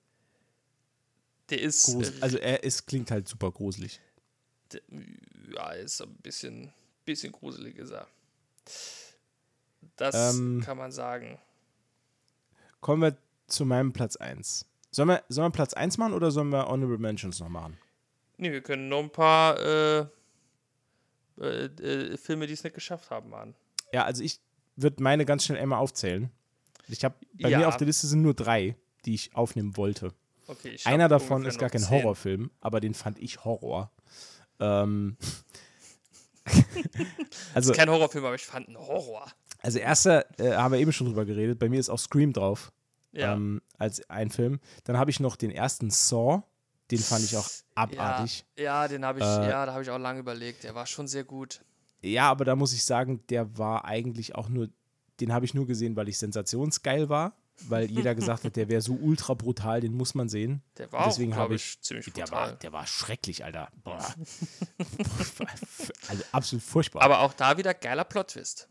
[1.51, 1.87] der ist.
[1.87, 2.15] Grusel.
[2.21, 4.01] Also er ist, klingt halt super gruselig.
[5.55, 6.73] Ja, ist ein bisschen
[7.05, 8.07] bisschen gruselig ist er.
[9.97, 11.39] Das ähm, kann man sagen.
[12.81, 14.67] Kommen wir zu meinem Platz 1.
[14.91, 17.79] Sollen wir, sollen wir Platz 1 machen oder sollen wir Honorable Mentions noch machen?
[18.37, 20.07] Nee, wir können noch ein paar äh,
[21.41, 23.55] äh, äh, Filme, die es nicht geschafft haben, machen.
[23.93, 24.41] Ja, also ich
[24.77, 26.31] würde meine ganz schnell einmal aufzählen.
[26.89, 27.59] Ich habe bei ja.
[27.59, 30.13] mir auf der Liste sind nur drei, die ich aufnehmen wollte.
[30.47, 31.91] Okay, Einer davon ist gar kein 10.
[31.91, 33.91] Horrorfilm, aber den fand ich Horror.
[34.61, 35.17] Ähm,
[37.55, 39.27] also, ist kein Horrorfilm, aber ich fand einen Horror.
[39.61, 42.73] Also erster, äh, haben wir eben schon drüber geredet, bei mir ist auch Scream drauf.
[43.13, 43.35] Ja.
[43.35, 44.61] Ähm, als ein Film.
[44.83, 46.43] Dann habe ich noch den ersten Saw,
[46.91, 48.45] den fand ich auch abartig.
[48.59, 50.65] Ja, ja den habe ich, äh, ja, da habe ich auch lange überlegt.
[50.65, 51.65] Der war schon sehr gut.
[52.03, 54.69] Ja, aber da muss ich sagen, der war eigentlich auch nur,
[55.21, 57.37] den habe ich nur gesehen, weil ich sensationsgeil war
[57.69, 60.63] weil jeder gesagt hat, der wäre so ultra brutal, den muss man sehen.
[60.79, 62.25] Der war deswegen auch, ich, ziemlich brutal.
[62.27, 63.69] Der war, der war schrecklich, Alter.
[63.83, 63.99] Boah.
[66.09, 67.03] also absolut furchtbar.
[67.03, 68.69] Aber auch da wieder geiler Plot-Twist.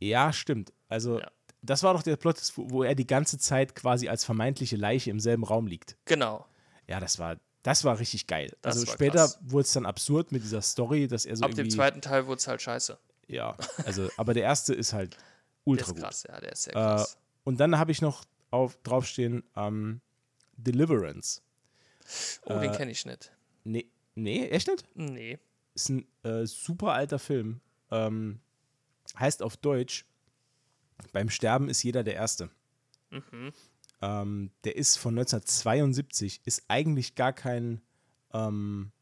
[0.00, 0.72] Ja, stimmt.
[0.88, 1.30] Also ja.
[1.62, 5.20] das war doch der Plot, wo er die ganze Zeit quasi als vermeintliche Leiche im
[5.20, 5.96] selben Raum liegt.
[6.04, 6.46] Genau.
[6.86, 8.56] Ja, das war, das war richtig geil.
[8.62, 11.70] Das also später wurde es dann absurd mit dieser Story, dass er so Ab dem
[11.70, 12.98] zweiten Teil wurde es halt scheiße.
[13.26, 15.16] Ja, also, aber der erste ist halt
[15.64, 16.30] ultra der ist krass, gut.
[16.32, 17.14] ja, der ist sehr krass.
[17.14, 20.00] Äh, und dann habe ich noch auf, draufstehen ähm,
[20.56, 21.42] Deliverance.
[22.46, 23.32] Oh, äh, den kenne ich nicht.
[23.64, 24.84] Nee, nee, echt nicht?
[24.94, 25.38] Nee.
[25.74, 27.60] Ist ein äh, super alter Film.
[27.90, 28.40] Ähm,
[29.18, 30.04] heißt auf Deutsch,
[31.12, 32.50] beim Sterben ist jeder der Erste.
[33.10, 33.52] Mhm.
[34.00, 37.80] Ähm, der ist von 1972, ist eigentlich gar kein
[38.32, 38.92] ähm,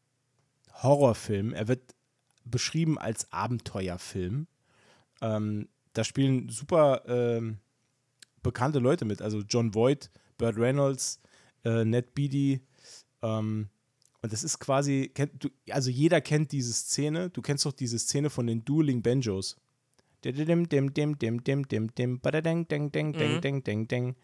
[0.83, 1.53] Horrorfilm.
[1.53, 1.95] Er wird
[2.45, 4.47] beschrieben als Abenteuerfilm.
[5.21, 7.59] Ähm, da spielen super ähm,
[8.47, 9.21] bekannte Leute mit.
[9.21, 11.21] Also John Voight, Burt Reynolds,
[11.65, 12.61] äh, Ned Beatty.
[13.23, 13.69] Ähm,
[14.23, 17.31] und das ist quasi, kennt, du, also jeder kennt diese Szene.
[17.31, 19.57] Du kennst doch diese Szene von den Dueling Banjos.
[23.63, 24.17] Deng, deng.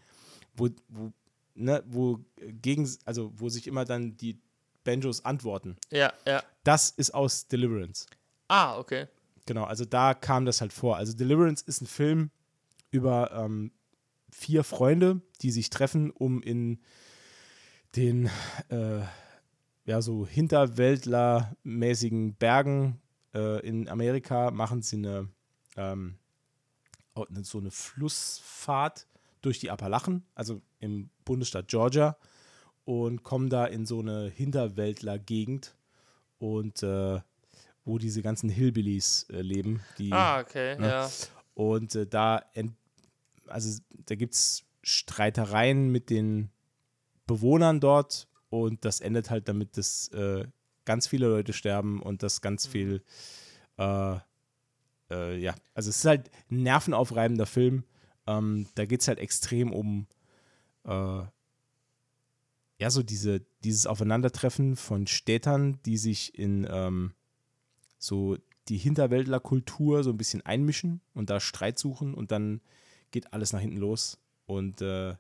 [0.57, 1.13] Wo, wo,
[1.55, 4.41] ne, wo gegen, also wo sich immer dann die
[4.85, 5.77] Banjos antworten.
[5.91, 6.43] Ja, ja.
[6.65, 8.07] Das ist aus Deliverance.
[8.49, 9.07] Ah, okay.
[9.47, 10.97] Genau, also da kam das halt vor.
[10.97, 12.31] Also Deliverance ist ein Film
[12.91, 13.73] über ähm,
[14.33, 16.81] vier Freunde, die sich treffen, um in
[17.95, 18.29] den
[18.69, 19.03] äh,
[19.85, 23.01] ja so hinterwäldlermäßigen Bergen
[23.35, 25.29] äh, in Amerika machen sie eine
[25.77, 26.19] ähm,
[27.43, 29.07] so eine Flussfahrt
[29.43, 32.17] durch die Appalachen, also im Bundesstaat Georgia
[32.85, 35.75] und kommen da in so eine Hinterwäldler-Gegend
[36.39, 37.21] und äh,
[37.85, 39.81] wo diese ganzen Hillbillies äh, leben.
[39.99, 40.87] Die, ah, okay, ne?
[40.87, 41.11] ja.
[41.55, 42.45] Und äh, da,
[43.53, 46.51] also da gibt es Streitereien mit den
[47.27, 50.47] Bewohnern dort und das endet halt damit, dass äh,
[50.85, 52.71] ganz viele Leute sterben und dass ganz Mhm.
[52.71, 53.03] viel,
[53.79, 54.17] äh,
[55.11, 57.85] äh, ja, also es ist halt ein nervenaufreibender Film.
[58.27, 60.07] Ähm, da geht es halt extrem um,
[60.85, 61.23] äh,
[62.79, 67.15] ja, so diese, dieses Aufeinandertreffen von Städtern, die sich in ähm,
[67.99, 68.37] so
[68.69, 72.61] die Hinterwäldlerkultur so ein bisschen einmischen und da Streit suchen und dann
[73.13, 74.19] geht alles nach hinten los.
[74.47, 75.11] Und äh,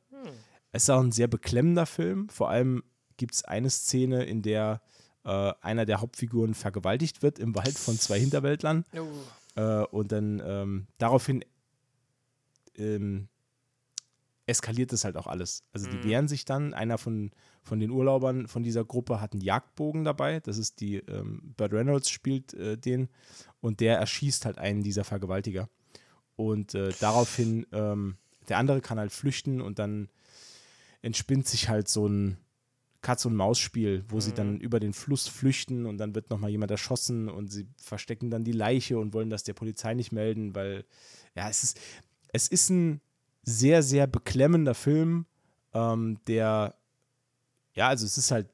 [0.73, 2.28] es ist auch ein sehr beklemmender Film.
[2.28, 2.82] Vor allem
[3.16, 4.82] gibt es eine Szene, in der
[5.24, 8.85] äh, einer der Hauptfiguren vergewaltigt wird im Wald von zwei Hinterwäldlern.
[8.94, 9.06] Uh,
[9.55, 11.44] Äh, und dann ähm, daraufhin
[12.77, 13.28] ähm,
[14.47, 15.64] eskaliert das halt auch alles.
[15.73, 16.74] Also die wehren sich dann.
[16.74, 17.31] Einer von,
[17.62, 20.40] von den Urlaubern von dieser Gruppe hat einen Jagdbogen dabei.
[20.40, 23.09] Das ist die, ähm, Burt Reynolds spielt äh, den
[23.60, 25.69] und der erschießt halt einen dieser Vergewaltiger.
[26.37, 28.17] Und äh, daraufhin, ähm,
[28.49, 30.09] der andere kann halt flüchten und dann
[31.03, 32.39] entspinnt sich halt so ein
[33.03, 36.71] Katz- und Maus-Spiel, wo sie dann über den Fluss flüchten und dann wird nochmal jemand
[36.71, 40.85] erschossen und sie verstecken dann die Leiche und wollen das der Polizei nicht melden, weil,
[41.35, 41.81] ja, es ist,
[42.33, 43.01] es ist ein
[43.43, 45.27] sehr, sehr beklemmender Film,
[45.75, 46.77] ähm, der,
[47.75, 48.49] ja, also es ist halt,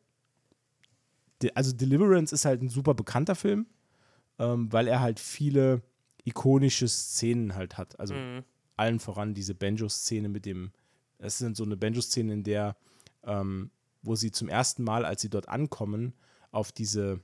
[1.55, 3.67] also Deliverance ist halt ein super bekannter Film,
[4.39, 5.83] ähm, weil er halt viele
[6.29, 7.99] ikonische Szenen halt hat.
[7.99, 8.45] Also mhm.
[8.77, 10.73] allen voran diese Banjo-Szene mit dem,
[11.19, 12.77] es ist so eine Banjo-Szene, in der,
[13.25, 13.71] ähm,
[14.03, 16.15] wo sie zum ersten Mal, als sie dort ankommen,
[16.51, 17.21] auf diese,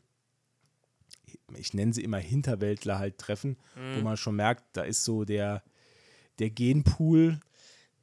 [1.56, 3.56] ich nenne sie immer Hinterwäldler halt treffen,
[3.96, 5.62] wo man schon merkt, da ist so der,
[6.38, 7.40] der Genpool,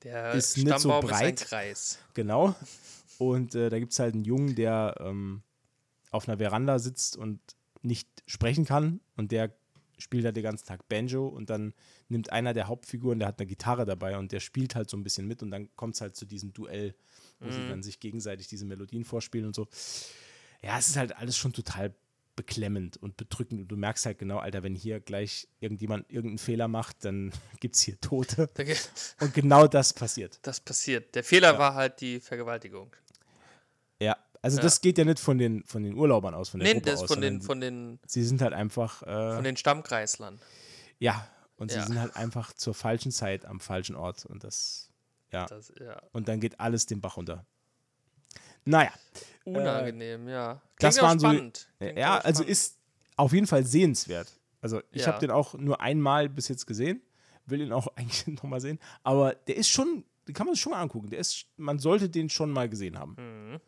[0.04, 1.42] Der Ist nicht so Stammbaum ist ein breit.
[1.42, 2.00] Kreis.
[2.14, 2.56] genau.
[3.18, 5.44] Und äh, da gibt es halt einen Jungen, der ähm,
[6.10, 7.40] auf einer Veranda sitzt und
[7.84, 9.54] nicht sprechen kann und der
[10.02, 11.74] spielt halt den ganzen Tag Banjo und dann
[12.10, 15.04] nimmt einer der Hauptfiguren, der hat eine Gitarre dabei und der spielt halt so ein
[15.04, 16.96] bisschen mit und dann kommt es halt zu diesem Duell,
[17.40, 19.68] wo sie dann sich gegenseitig diese Melodien vorspielen und so.
[20.62, 21.94] Ja, es ist halt alles schon total
[22.36, 26.68] beklemmend und bedrückend und du merkst halt genau, Alter, wenn hier gleich irgendjemand irgendeinen Fehler
[26.68, 28.50] macht, dann gibt es hier Tote
[29.20, 30.40] und genau das passiert.
[30.42, 31.16] Das passiert.
[31.16, 32.96] Der Fehler war halt die Vergewaltigung.
[34.00, 34.64] Ja, also Ja.
[34.64, 37.02] das geht ja nicht von den, von den Urlaubern aus, von der Nee, Gruppe das
[37.04, 40.40] aus, von den, von den, sie sind halt einfach, äh, von den Stammkreislern.
[41.00, 41.28] ja,
[41.58, 41.82] und Ja.
[41.82, 44.90] sie sind halt einfach zur falschen Zeit am falschen Ort und das,
[45.32, 46.02] ja, Das, ja.
[46.12, 47.46] und dann geht alles den Bach runter.
[48.66, 48.92] Naja,
[49.44, 50.54] Unangenehm, ja.
[50.54, 51.68] Klingt das aber waren so- spannend.
[51.80, 52.50] Klingt ja, also spannend.
[52.52, 52.78] ist
[53.18, 54.28] auf jeden Fall sehenswert.
[54.62, 57.02] Also ich habe den auch nur einmal bis jetzt gesehen,
[57.48, 60.72] will ihn auch eigentlich nochmal sehen, aber der ist schon, den kann man sich schon
[60.72, 61.10] mal angucken.
[61.10, 63.16] Der ist, man sollte den schon mal gesehen haben.
[63.18, 63.60] Mhm.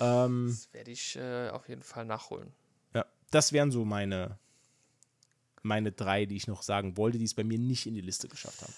[0.00, 2.52] Ähm, Das werde ich äh, auf jeden Fall nachholen.
[2.94, 4.38] Ja, das wären so meine,
[5.62, 8.28] meine drei, die ich noch sagen wollte, die es bei mir nicht in die Liste
[8.28, 8.74] geschafft haben.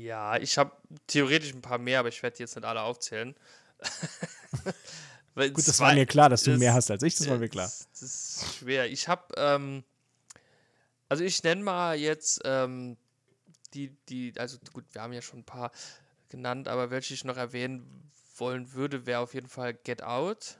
[0.00, 0.72] Ja, ich habe
[1.06, 3.34] theoretisch ein paar mehr, aber ich werde die jetzt nicht alle aufzählen.
[5.34, 7.48] Gut, das war mir klar, dass du das- mehr hast als ich, das war mir
[7.48, 7.66] klar.
[7.66, 8.90] Das, das ist schwer.
[8.90, 9.82] Ich habe, ähm,
[11.08, 12.96] also ich nenne mal jetzt ähm,
[13.74, 15.72] die, die, also gut, wir haben ja schon ein paar
[16.28, 18.10] genannt, aber welche ich noch erwähnen
[18.42, 20.58] wollen würde, wäre auf jeden Fall Get Out.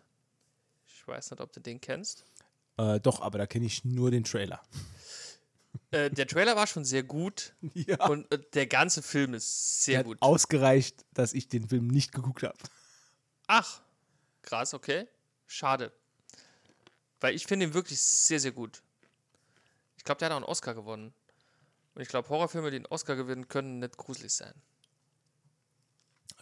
[0.86, 2.24] Ich weiß nicht, ob du den kennst.
[2.76, 4.62] Äh, doch, aber da kenne ich nur den Trailer.
[5.90, 8.06] Äh, der Trailer war schon sehr gut Ja.
[8.09, 10.18] und äh, der ganze Film ist sehr Der hat gut.
[10.22, 12.56] ausgereicht, dass ich den Film nicht geguckt habe.
[13.48, 13.82] Ach,
[14.42, 15.09] krass, okay.
[15.48, 15.92] Schade.
[17.20, 18.80] Weil ich finde ihn wirklich sehr, sehr gut.
[19.96, 21.12] Ich glaube, der hat auch einen Oscar gewonnen.
[21.94, 24.54] Und ich glaube, Horrorfilme, die einen Oscar gewinnen, können nicht gruselig sein.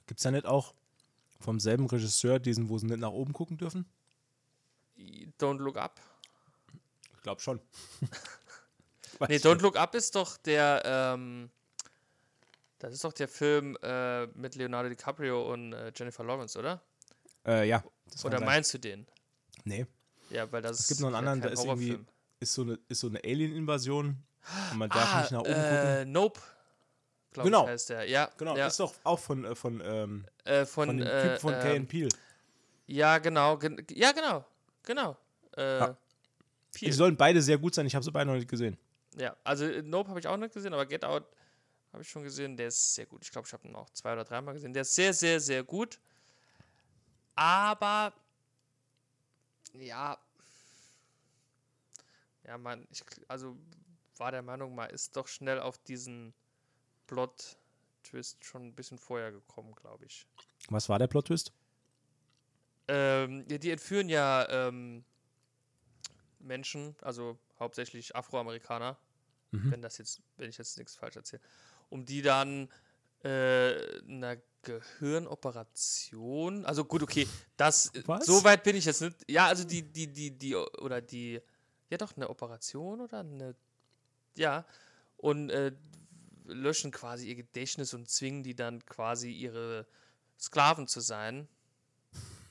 [0.06, 0.74] Gibt es da nicht auch
[1.40, 3.86] vom selben Regisseur diesen, wo sie nicht nach oben gucken dürfen?
[5.38, 6.00] Don't Look Up.
[7.16, 7.60] Ich glaube schon.
[9.28, 11.50] Nee, Don't Look Up ist doch der, ähm,
[12.78, 16.80] Das ist doch der Film äh, mit Leonardo DiCaprio und äh, Jennifer Lawrence, oder?
[17.46, 17.84] Äh, ja.
[18.24, 19.06] Oder meinst du den?
[19.64, 19.84] Nee.
[20.30, 21.98] Ja, weil das Es gibt noch einen anderen, da ist irgendwie
[22.38, 24.16] ist so eine, ist so eine Alien-Invasion
[24.70, 25.64] und man darf Ah, nicht nach oben gucken.
[25.66, 26.40] äh, Nope.
[27.32, 27.65] Glaub Genau.
[27.65, 28.09] Ich heißt der.
[28.09, 28.66] Ja, Genau, ja.
[28.66, 31.61] ist doch auch von, äh, von, ähm, äh, von, von dem äh, Typ von ähm,
[31.61, 32.09] Kay Peel.
[32.86, 33.57] Ja, genau.
[33.57, 34.44] Gen ja, genau.
[34.82, 35.16] Genau.
[35.57, 35.97] Äh, Ja.
[36.81, 38.78] Die sollen beide sehr gut sein, ich habe sie beide noch nicht gesehen.
[39.16, 41.24] Ja, also äh, Nope habe ich auch nicht gesehen, aber Get Out
[41.93, 42.57] habe ich schon gesehen.
[42.57, 43.24] Der ist sehr gut.
[43.24, 44.73] Ich glaube, ich habe ihn auch zwei oder dreimal gesehen.
[44.73, 45.98] Der ist sehr, sehr, sehr gut.
[47.35, 48.12] Aber
[49.74, 50.16] ja,
[52.47, 53.57] ja, man, ich, also
[54.16, 56.35] war der Meinung, man ist doch schnell auf diesen
[57.10, 60.26] Plot-Twist schon ein bisschen vorher gekommen, glaube ich.
[60.68, 61.52] Was war der Plot-Twist?
[62.88, 65.04] Ähm, ja, die entführen ja ähm,
[66.38, 68.96] Menschen, also hauptsächlich Afroamerikaner,
[69.52, 69.72] Mhm.
[69.72, 71.42] wenn das jetzt, wenn ich jetzt nichts falsch erzähle,
[71.88, 72.68] um die dann
[73.24, 77.26] äh, einer Gehirnoperation, also gut, okay,
[77.56, 78.26] das, Was?
[78.26, 81.40] so weit bin ich jetzt nicht, ja, also die, die, die, die, oder die,
[81.88, 83.56] ja doch, eine Operation oder eine,
[84.36, 84.64] ja,
[85.16, 85.72] und äh,
[86.52, 89.86] löschen quasi ihr Gedächtnis und zwingen die dann quasi ihre
[90.39, 91.48] Sklaven zu sein.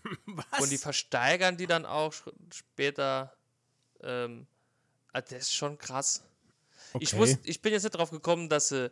[0.26, 0.60] Was?
[0.60, 2.14] Und die versteigern die dann auch
[2.54, 3.34] später.
[4.02, 4.48] Ähm,
[5.14, 6.24] ah, das ist schon krass.
[6.98, 7.18] Ich, Okay.
[7.18, 8.92] wusste, ich bin jetzt nicht drauf gekommen, dass sie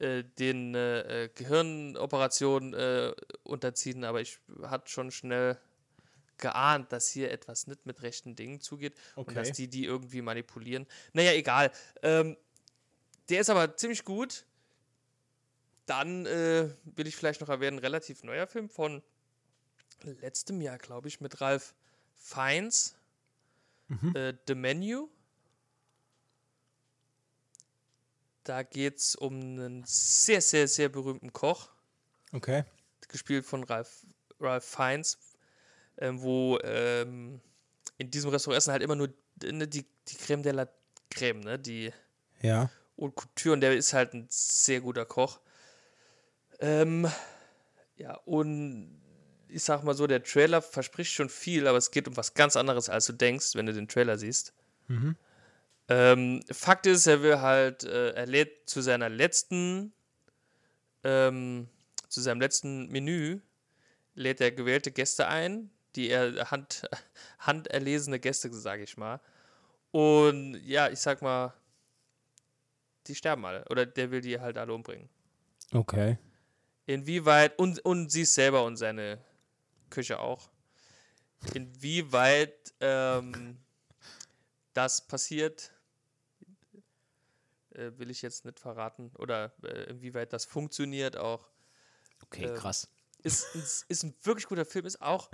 [0.00, 3.14] äh, den äh, äh, Gehirnoperationen äh,
[3.44, 5.58] unterziehen, aber ich hatte schon schnell
[6.38, 9.52] geahnt, dass hier etwas nicht mit rechten Dingen zugeht und dass Okay.
[9.52, 10.86] die die irgendwie manipulieren.
[11.14, 11.72] Naja, egal.
[12.02, 12.36] Ähm,
[13.28, 14.44] der ist aber ziemlich gut.
[15.86, 19.02] Dann äh, will ich vielleicht noch erwähnen, relativ neuer Film von
[20.02, 21.74] letztem Jahr, glaube ich, mit Ralph
[22.16, 22.96] Fiennes.
[24.14, 25.08] Äh, The Menu.
[28.42, 31.70] Da geht es um einen sehr, sehr, sehr berühmten Koch,
[32.32, 32.64] Okay.
[33.08, 34.06] gespielt von Ralph,
[34.40, 35.18] Ralph Fiennes,
[35.98, 37.40] ähm, wo ähm,
[37.98, 39.12] in diesem Restaurant essen halt immer nur
[39.42, 40.68] ne, die, die Creme de la
[41.10, 41.58] Creme, ne?
[41.58, 41.92] Die
[42.42, 42.70] Ja.
[42.98, 45.40] Haute Couture und der ist halt ein sehr guter Koch.
[46.60, 47.06] Ähm,
[47.96, 49.00] ja, und
[49.48, 52.56] ich sag mal so, der Trailer verspricht schon viel, aber es geht um was ganz
[52.56, 54.52] anderes, als du denkst, wenn du den Trailer siehst.
[55.88, 59.92] Ähm, Fakt ist, er will halt, äh, er lädt zu seiner letzten,
[61.04, 61.68] ähm,
[62.08, 63.40] zu seinem letzten Menü,
[64.14, 66.88] lädt er gewählte Gäste ein, die er hand,
[67.38, 69.20] handerlesene Gäste, sage ich mal.
[69.92, 71.54] Und ja, ich sag mal,
[73.08, 73.64] die sterben alle.
[73.68, 75.08] Oder der will die halt alle umbringen.
[75.72, 76.18] Okay.
[76.86, 79.18] Inwieweit, und, und sie selber und seine
[79.90, 80.48] Küche auch.
[81.54, 83.58] Inwieweit ähm,
[84.72, 85.72] das passiert,
[87.70, 89.10] äh, will ich jetzt nicht verraten.
[89.18, 91.48] Oder äh, inwieweit das funktioniert auch.
[92.22, 92.88] Okay, Ähm, krass.
[93.22, 95.30] Ist, ist, ist ein wirklich guter Film, ist auch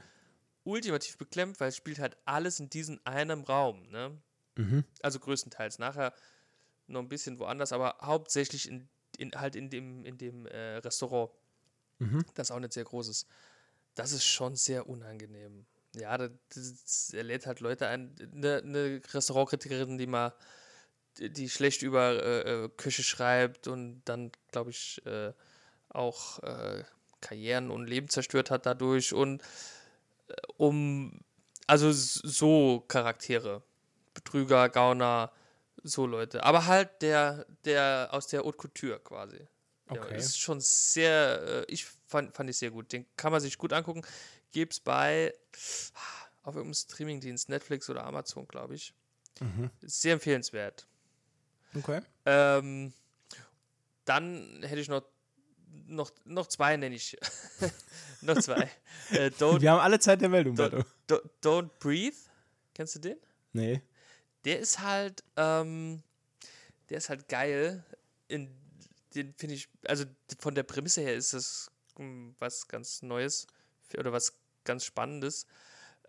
[0.64, 3.88] ultimativ beklemmt, weil es spielt halt alles in diesem einem Raum.
[3.90, 4.16] Ne?
[4.56, 4.84] Mhm.
[5.02, 5.78] Also größtenteils.
[5.78, 6.14] Nachher
[6.92, 8.88] noch ein bisschen woanders, aber hauptsächlich in,
[9.18, 11.30] in, halt in dem, in dem äh, Restaurant,
[11.98, 12.24] Mhm.
[12.34, 13.28] das auch nicht sehr groß ist.
[13.94, 15.66] Das ist schon sehr unangenehm.
[15.94, 18.14] Ja, das, das, er lädt halt Leute ein.
[18.34, 20.34] Eine, eine Restaurantkritikerin, die mal,
[21.18, 25.32] die schlecht über äh, äh, Küche schreibt und dann, glaube ich, äh,
[25.90, 26.82] auch äh,
[27.20, 29.42] Karrieren und Leben zerstört hat dadurch und
[30.28, 31.20] äh, um,
[31.66, 33.62] also so Charaktere.
[34.14, 35.30] Betrüger, Gauner,
[35.82, 36.42] so Leute.
[36.44, 39.36] Aber halt der, der aus der Haute Couture quasi.
[39.38, 39.46] Ja,
[40.00, 40.16] Okay.
[40.16, 42.92] ist schon sehr, äh, ich fand, fand ich sehr gut.
[42.92, 44.02] Den kann man sich gut angucken.
[44.52, 45.34] Gibt's bei
[46.42, 48.94] auf irgendeinem Streamingdienst, Netflix oder Amazon, glaube ich.
[49.40, 49.70] Mhm.
[49.82, 50.86] Sehr empfehlenswert.
[51.74, 52.00] Okay.
[52.26, 52.92] Ähm,
[54.04, 55.02] dann hätte ich noch,
[55.86, 57.16] noch, noch zwei, nenne ich.
[58.22, 58.70] noch zwei.
[59.10, 60.84] äh, don't, Wir haben alle Zeit der Welt, Umberto.
[61.08, 62.16] don't, don't Breathe.
[62.74, 63.16] Kennst du den?
[63.52, 63.82] Nee.
[64.44, 66.02] Der ist halt, ähm,
[66.90, 67.84] der ist halt geil.
[68.28, 68.50] In,
[69.14, 70.04] den finde ich, also
[70.38, 73.46] von der Prämisse her ist das hm, was ganz Neues
[73.88, 75.46] für- oder was ganz Spannendes.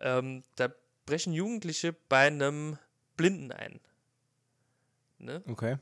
[0.00, 0.72] Ähm, da
[1.06, 2.78] brechen Jugendliche bei einem
[3.16, 3.80] Blinden ein.
[5.18, 5.42] Ne?
[5.46, 5.78] Okay.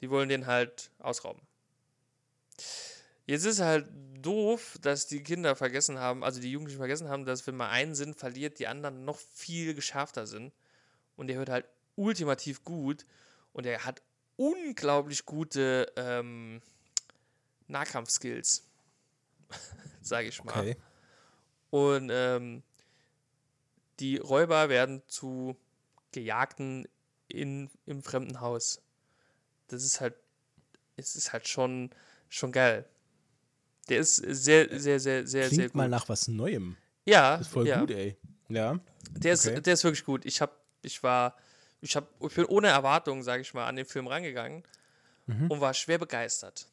[0.00, 1.42] Die wollen den halt ausrauben.
[3.26, 3.88] Jetzt ist halt
[4.22, 7.94] doof, dass die Kinder vergessen haben, also die Jugendlichen vergessen haben, dass wenn man einen
[7.94, 10.52] Sinn verliert, die anderen noch viel geschärfter sind.
[11.16, 11.66] Und der hört halt
[11.96, 13.06] ultimativ gut
[13.52, 14.02] und er hat
[14.36, 16.60] unglaublich gute ähm,
[17.68, 18.64] Nahkampfskills,
[20.02, 20.52] sage ich mal.
[20.58, 20.76] Okay.
[21.70, 22.62] Und ähm,
[24.00, 25.56] die Räuber werden zu
[26.12, 26.86] Gejagten
[27.28, 28.80] in, im fremden Haus.
[29.68, 30.14] Das ist halt,
[30.96, 31.90] es ist halt schon
[32.28, 32.84] schon geil.
[33.88, 35.76] Der ist sehr, sehr, sehr, sehr, Klingt sehr gut.
[35.76, 36.76] mal nach was Neuem.
[37.04, 37.80] ja, Das ist voll ja.
[37.80, 38.16] gut, ey.
[38.48, 38.78] Ja.
[39.10, 39.60] Der ist, Okay.
[39.60, 40.24] der ist wirklich gut.
[40.24, 41.36] Ich hab, ich war,
[41.80, 44.62] ich hab, ich bin ohne Erwartung, sage ich mal, an den Film rangegangen
[45.26, 46.66] und war schwer begeistert.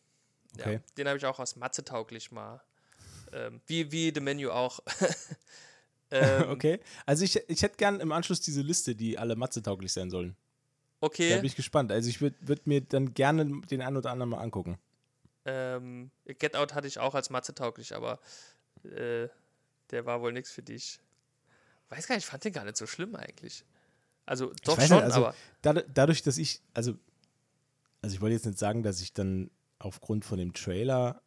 [0.58, 0.74] Ja, Mhm.
[0.76, 0.80] Okay.
[0.98, 2.62] den habe ich auch aus Mathe tauglich mal.
[3.32, 4.80] Ähm, wie, wie The Menu auch.
[6.12, 6.80] ähm, Okay.
[7.06, 10.36] Also ich, ich hätte gern im Anschluss diese Liste, die alle Mathe-tauglich sein sollen.
[11.00, 11.36] Da Okay.
[11.38, 11.92] bin ich gespannt.
[11.92, 14.78] Also ich würde würd mir dann gerne den einen oder anderen mal angucken.
[15.46, 18.20] Ähm, Get Out hatte ich auch als Mathe tauglich, aber
[18.84, 19.28] äh,
[19.92, 21.00] der war wohl nichts für dich.
[21.90, 23.66] Weiß gar nicht, ich fand den gar nicht so schlimm eigentlich.
[24.26, 26.94] Also doch schon, nicht, also aber dad- dadurch, dass ich, also,
[28.02, 31.22] also ich wollte jetzt nicht sagen, dass ich dann aufgrund von dem Trailer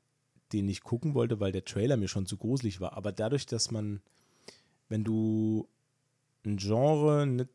[0.53, 2.97] den nicht gucken wollte, weil der Trailer mir schon zu gruselig war.
[2.97, 4.01] Aber dadurch, dass man,
[4.89, 5.69] wenn du
[6.45, 7.51] ein Genre nicht,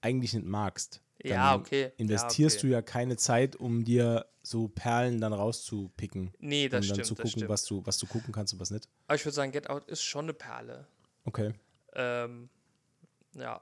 [0.00, 1.92] eigentlich nicht magst, dann ja, okay.
[1.96, 2.66] investierst ja, okay.
[2.68, 6.32] du ja keine Zeit, um dir so Perlen dann rauszupicken.
[6.38, 8.70] Nee, das um dann stimmt, zu gucken, was du, was du gucken kannst und was
[8.70, 8.88] nicht.
[9.06, 10.86] Aber ich würde sagen, Get Out ist schon eine Perle.
[11.24, 11.52] Okay.
[11.94, 12.48] Ähm,
[13.34, 13.60] ja.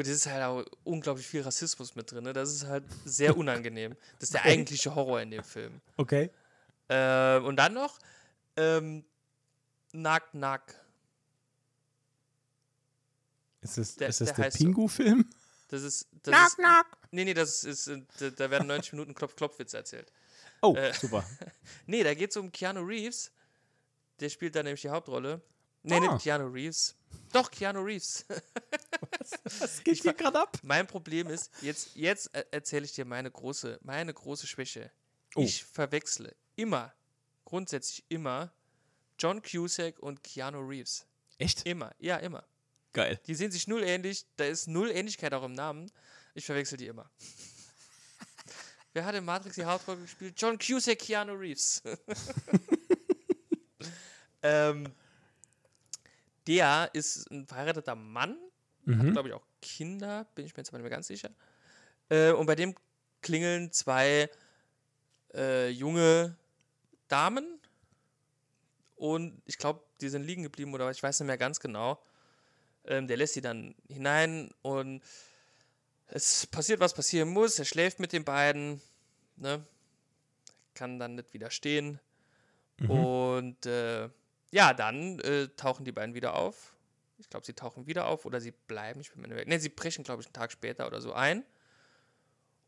[0.00, 2.24] Gut, es ist halt auch unglaublich viel Rassismus mit drin.
[2.24, 2.32] Ne?
[2.32, 3.94] Das ist halt sehr unangenehm.
[4.18, 5.82] Das ist der eigentliche Horror in dem Film.
[5.98, 6.30] Okay.
[6.88, 7.98] Ähm, und dann noch
[8.56, 9.04] ähm,
[9.92, 10.74] Nack Nack.
[13.60, 14.56] Ist das Der- ist das der der.
[14.56, 15.28] Pingu-Film?
[15.68, 16.08] Das ist.
[16.22, 16.58] Das ist
[17.10, 17.88] nee, nee, das ist.
[17.88, 20.10] äh, Da, da werden 90 Minuten Klopf-Klopf-Witze erzählt.
[20.62, 21.24] Oh, Äh, super.
[21.86, 23.32] Nee, da geht es um Keanu Reeves.
[24.20, 25.42] Der spielt da nämlich die Hauptrolle.
[25.82, 26.12] Nee, Ah.
[26.12, 26.94] nicht Keanu Reeves.
[27.32, 28.24] Doch, Keanu Reeves.
[29.58, 30.58] Was geht hier gerade ab?
[30.62, 34.90] Mein Problem ist, jetzt, jetzt äh, erzähle ich dir meine große, meine große Schwäche.
[35.34, 35.42] Oh.
[35.42, 36.92] Ich verwechsle immer,
[37.44, 38.52] grundsätzlich immer,
[39.18, 41.06] John Cusack und Keanu Reeves.
[41.38, 41.64] Echt?
[41.66, 42.44] Immer, ja, immer.
[42.92, 43.20] Geil.
[43.26, 45.90] Die sehen sich null ähnlich, da ist null Ähnlichkeit auch im Namen.
[46.34, 47.10] Ich verwechsel die immer.
[48.92, 50.34] Wer hat in Matrix die Hauptrolle gespielt?
[50.36, 51.82] John Cusack, Keanu Reeves.
[54.42, 54.92] ähm,
[56.50, 58.30] der ist ein verheirateter Mann,
[58.86, 59.12] hat, Mhm.
[59.12, 61.30] glaube ich, auch Kinder, bin ich mir jetzt aber nicht mehr ganz sicher.
[62.08, 62.74] Äh, und bei dem
[63.22, 64.28] klingeln zwei
[65.32, 66.36] äh, junge
[67.06, 67.60] Damen
[68.96, 72.02] und ich glaube, die sind liegen geblieben oder ich weiß nicht mehr ganz genau.
[72.84, 75.02] Ähm, der lässt sie dann hinein und
[76.08, 77.58] es passiert, was passieren muss.
[77.58, 78.80] Er schläft mit den beiden,
[79.36, 79.64] ne?
[80.74, 82.00] kann dann nicht widerstehen.
[82.88, 84.08] Und äh,
[84.50, 86.74] ja, dann äh, tauchen die beiden wieder auf.
[87.18, 89.46] Ich glaube, sie tauchen wieder auf oder sie bleiben, ich bin mir nicht mehr.
[89.46, 91.44] Ne, sie brechen, glaube ich, einen Tag später oder so ein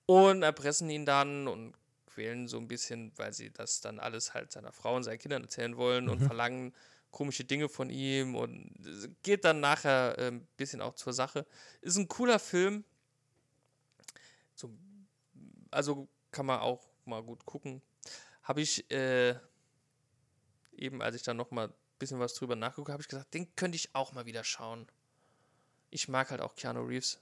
[0.07, 1.75] und erpressen ihn dann und
[2.07, 5.43] quälen so ein bisschen, weil sie das dann alles halt seiner Frau und seinen Kindern
[5.43, 6.75] erzählen wollen und verlangen
[7.11, 8.73] komische Dinge von ihm und
[9.23, 11.47] geht dann nachher äh, ein bisschen auch zur Sache.
[11.81, 12.85] Ist ein cooler Film.
[14.55, 14.71] So,
[15.71, 17.83] also kann man auch mal gut gucken.
[18.43, 19.37] Habe ich äh,
[20.83, 23.55] eben, als ich dann noch mal ein bisschen was drüber nachgucke, habe ich gesagt, den
[23.57, 24.87] könnte ich auch mal wieder schauen.
[25.91, 27.19] Ich mag halt auch Keanu Reeves.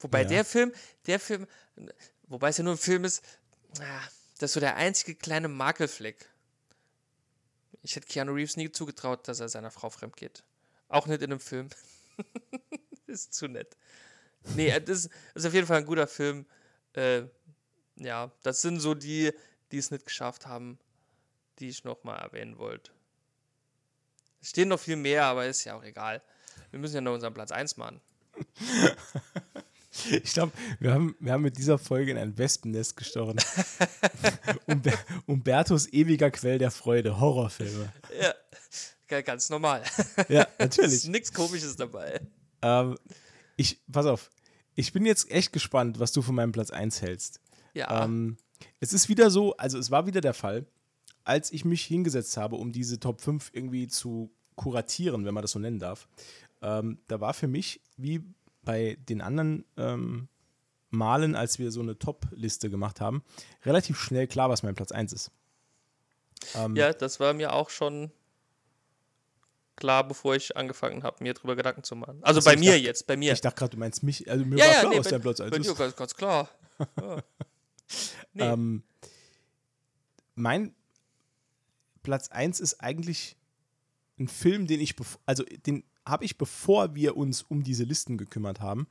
[0.00, 0.28] Wobei Ja.
[0.28, 0.72] der Film,
[1.06, 1.46] der Film,
[2.24, 3.24] wobei es ja nur ein Film ist,
[3.80, 4.02] ah,
[4.38, 6.28] das ist so der einzige kleine Makelfleck.
[7.82, 10.44] Ich hätte Keanu Reeves nie zugetraut, dass er seiner Frau fremd geht.
[10.88, 11.68] Auch nicht in einem Film.
[13.06, 13.76] ist zu nett.
[14.54, 16.46] Nee, äh, das ist, das ist auf jeden Fall ein guter Film.
[16.92, 17.24] Äh,
[17.96, 19.32] ja, das sind so die,
[19.72, 20.78] die es nicht geschafft haben,
[21.60, 22.90] die ich noch mal erwähnen wollte.
[24.40, 26.22] Es stehen noch viel mehr, aber ist ja auch egal.
[26.70, 28.00] Wir müssen ja noch unseren Platz 1 machen.
[30.10, 33.36] Ich glaube, wir haben, wir haben mit dieser Folge in ein Wespennest gestochen.
[34.66, 34.92] Umber
[35.26, 37.92] Umbertos ewiger Quell der Freude, Horrorfilme.
[38.20, 38.32] Ja,
[39.08, 39.82] ga- ganz normal.
[40.28, 41.08] Ja, ist natürlich.
[41.08, 42.20] nichts Komisches dabei.
[42.62, 42.96] ähm,
[43.56, 44.30] ich, pass auf,
[44.76, 47.40] ich bin jetzt echt gespannt, was du von meinem Platz 1 hältst.
[47.74, 48.36] Ja, Ähm,
[48.78, 50.64] es ist wieder so, also es war wieder der Fall,
[51.28, 55.52] als ich mich hingesetzt habe, um diese Top 5 irgendwie zu kuratieren, wenn man das
[55.52, 56.08] so nennen darf.
[56.62, 58.22] Ähm, da war für mich, wie
[58.62, 60.28] bei den anderen ähm,
[60.90, 63.22] Malen, als wir so eine Top-Liste gemacht haben,
[63.64, 65.30] relativ schnell klar, was mein Platz 1 ist.
[66.54, 68.10] Ähm, ja, das war mir auch schon
[69.76, 72.18] klar, bevor ich angefangen habe, mir drüber Gedanken zu machen.
[72.22, 73.32] Also Ach so, bei mir dachte- jetzt, bei mir.
[73.32, 75.10] Ich dachte gerade, du meinst mich, also mir ja, war ja, klar, nee, was bei,
[75.10, 75.78] dein Platz 1 bei dir ist.
[75.78, 76.48] ganz, ganz klar.
[77.00, 77.22] Ja.
[78.34, 78.42] Nee.
[78.44, 78.82] Ähm,
[80.34, 80.74] mein
[82.08, 83.36] Platz 1 ist eigentlich
[84.18, 84.94] ein Film, den ich,
[85.26, 88.86] also den habe ich, bevor wir uns um diese Listen gekümmert haben,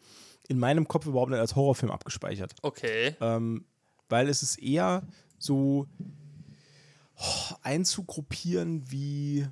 [0.47, 2.53] in meinem Kopf überhaupt nicht als Horrorfilm abgespeichert.
[2.61, 3.15] Okay.
[3.19, 3.65] Ähm,
[4.07, 5.01] weil es ist eher
[5.39, 5.87] so
[7.15, 9.47] oh, einzugruppieren wie.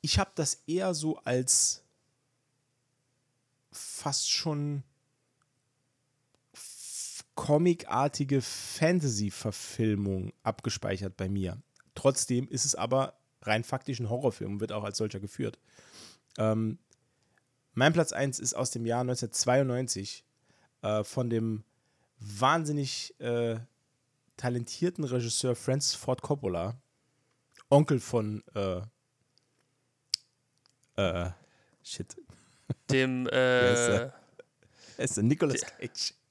[0.00, 1.84] Ich habe das eher so als
[3.70, 4.82] fast schon
[7.36, 11.62] comicartige Fantasy-Verfilmung abgespeichert bei mir.
[11.94, 15.58] Trotzdem ist es aber rein faktisch ein Horrorfilm und wird auch als solcher geführt.
[16.38, 16.78] Ähm,
[17.74, 20.24] mein Platz 1 ist aus dem Jahr 1992
[20.82, 21.64] äh, von dem
[22.18, 23.58] wahnsinnig äh,
[24.36, 26.76] talentierten Regisseur Francis Ford Coppola,
[27.70, 28.80] Onkel von äh,
[30.96, 31.30] äh,
[31.82, 32.16] shit.
[32.90, 34.10] Dem, ist äh,
[34.98, 36.14] ist der Nicolas Cage.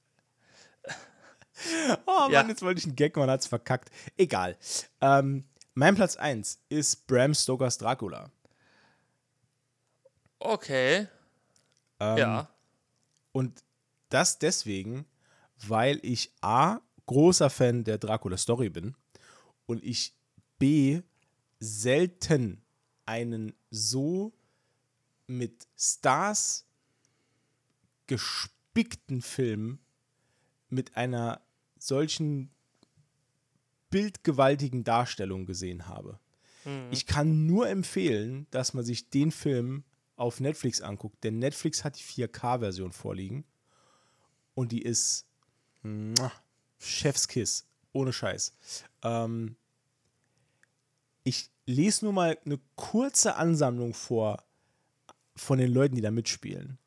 [2.06, 2.48] Oh Mann, Ja.
[2.48, 3.90] jetzt wollte ich einen Gag, man hat's verkackt.
[4.16, 4.56] Egal.
[5.00, 8.30] Ähm, mein Platz 1 ist Bram Stokers Dracula.
[10.38, 11.08] okay,
[12.00, 12.48] Ähm, ja.
[13.32, 13.64] Und
[14.08, 15.06] das deswegen,
[15.66, 18.94] weil ich A, großer Fan der Dracula-Story bin
[19.66, 20.14] und ich
[20.58, 21.02] B,
[21.60, 22.62] selten
[23.06, 24.32] einen so
[25.26, 26.66] mit Stars
[28.06, 29.78] gespickten Film
[30.68, 31.40] mit einer
[31.78, 32.51] solchen
[33.92, 36.18] bildgewaltigen Darstellung gesehen habe.
[36.90, 39.84] Ich kann nur empfehlen, dass man sich den Film
[40.16, 43.44] auf Netflix anguckt, denn Netflix hat die 4K-Version vorliegen
[44.54, 45.26] und die ist
[45.82, 46.32] muah,
[46.78, 48.54] Chefskiss, ohne Scheiß.
[49.02, 49.56] Ähm,
[51.24, 54.44] ich lese nur mal eine kurze Ansammlung vor
[55.34, 56.78] von den Leuten, die da mitspielen.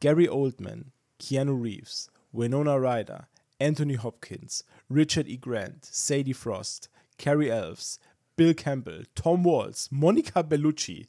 [0.00, 3.28] Gary Oldman, Keanu Reeves, Winona Ryder,
[3.60, 5.36] Anthony Hopkins, Richard E.
[5.36, 7.98] Grant, Sadie Frost, Carrie Elves,
[8.36, 11.06] Bill Campbell, Tom Waltz, Monica Bellucci.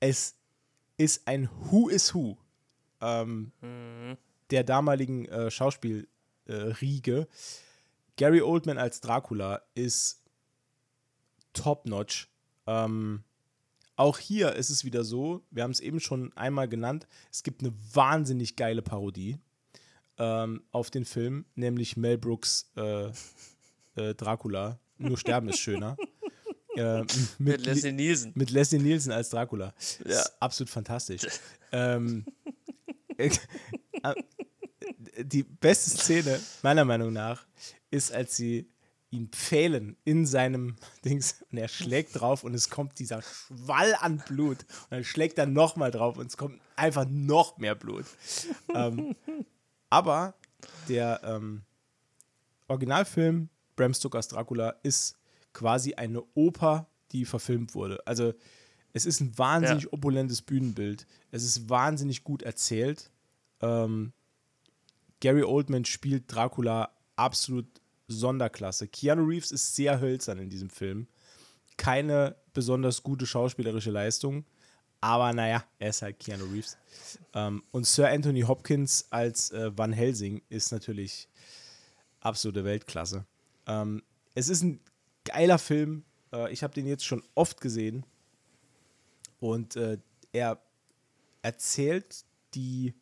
[0.00, 0.36] Es
[0.96, 2.36] ist ein Who is Who
[3.00, 3.52] ähm,
[4.50, 6.06] der damaligen äh, Schauspielriege.
[6.46, 7.26] Äh.
[8.16, 10.22] Gary Oldman als Dracula ist
[11.52, 12.28] top-notch.
[12.66, 13.24] Ähm,
[13.96, 17.62] auch hier ist es wieder so, wir haben es eben schon einmal genannt, es gibt
[17.62, 19.38] eine wahnsinnig geile Parodie
[20.18, 23.10] ähm, auf den Film, nämlich Mel Brooks äh,
[23.96, 24.78] äh, Dracula.
[24.98, 25.96] Nur Sterben ist schöner.
[26.76, 28.32] äh, mit, Mit Leslie Nielsen.
[28.34, 29.74] mit Leslie Nielsen als Dracula.
[30.04, 30.20] Ja.
[30.20, 31.22] ist absolut fantastisch.
[31.72, 32.24] ähm,
[33.18, 33.30] äh,
[35.18, 37.46] die beste Szene, meiner Meinung nach,
[37.90, 38.68] ist, als sie
[39.10, 44.22] ihn pfählen in seinem Dings und er schlägt drauf und es kommt dieser Schwall an
[44.26, 48.04] Blut und dann schlägt er nochmal drauf und es kommt einfach noch mehr Blut.
[48.74, 49.14] ähm,
[49.90, 50.34] aber
[50.88, 51.62] der ähm,
[52.68, 55.16] Originalfilm Bram Stokers Dracula ist
[55.52, 58.04] quasi eine Oper, die verfilmt wurde.
[58.06, 58.32] Also
[58.92, 59.92] es ist ein wahnsinnig Ja.
[59.92, 61.06] opulentes Bühnenbild.
[61.30, 63.10] Es ist wahnsinnig gut erzählt.
[63.60, 64.12] Ähm,
[65.20, 67.66] Gary Oldman spielt Dracula absolut
[68.08, 68.88] Sonderklasse.
[68.88, 71.08] Keanu Reeves ist sehr hölzern in diesem Film.
[71.76, 74.46] Keine besonders gute schauspielerische Leistung,
[75.06, 76.76] aber naja, er ist halt Keanu Reeves.
[77.32, 81.28] Ähm, und Sir Anthony Hopkins als äh, Van Helsing ist natürlich
[82.20, 83.24] absolute Weltklasse.
[83.68, 84.02] Ähm,
[84.34, 84.80] es ist ein
[85.24, 86.04] geiler Film.
[86.32, 88.04] Äh, ich habe den jetzt schon oft gesehen.
[89.38, 89.98] Und äh,
[90.32, 90.60] er
[91.42, 92.24] erzählt
[92.54, 92.92] die.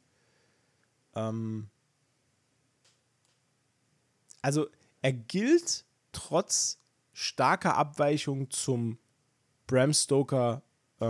[1.14, 1.70] Ähm,
[4.42, 4.68] also,
[5.00, 6.80] er gilt trotz
[7.14, 8.98] starker Abweichung zum
[9.66, 10.60] Bram Stoker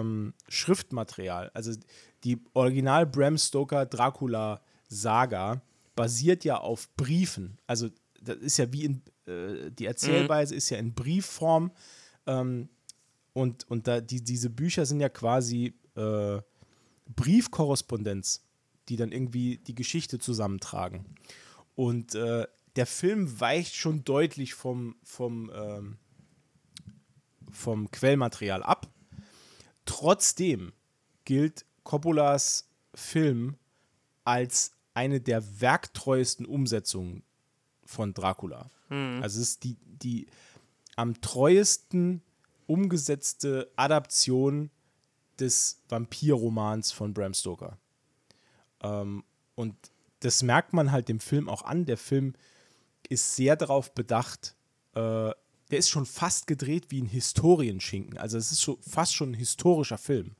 [0.01, 1.51] ähm, Schriftmaterial.
[1.55, 1.73] Also,
[2.25, 5.63] die Original Bram Stoker Dracula Saga
[5.97, 7.59] basiert ja auf Briefen.
[7.67, 7.89] Also,
[8.21, 9.03] das ist ja wie in.
[9.27, 11.73] Äh, die Erzählweise ist ja in Briefform.
[12.27, 12.69] Ähm,
[13.33, 16.41] und, und da, die, diese Bücher sind ja quasi äh,
[17.15, 18.47] Briefkorrespondenz,
[18.89, 21.05] die dann irgendwie die Geschichte zusammentragen.
[21.75, 22.47] Und äh,
[22.77, 25.99] der Film weicht schon deutlich vom, vom, ähm,
[27.51, 28.89] vom Quellmaterial ab.
[29.85, 30.73] Trotzdem
[31.25, 33.57] gilt Coppolas Film
[34.25, 37.23] als eine der werktreuesten Umsetzungen
[37.85, 38.71] von Dracula.
[39.23, 40.27] Also es ist die, die
[40.97, 42.23] am treuesten
[42.67, 44.71] umgesetzte Adaption
[45.39, 47.79] des Vampirromans von Bram Stoker.
[48.81, 49.25] Ähm,
[49.55, 49.75] und
[50.21, 51.85] das merkt man halt dem Film auch an.
[51.87, 52.35] Der Film
[53.09, 54.55] ist sehr darauf bedacht,
[54.95, 55.31] äh,
[55.75, 58.17] der ist schon fast gedreht wie ein Historienschinken.
[58.17, 60.37] Also es ist so fast schon ein historischer Film,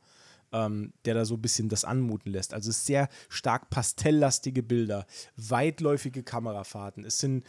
[0.53, 2.55] ähm, der da so ein bisschen das anmuten lässt.
[2.55, 5.07] Also es ist sehr stark pastelllastige Bilder,
[5.37, 7.05] weitläufige Kamerafahrten.
[7.05, 7.45] Es sind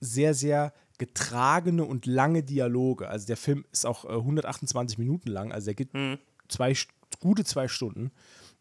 [0.00, 3.08] sehr, sehr getragene und lange Dialoge.
[3.08, 5.90] Also der Film ist auch äh, 128 Minuten lang, also der geht
[6.48, 6.88] zwei, St-
[7.20, 8.10] gute zwei Stunden.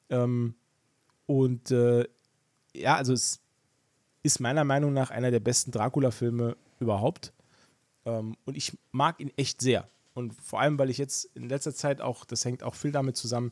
[0.09, 0.55] Ähm,
[1.25, 2.05] und äh,
[2.75, 3.39] ja, also es
[4.23, 7.31] ist meiner Meinung nach einer der besten Dracula-Filme überhaupt.
[8.05, 9.89] Ähm, und ich mag ihn echt sehr.
[10.13, 13.15] Und vor allem, weil ich jetzt in letzter Zeit auch, das hängt auch viel damit
[13.15, 13.51] zusammen,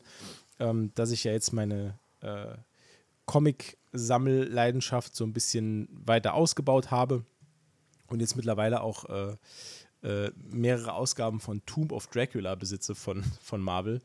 [0.58, 2.54] ähm, dass ich ja jetzt meine äh,
[3.26, 7.24] Comic-Sammelleidenschaft so ein bisschen weiter ausgebaut habe
[8.08, 9.36] und jetzt mittlerweile auch äh,
[10.02, 14.00] äh, mehrere Ausgaben von Tomb of Dracula besitze von, von Marvel,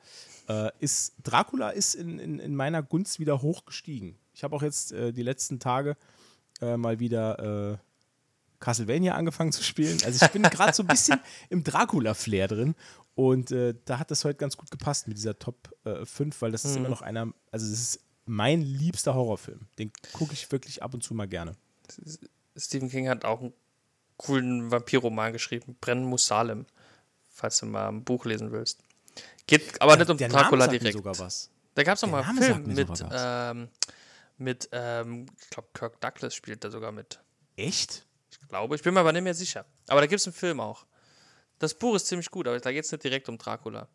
[0.48, 4.18] äh, ist Dracula ist in, in, in meiner Gunst wieder hochgestiegen.
[4.34, 5.98] Ich habe auch jetzt äh, die letzten Tage
[6.62, 7.78] äh, mal wieder äh,
[8.66, 10.00] Castlevania angefangen zu spielen.
[10.04, 11.20] Also ich bin gerade so ein bisschen
[11.50, 12.76] im Dracula-Flair drin
[13.14, 15.70] und äh, da hat das heute ganz gut gepasst mit dieser Top
[16.04, 16.78] 5, weil das ist mhm.
[16.78, 19.68] immer noch einer, also das ist mein liebster Horrorfilm.
[19.78, 21.56] Den gucke ich wirklich ab und zu mal gerne.
[22.58, 23.54] Stephen King hat auch einen
[24.18, 26.66] coolen Vampirroman geschrieben, Brennen muss Salem,
[27.32, 28.80] falls du mal ein Buch lesen willst.
[29.46, 30.94] Geht aber nicht um der Dracula direkt.
[30.94, 31.52] sogar was.
[31.76, 33.68] Da gab es noch mal einen Film mit, ähm,
[34.38, 37.20] mit ähm, ich glaube, Kirk Douglas spielt da sogar mit.
[37.58, 38.06] Echt?
[38.48, 39.66] Glaube, ich bin mir aber nicht mehr sicher.
[39.88, 40.86] Aber da gibt es einen Film auch.
[41.60, 43.88] Das Buch ist ziemlich gut, aber da geht es nicht direkt um Dracula.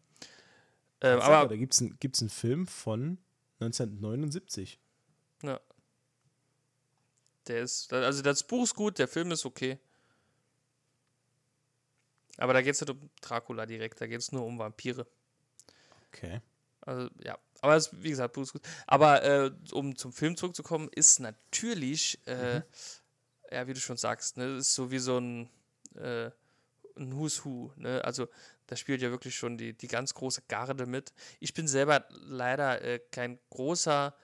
[1.03, 3.19] Ähm, aber da gibt es ein, einen Film von
[3.61, 4.79] 1979.
[5.43, 5.61] Ja.
[7.47, 9.79] Der ist, also das Buch ist gut, der Film ist okay.
[12.37, 15.07] Aber da geht es nicht um Dracula direkt, da geht es nur um Vampire.
[16.09, 16.41] Okay.
[16.81, 17.39] Also, ja.
[17.61, 18.63] Aber es, wie gesagt, Buch ist gut.
[18.87, 22.65] Aber äh, um zum Film zurückzukommen, ist natürlich, äh, mhm.
[23.51, 25.51] Ja, wie du schon sagst, ne, ist so wie so ein,
[25.95, 26.31] äh,
[26.97, 27.73] ein Who's Who.
[27.77, 28.05] Ne?
[28.05, 28.29] Also,
[28.67, 31.13] da spielt ja wirklich schon die, die ganz große Garde mit.
[31.41, 34.15] Ich bin selber leider äh, kein großer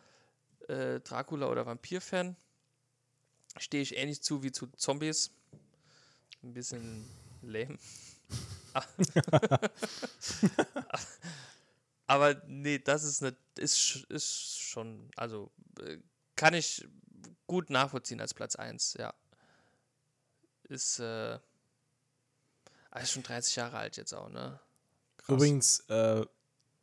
[0.68, 2.36] äh, Dracula- oder Vampir-Fan.
[3.58, 5.30] Stehe ich ähnlich zu wie zu Zombies.
[6.42, 7.08] Ein bisschen
[7.42, 7.78] lame.
[12.06, 15.50] Aber nee, das ist eine, ist, ist schon, also
[15.80, 15.98] äh,
[16.36, 16.86] kann ich
[17.46, 19.14] gut nachvollziehen als Platz 1, ja.
[20.64, 21.38] Ist, äh,
[22.90, 24.58] ah, ist schon 30 Jahre alt jetzt auch, ne?
[25.18, 25.34] Krass.
[25.34, 26.24] Übrigens, äh,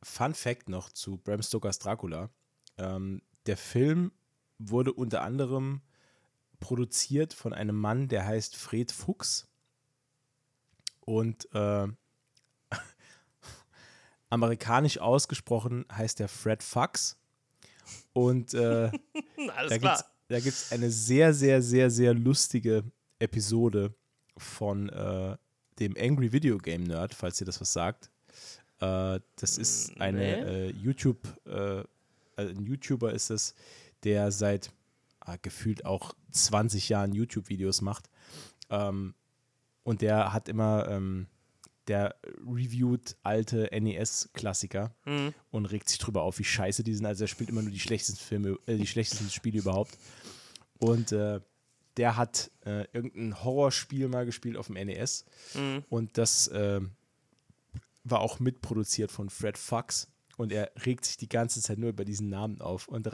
[0.02, 2.30] Fun Fact noch zu Bram Stokers Dracula.
[2.78, 4.12] Ähm, der Film
[4.60, 5.82] wurde unter anderem
[6.60, 9.48] produziert von einem Mann, der heißt Fred Fuchs.
[11.02, 11.88] Und äh,
[14.30, 17.18] amerikanisch ausgesprochen heißt der Fred Fuchs.
[18.14, 18.92] Und äh,
[19.48, 20.06] da gibt es
[20.72, 22.84] eine sehr, sehr, sehr, sehr lustige
[23.20, 23.94] Episode
[24.38, 25.38] von äh,
[25.80, 28.10] dem Angry Video Game Nerd, falls ihr das was sagt.
[28.80, 30.68] Äh, das ist eine nee.
[30.68, 31.84] Äh, YouTube, äh,
[32.36, 33.56] also ein YouTuber ist es,
[34.04, 34.72] der seit
[35.20, 38.10] ah, gefühlt auch 20 Jahren YouTube-Videos macht.
[38.70, 39.14] Ähm,
[39.84, 41.28] und der hat immer, ähm,
[41.88, 42.16] der
[42.46, 45.34] reviewt alte NES-Klassiker mhm.
[45.52, 47.06] und regt sich drüber auf, wie scheiße die sind.
[47.06, 49.98] Also er spielt immer nur die schlechtesten Filme, äh, die schlechtesten Spiele überhaupt.
[50.80, 51.40] Und äh,
[51.98, 55.26] der hat äh, irgendein Horrorspiel mal gespielt auf dem NES.
[55.54, 55.84] Mhm.
[55.90, 56.82] Und das äh,
[58.04, 60.08] war auch mitproduziert von Fred Fox.
[60.36, 63.08] Und er regt sich die ganze Zeit nur über diesen Namen auf und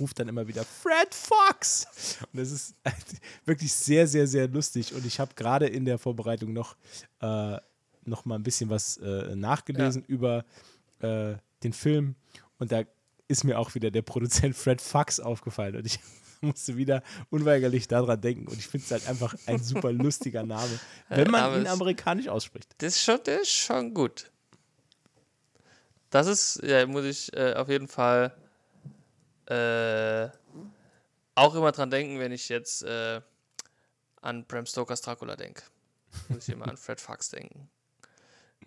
[0.00, 2.18] ruft dann immer wieder Fred Fox.
[2.32, 2.74] Und das ist
[3.44, 4.94] wirklich sehr, sehr, sehr lustig.
[4.94, 6.76] Und ich habe gerade in der Vorbereitung noch,
[7.20, 7.58] äh,
[8.06, 10.08] noch mal ein bisschen was äh, nachgelesen ja.
[10.08, 10.44] über
[11.00, 12.14] äh, den Film.
[12.58, 12.82] Und da
[13.28, 15.76] ist mir auch wieder der Produzent Fred Fox aufgefallen.
[15.76, 15.98] Und ich
[16.40, 18.46] musste wieder unweigerlich daran denken.
[18.48, 20.78] Und ich finde es halt einfach ein super lustiger Name,
[21.08, 22.74] wenn man ihn amerikanisch ausspricht.
[22.78, 24.30] Das ist schon, das ist schon gut.
[26.10, 28.32] Das ist, ja, muss ich äh, auf jeden Fall
[29.46, 30.28] äh,
[31.34, 33.20] auch immer dran denken, wenn ich jetzt äh,
[34.20, 35.62] an Bram Stokers Dracula denke.
[36.28, 37.68] Muss ich immer an Fred Fox denken.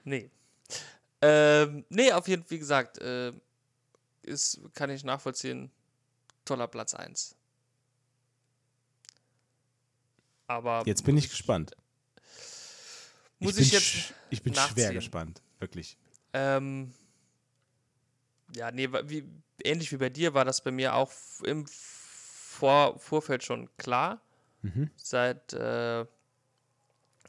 [0.07, 0.31] Nee.
[1.21, 3.34] Ähm, nee, auf jeden Fall, wie gesagt, äh,
[4.21, 5.69] ist, kann ich nachvollziehen.
[6.45, 7.35] Toller Platz 1.
[10.47, 10.84] Aber.
[10.85, 11.75] Jetzt bin ich gespannt.
[13.39, 14.13] Muss ich, ich jetzt.
[14.29, 14.75] Ich bin nachziehen.
[14.75, 15.97] schwer gespannt, wirklich.
[16.31, 16.93] Ähm,
[18.55, 19.25] ja, nee, wie,
[19.61, 21.11] ähnlich wie bei dir war das bei mir auch
[21.43, 24.21] im Vor Vorfeld schon klar.
[24.61, 24.89] Mhm.
[24.95, 26.05] Seit, äh,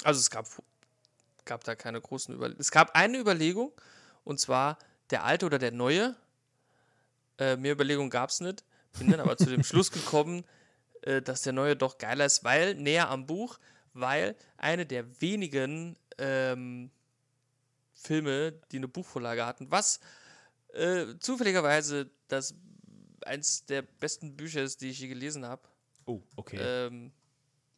[0.05, 0.47] also es gab,
[1.49, 2.61] gab da keine großen Überlegungen.
[2.61, 3.73] Es gab eine Überlegung,
[4.23, 4.79] und zwar
[5.11, 6.15] der alte oder der neue.
[7.39, 8.63] Äh, mehr Überlegungen gab es nicht.
[8.99, 10.45] Bin dann aber zu dem Schluss gekommen,
[11.03, 13.59] äh, dass der neue doch geiler ist, weil näher am Buch,
[13.95, 16.91] weil eine der wenigen ähm,
[17.95, 19.99] Filme, die eine Buchvorlage hatten, was
[20.75, 22.55] äh, zufälligerweise das
[23.25, 25.63] eins der besten Bücher ist, die ich je gelesen habe.
[26.05, 26.59] Oh, okay.
[26.61, 27.13] Ähm,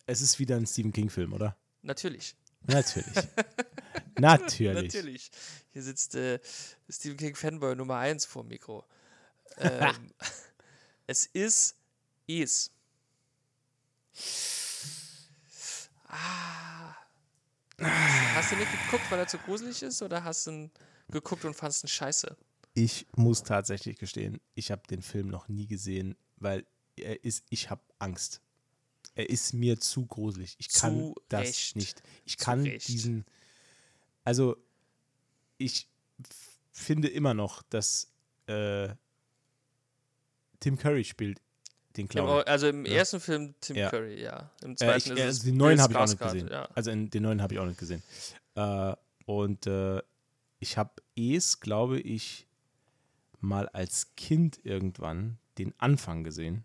[0.06, 1.56] es ist wieder ein Stephen King-Film, oder?
[1.82, 2.36] Natürlich.
[2.66, 3.14] Natürlich.
[4.18, 4.94] natürlich.
[4.94, 5.30] Natürlich.
[5.72, 6.38] Hier sitzt äh,
[6.88, 8.84] Stephen King Fanboy Nummer 1 vor dem Mikro.
[9.58, 10.12] Ähm,
[11.06, 11.74] es ist
[12.28, 12.70] Es.
[16.06, 16.94] Ah.
[17.78, 20.70] Hast du nicht geguckt, weil er zu gruselig ist, oder hast du ihn
[21.10, 22.36] geguckt und fandest ihn scheiße?
[22.74, 26.64] Ich muss tatsächlich gestehen, ich habe den Film noch nie gesehen, weil
[26.96, 28.40] er ist, ich habe Angst.
[29.14, 30.56] Er ist mir zu gruselig.
[30.58, 31.76] Ich kann Zu das Recht.
[31.76, 32.02] nicht.
[32.24, 33.24] Ich kann diesen.
[34.24, 34.56] Also,
[35.58, 35.88] ich
[36.72, 38.10] finde immer noch, dass
[38.46, 38.88] äh,
[40.60, 41.40] Tim Curry spielt
[41.96, 42.44] den Clown.
[42.44, 42.92] Also im Ja.
[42.92, 43.90] ersten Film Tim Ja.
[43.90, 44.50] Curry, ja.
[44.62, 46.48] Im Äh, zweiten ich, ist äh, also den neuen habe ich auch nicht gesehen.
[46.48, 46.64] Ja.
[46.74, 48.02] Also in, den neuen habe ich auch nicht gesehen.
[48.54, 48.94] Äh,
[49.26, 50.00] und äh,
[50.60, 52.46] ich habe es, glaube ich,
[53.40, 56.64] mal als Kind irgendwann den Anfang gesehen.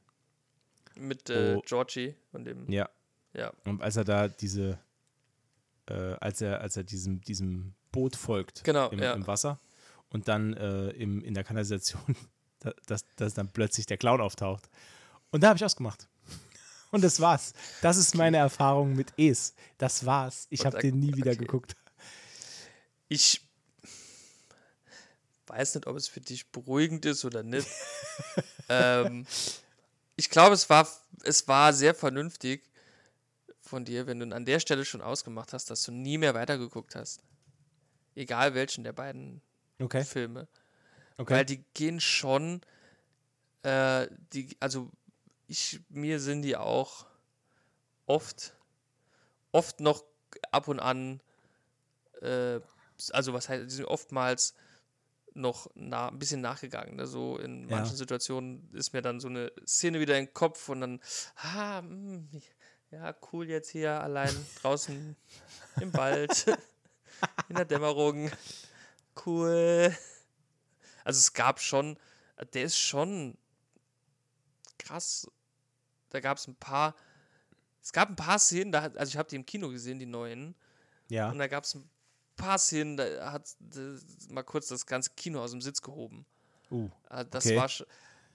[0.98, 1.62] Mit äh, Oh.
[1.66, 2.70] Georgie und dem.
[2.72, 2.90] Ja.
[3.34, 3.52] Ja.
[3.66, 4.80] Und als er da diese,
[5.88, 9.14] äh, als er, als er diesem, diesem Boot folgt Genau, im, ja.
[9.14, 9.60] im Wasser
[10.10, 12.16] und dann äh, im, in der Kanalisation,
[12.60, 14.70] da- dass, dass dann plötzlich der Clown auftaucht.
[15.32, 16.08] Und da habe ich ausgemacht.
[16.92, 17.52] Und das war's.
[17.82, 19.54] Das ist meine Erfahrung mit Es.
[19.78, 20.48] Das war's.
[20.50, 21.40] Ich habe den nie wieder okay.
[21.40, 21.76] geguckt.
[23.10, 23.42] Ich
[25.48, 27.68] weiß nicht, ob es für dich beruhigend ist oder nicht.
[28.70, 29.26] ähm,
[30.16, 30.88] ich glaube, es war,
[31.24, 32.70] es war sehr vernünftig
[33.62, 36.96] von dir, wenn du an der Stelle schon ausgemacht hast, dass du nie mehr weitergeguckt
[36.96, 37.22] hast.
[38.16, 39.42] Egal welchen der beiden
[39.82, 40.04] Okay.
[40.04, 40.48] Filme.
[41.18, 41.34] okay.
[41.34, 42.62] Weil die gehen schon,
[43.64, 44.90] äh, die, also
[45.48, 47.06] ich, mir sind die auch
[48.06, 48.56] oft,
[49.52, 50.04] oft noch
[50.52, 51.22] ab und an,
[52.22, 52.60] äh,
[53.12, 54.54] also was heißt, die sind oftmals
[55.36, 56.96] noch na, ein bisschen nachgegangen.
[56.96, 57.06] Ne?
[57.08, 57.78] So in Ja.
[57.78, 61.02] manchen Situationen ist mir dann so eine Szene wieder im Kopf und dann,
[61.36, 62.30] ah, mm,
[62.92, 65.16] ja, cool jetzt hier allein draußen
[65.82, 66.46] im Wald,
[67.50, 68.32] in der Dämmerung.
[69.26, 69.96] Cool.
[71.04, 71.98] Also es gab schon,
[72.54, 73.38] der ist schon
[74.80, 75.30] krass.
[76.10, 76.96] Da gab es ein paar,
[77.82, 80.56] es gab ein paar Szenen, da also ich habe die im Kino gesehen, die neuen,
[81.10, 81.30] ja.
[81.30, 81.90] und da gab es ein
[82.36, 86.26] paar Szenen, da hat äh, mal kurz das ganze Kino aus dem Sitz gehoben.
[86.72, 87.58] Uh, Also das Okay.
[87.58, 87.70] war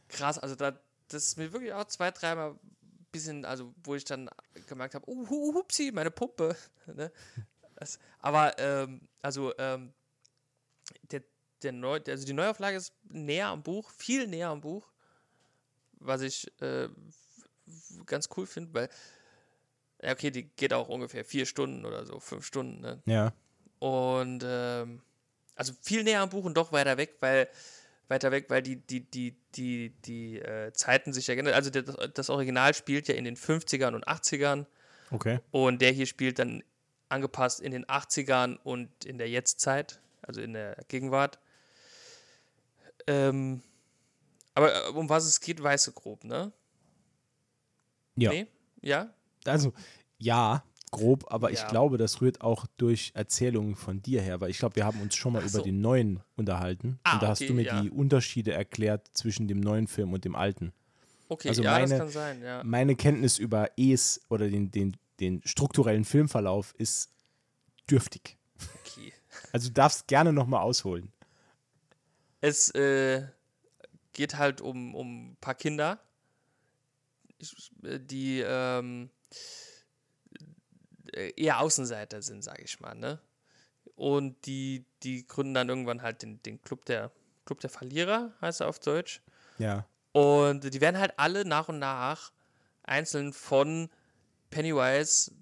[0.08, 0.38] krass.
[0.38, 0.78] Also da,
[1.08, 4.30] das ist mir wirklich auch zwei, dreimal ein bisschen, also wo ich dann
[4.66, 6.56] gemerkt habe, uh, hu- hupsi, meine Pumpe.
[6.86, 7.10] ne?
[7.76, 9.92] das, aber ähm, also ähm,
[11.10, 11.22] der,
[11.62, 14.86] der Neu, also die Neuauflage ist näher am Buch, viel näher am Buch,
[15.98, 16.88] was ich äh,
[18.06, 18.88] ganz cool finde, weil
[20.02, 22.80] ja okay, die geht auch ungefähr vier Stunden oder so, fünf Stunden.
[22.80, 23.02] Ne?
[23.06, 23.32] ja.
[23.80, 25.02] Und ähm,
[25.56, 27.48] also viel näher am Buch und doch weiter weg, weil
[28.08, 31.54] weiter weg, weil die, die, die, die, die äh, Zeiten sich ja geändert.
[31.54, 34.66] Also das, das Original spielt ja in den 50ern und 80ern
[35.12, 35.40] Okay.
[35.50, 36.62] und der hier spielt dann
[37.08, 41.40] angepasst in den 80ern und in der Jetztzeit, also in der Gegenwart.
[43.06, 43.62] Ähm,
[44.54, 46.52] aber äh, um was es geht, weißt du grob, ne?
[48.16, 48.30] Ja.
[48.30, 48.46] Nee?
[48.82, 49.12] Ja?
[49.44, 49.72] Also,
[50.18, 51.68] ja, grob, aber ich Ja.
[51.68, 55.14] glaube, das rührt auch durch Erzählungen von dir her, weil ich glaube, wir haben uns
[55.14, 55.62] schon mal Ach über so.
[55.62, 56.98] den neuen unterhalten.
[57.04, 57.80] Ah, und da hast okay, du mir ja.
[57.80, 60.72] die Unterschiede erklärt zwischen dem neuen Film und dem alten.
[61.28, 62.62] Okay, Also ja, das meine- kann sein, ja.
[62.64, 67.12] Meine Kenntnis über Es oder den, den, den strukturellen Filmverlauf ist
[67.90, 68.36] dürftig.
[68.84, 69.12] Okay.
[69.52, 71.12] Also du darfst gerne nochmal ausholen.
[72.40, 73.26] Es äh,
[74.12, 76.00] geht halt um, um ein paar Kinder,
[77.38, 79.34] ich- die ähm, äh,
[81.12, 83.20] eher Außenseiter sind, sage ich mal, ne?
[83.96, 87.10] Und die, die gründen dann irgendwann halt den, den Club der
[87.44, 89.20] Club der Verlierer, heißt er auf Deutsch.
[89.58, 89.86] Ja.
[90.12, 92.32] Und die werden halt alle nach und nach
[92.82, 93.90] einzeln von
[94.50, 95.32] Pennywise,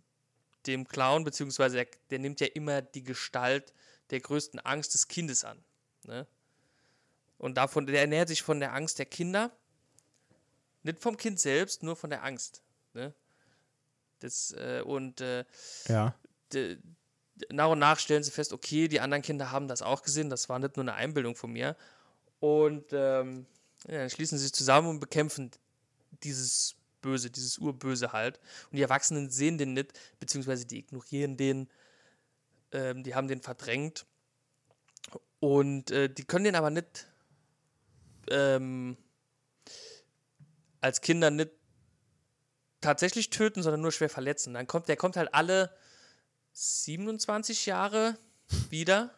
[0.66, 3.72] dem Clown, beziehungsweise der, der nimmt ja immer die Gestalt
[4.10, 5.62] der größten Angst des Kindes an.
[6.04, 6.26] Ne?
[7.38, 9.50] Und davon, der ernährt sich von der Angst der Kinder.
[10.82, 12.62] Nicht vom Kind selbst, nur von der Angst.
[12.94, 13.14] Ne?
[14.20, 15.44] Das, äh, und äh,
[15.88, 16.14] Ja.
[16.52, 16.78] de-
[17.50, 20.48] nach und nach stellen sie fest, okay, die anderen Kinder haben das auch gesehen, das
[20.48, 21.76] war nicht nur eine Einbildung von mir.
[22.40, 23.46] Und ähm,
[23.86, 25.50] ja, dann schließen sie sich zusammen und bekämpfen
[26.24, 28.40] dieses Böse, dieses Urböse halt.
[28.70, 31.68] Und die Erwachsenen sehen den nicht, beziehungsweise die ignorieren den,
[32.72, 34.04] ähm, die haben den verdrängt.
[35.38, 37.06] Und äh, die können den aber nicht
[38.30, 38.96] ähm,
[40.80, 41.50] als Kinder nicht
[42.80, 44.54] tatsächlich töten, sondern nur schwer verletzen.
[44.54, 45.70] Dann kommt, der kommt halt alle
[46.52, 48.16] 27 Jahre
[48.70, 49.10] wieder.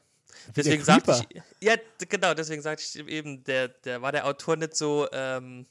[0.57, 4.77] Deswegen sagte ich, ja, genau, deswegen sagte ich eben, der, der war der Autor nicht
[4.77, 5.67] so, ähm,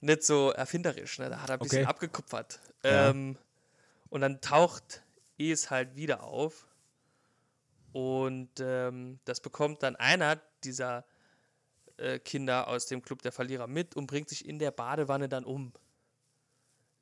[0.00, 1.30] nicht so erfinderisch, ne?
[1.30, 1.88] Da hat er ein bisschen Okay.
[1.88, 2.60] abgekupfert.
[2.84, 3.10] Ja.
[3.10, 3.36] Ähm,
[4.08, 5.02] und dann taucht
[5.38, 6.66] es halt wieder auf.
[7.92, 11.04] Und ähm, das bekommt dann einer dieser
[11.98, 15.44] äh, Kinder aus dem Club der Verlierer mit und bringt sich in der Badewanne dann
[15.44, 15.72] um.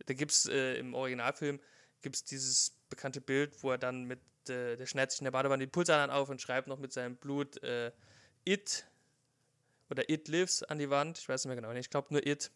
[0.07, 1.61] Da gibt es äh, im Originalfilm
[2.03, 5.65] gibt's dieses bekannte Bild, wo er dann mit, äh, der schneidet sich in der Badewanne
[5.65, 7.93] die Pulsadern auf und schreibt noch mit seinem Blut äh,
[8.45, 8.87] It
[9.91, 11.19] oder It Lives an die Wand.
[11.19, 12.51] Ich weiß nicht mehr genau, ich glaube nur It.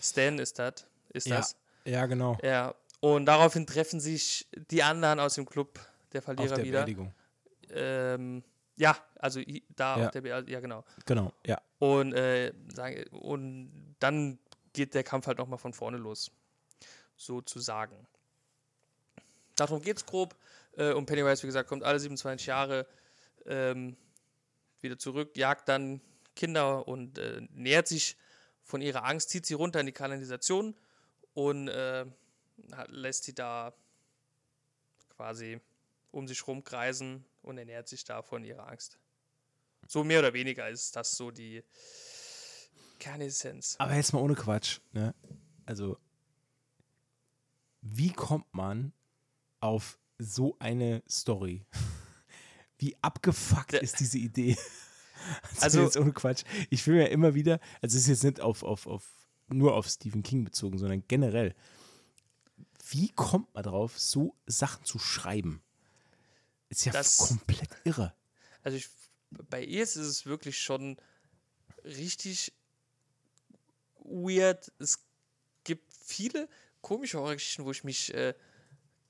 [0.00, 0.86] Stan ist das.
[1.10, 1.36] Ist Ja.
[1.36, 1.56] das.
[1.84, 2.36] Ja, genau.
[2.42, 2.74] Ja.
[3.00, 5.78] Und daraufhin treffen sich die anderen aus dem Club,
[6.12, 6.78] der Auf Verlierer der wieder.
[6.78, 7.14] Beerdigung.
[7.70, 8.42] Ähm,
[8.76, 9.40] ja, also
[9.76, 10.06] da Ja.
[10.06, 10.84] auf der Be ja genau.
[11.06, 11.60] Genau, ja.
[11.78, 12.52] Und, äh,
[13.10, 14.38] und dann
[14.74, 16.30] geht der Kampf halt nochmal von vorne los.
[17.16, 17.96] Sozusagen.
[19.56, 20.36] Darum geht's grob.
[20.76, 22.86] Äh, und Pennywise, wie gesagt, kommt alle 27 Jahre
[23.46, 23.96] ähm,
[24.80, 26.02] wieder zurück, jagt dann
[26.36, 28.16] Kinder und äh, nähert sich
[28.62, 30.74] von ihrer Angst, zieht sie runter in die Kanalisation
[31.34, 32.04] und äh,
[32.88, 33.72] lässt sie da
[35.16, 35.60] quasi
[36.10, 38.98] um sich rumkreisen und ernährt sich da von ihrer Angst.
[39.86, 41.62] So mehr oder weniger ist das so die
[42.98, 43.76] Kernessenz.
[43.78, 45.14] Aber jetzt mal ohne Quatsch, ne?
[45.66, 45.98] Also,
[47.80, 48.92] wie kommt man
[49.60, 51.66] auf so eine Story?
[52.78, 54.56] Wie abgefuckt ist diese Idee?
[55.54, 56.44] Also- Also, jetzt ohne Quatsch.
[56.68, 59.08] Ich will mir immer wieder, also es ist jetzt nicht auf, auf, auf,
[59.48, 61.54] nur auf Stephen King bezogen, sondern generell.
[62.90, 65.62] Wie kommt man drauf, so Sachen zu schreiben?
[66.68, 68.12] Ist ja Das- komplett irre.
[68.62, 68.88] Also ich,
[69.30, 70.98] bei Es ist es wirklich schon
[71.84, 72.52] richtig
[74.04, 74.70] weird.
[74.78, 74.98] Es
[75.64, 76.48] gibt viele
[76.80, 78.34] komische Horrorgeschichten, wo ich mich äh,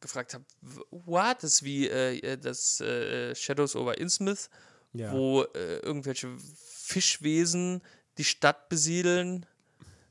[0.00, 0.44] gefragt habe,
[0.90, 1.42] what?
[1.42, 4.48] Das ist wie äh, das äh, Shadows over Innsmouth,
[4.92, 5.12] Ja.
[5.12, 7.82] wo äh, irgendwelche Fischwesen
[8.18, 9.46] die Stadt besiedeln.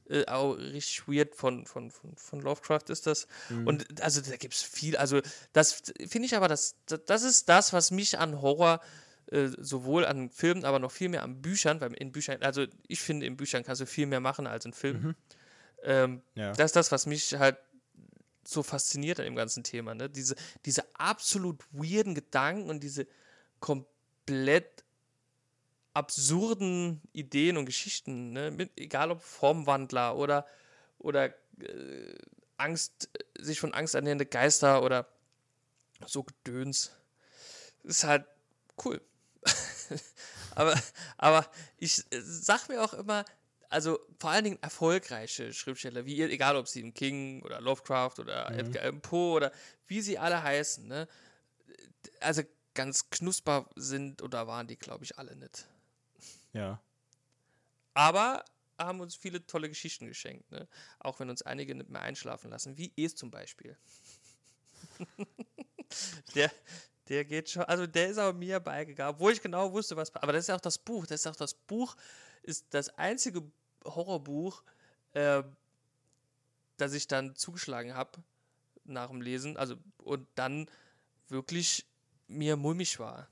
[0.09, 3.25] Äh, auch richtig weird von, von, von, von Lovecraft ist das.
[3.49, 4.97] Und also da gibt es viel.
[4.97, 5.21] Also
[5.53, 9.02] das finde ich aber, das, das ist das, was mich an Horror äh,
[9.57, 13.25] sowohl an Filmen, aber noch viel mehr an Büchern, weil in Büchern, also ich finde,
[13.25, 15.15] in Büchern kannst du viel mehr machen als in Filmen.
[15.83, 16.53] Ähm, Ja.
[16.53, 17.57] Das ist das, was mich halt
[18.45, 19.95] so fasziniert an dem ganzen Thema.
[19.95, 20.09] Ne?
[20.09, 20.35] Diese,
[20.65, 23.07] diese absolut weirden Gedanken und diese
[23.59, 24.83] komplett
[25.93, 28.51] absurden Ideen und Geschichten, ne?
[28.51, 30.45] Mit, egal ob Formwandler oder,
[30.97, 32.15] oder äh,
[32.57, 35.07] Angst, sich von Angst ernährende Geister oder
[36.05, 36.91] so Gedöns.
[37.83, 38.25] Ist halt
[38.83, 39.01] cool.
[40.55, 40.79] Aber,
[41.17, 43.25] aber ich äh, sag mir auch immer,
[43.69, 48.83] also vor allen Dingen erfolgreiche Schriftsteller, wie egal ob Stephen King oder Lovecraft oder Edgar
[48.83, 49.51] Allan Poe oder
[49.87, 51.07] wie sie alle heißen, ne?
[52.19, 52.43] Also
[52.75, 55.67] ganz knusper sind oder waren die, glaube ich, alle nicht.
[56.53, 56.79] Ja.
[57.95, 58.45] Aber
[58.77, 60.67] haben uns viele tolle Geschichten geschenkt, ne?
[60.99, 63.77] Auch wenn uns einige nicht mehr einschlafen lassen, wie Es zum Beispiel.
[66.35, 66.51] der,
[67.09, 70.13] der geht schon, also der ist auch mir beigegangen, wo ich genau wusste, was.
[70.15, 71.05] Aber das ist ja auch das Buch.
[71.05, 71.95] Das ist auch das Buch,
[72.43, 73.43] ist das einzige
[73.83, 74.63] Horrorbuch,
[75.13, 75.43] äh,
[76.77, 78.23] das ich dann zugeschlagen habe
[78.85, 79.57] nach dem Lesen.
[79.57, 80.69] Also und dann
[81.27, 81.85] wirklich
[82.27, 83.27] mir mulmig war.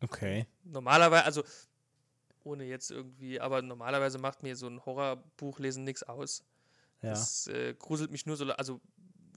[0.00, 0.46] Okay.
[0.64, 1.44] Normalerweise, also
[2.42, 6.44] ohne jetzt irgendwie, aber normalerweise macht mir so ein Horrorbuchlesen nichts aus.
[7.00, 7.10] Ja.
[7.10, 8.80] Das äh, gruselt mich nur so, also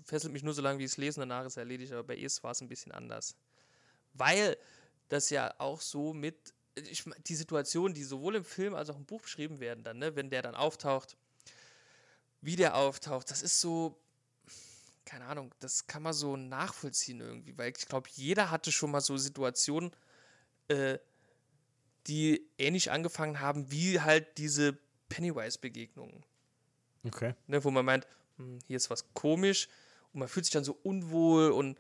[0.08, 2.18] fesselt mich nur so lange, wie ich es lese, danach ist es erledigt, aber bei
[2.18, 3.36] Es war es ein bisschen anders.
[4.14, 4.58] Weil
[5.10, 9.06] das ja auch so mit, ich, die Situation, die sowohl im Film als auch im
[9.06, 11.18] Buch beschrieben werden, dann, ne, wenn der dann auftaucht,
[12.42, 14.00] wie der auftaucht, das ist so,
[15.06, 19.02] keine Ahnung, das kann man so nachvollziehen irgendwie, weil ich glaube, jeder hatte schon mal
[19.02, 19.92] so Situationen,
[20.70, 20.98] äh,
[22.08, 24.78] die ähnlich angefangen haben, wie halt diese
[25.10, 26.24] Pennywise-Begegnungen
[27.06, 27.36] Okay.
[27.48, 28.08] ne, wo man meint,
[28.38, 29.70] hm, hier ist was komisch
[30.18, 31.78] und man fühlt sich dann so unwohl und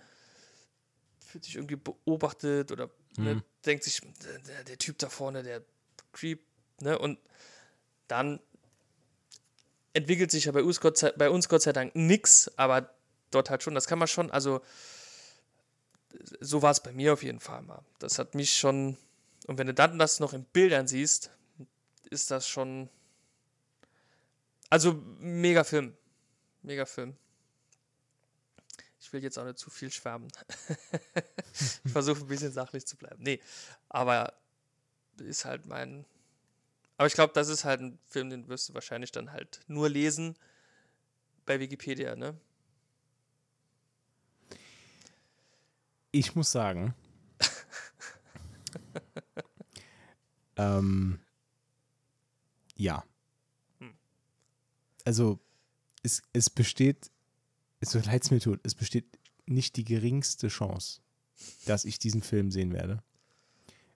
[1.25, 5.63] fühlt sich irgendwie beobachtet oder ne, denkt sich, der, der- der Typ da vorne, der
[6.13, 6.39] Creep,
[6.81, 7.17] ne, und
[8.07, 8.39] dann
[9.93, 12.93] entwickelt sich ja bei uns Gott sei, bei uns Gott sei Dank nichts, aber
[13.31, 14.61] dort halt schon, das kann man schon, also
[16.39, 17.83] so war es bei mir auf jeden Fall mal.
[17.97, 18.97] Das hat mich schon,
[19.47, 21.31] und wenn du dann das noch in Bildern siehst,
[22.11, 22.87] ist das schon
[24.69, 25.95] also, mega Film.
[26.61, 27.15] Mega Film.
[29.07, 30.29] Ich will jetzt auch nicht zu viel schwärmen.
[31.85, 33.23] ich versuche ein bisschen sachlich zu bleiben.
[33.23, 33.39] Nee,
[33.87, 34.33] aber
[35.17, 36.05] ist halt mein.
[36.97, 39.87] Aber ich glaube, das ist halt ein Film, den wirst du wahrscheinlich dann halt nur
[39.87, 40.35] lesen
[41.45, 42.37] bei Wikipedia, ne?
[46.11, 46.93] Ich muss sagen,
[50.57, 51.21] ähm,
[52.75, 53.05] ja.
[55.05, 55.39] Also,
[56.03, 57.09] es, es besteht,
[57.81, 59.05] so leid es mir tut, es besteht
[59.45, 61.01] nicht die geringste Chance,
[61.65, 63.03] dass ich diesen Film sehen werde.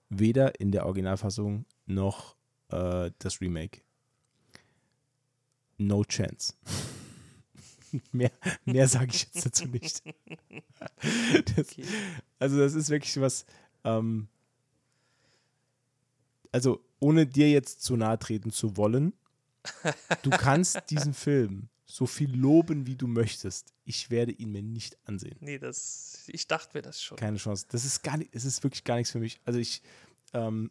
[0.08, 2.36] Weder in der Originalfassung noch
[2.68, 3.80] äh, das Remake.
[5.78, 6.54] No chance.
[8.12, 8.30] mehr
[8.64, 10.02] mehr sage ich jetzt dazu nicht.
[11.56, 11.84] das, Okay.
[12.38, 13.44] also das ist wirklich was,
[13.84, 14.28] ähm,
[16.50, 19.12] also ohne dir jetzt zu nahe treten zu wollen,
[20.22, 23.74] du kannst diesen Film so viel loben, wie du möchtest.
[23.84, 25.36] Ich werde ihn mir nicht ansehen.
[25.40, 27.18] Nee, das, ich dachte mir das schon.
[27.18, 27.66] Keine Chance.
[27.68, 29.42] Das ist gar nicht, es ist wirklich gar nichts für mich.
[29.44, 29.82] Also ich,
[30.32, 30.70] ähm,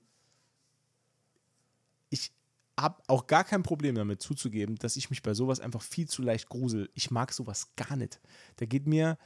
[2.09, 2.31] ich
[2.75, 6.23] habe auch gar kein Problem damit zuzugeben, dass ich mich bei sowas einfach viel zu
[6.23, 6.89] leicht grusel.
[6.95, 8.19] Ich mag sowas gar nicht.
[8.55, 9.19] Da geht mir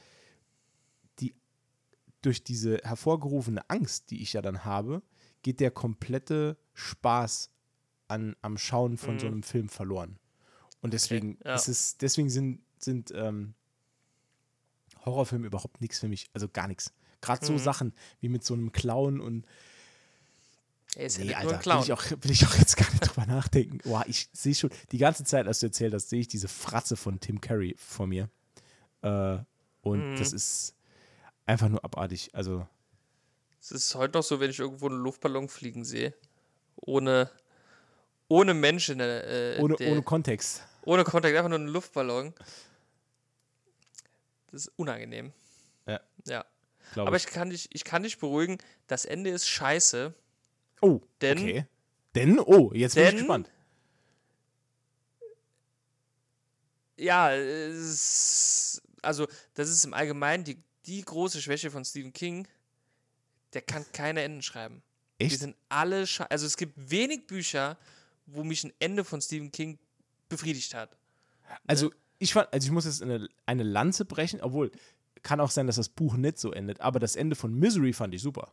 [1.19, 1.33] die
[2.21, 5.01] durch diese hervorgerufene Angst, die ich ja dann habe,
[5.43, 7.51] geht der komplette Spaß
[8.09, 9.19] an, am Schauen von mhm.
[9.19, 10.19] so einem Film verloren.
[10.81, 11.55] Und deswegen okay, ja.
[11.55, 13.53] ist es, deswegen sind, sind ähm,
[15.03, 16.29] Horrorfilme überhaupt nichts für mich.
[16.33, 16.93] Also gar nichts.
[17.21, 17.57] Gerade mhm.
[17.57, 19.45] so Sachen wie mit so einem Clown und
[20.95, 23.25] er ist nee, ja Alter, will ich, auch, will ich auch jetzt gar nicht drüber
[23.25, 23.79] nachdenken.
[23.79, 26.95] Boah, ich sehe schon, die ganze Zeit, als du erzählt hast, sehe ich diese Fratze
[26.95, 28.29] von Tim Curry vor mir.
[29.01, 29.39] Äh,
[29.81, 30.15] und mhm.
[30.15, 30.75] das ist
[31.45, 32.29] einfach nur abartig.
[32.33, 32.65] Also.
[33.59, 36.13] Es ist heute noch so, wenn ich irgendwo einen Luftballon fliegen sehe.
[36.77, 37.29] Ohne,
[38.27, 38.99] ohne Menschen.
[38.99, 40.63] Äh, ohne, ohne Kontext.
[40.83, 42.33] Ohne Kontext, einfach nur einen Luftballon.
[44.51, 45.33] Das ist unangenehm.
[45.87, 45.99] Ja.
[46.25, 46.45] Ja.
[46.95, 47.25] Aber ich.
[47.25, 48.57] ich kann, dich, ich kann dich beruhigen,
[48.87, 50.13] das Ende ist scheiße.
[50.81, 51.65] Oh, denn, okay.
[52.13, 53.49] Denn, oh, jetzt bin ich gespannt.
[56.97, 62.47] Ja, es, also das ist im Allgemeinen die, die große Schwäche von Stephen King.
[63.53, 64.81] Der kann keine Enden schreiben.
[65.17, 65.31] Echt?
[65.31, 67.77] Die sind alle, also es gibt wenig Bücher,
[68.25, 69.77] wo mich ein Ende von Stephen King
[70.29, 70.97] befriedigt hat.
[71.67, 74.71] Also ich fand, also ich muss jetzt eine, eine Lanze brechen, obwohl
[75.21, 78.13] kann auch sein, dass das Buch nicht so endet, aber das Ende von Misery fand
[78.13, 78.51] ich super.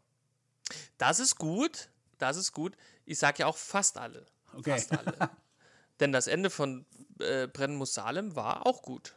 [0.98, 1.90] Das ist gut
[2.22, 2.76] das ist gut.
[3.04, 4.24] Ich sage ja auch fast alle.
[4.54, 4.70] Okay.
[4.70, 5.30] Fast alle.
[6.00, 6.86] Denn das Ende von
[7.18, 9.14] äh, Brennen muss Salem war auch gut.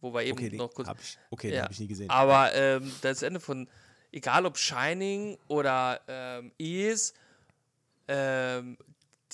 [0.00, 0.88] Wo wir eben okay, noch kurz.
[0.88, 1.54] Hab ich, okay, ja.
[1.54, 2.10] den habe ich nie gesehen.
[2.10, 3.68] Aber ähm, das Ende von,
[4.12, 7.12] egal ob Shining oder ähm, Ease,
[8.08, 8.76] ähm,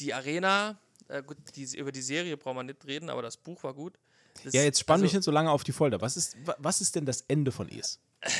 [0.01, 0.79] die Arena,
[1.09, 3.99] äh, gut, die, über die Serie braucht man nicht reden, aber das Buch war gut.
[4.45, 6.01] Das, ja, jetzt spann also, mich nicht so lange auf die Folter.
[6.01, 8.01] Was ist, was ist denn das Ende von Es?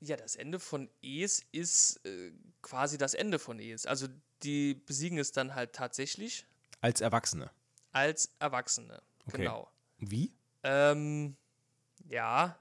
[0.00, 2.30] Ja, das Ende von Es ist äh,
[2.62, 3.84] quasi das Ende von Es.
[3.84, 4.06] Also
[4.44, 6.46] die besiegen es dann halt tatsächlich.
[6.80, 7.50] Als Erwachsene.
[7.90, 9.38] Als Erwachsene, okay.
[9.38, 9.68] genau.
[9.98, 10.32] Wie?
[10.62, 11.36] Ähm,
[12.08, 12.56] ja.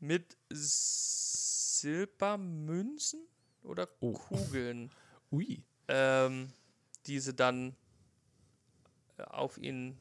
[0.00, 0.36] Mit
[1.82, 3.20] Silbermünzen
[3.62, 4.14] oder oh.
[4.14, 4.90] Kugeln.
[5.30, 5.62] Ui.
[5.86, 6.52] Ähm,
[7.06, 7.76] diese dann
[9.18, 9.98] äh, auf ihn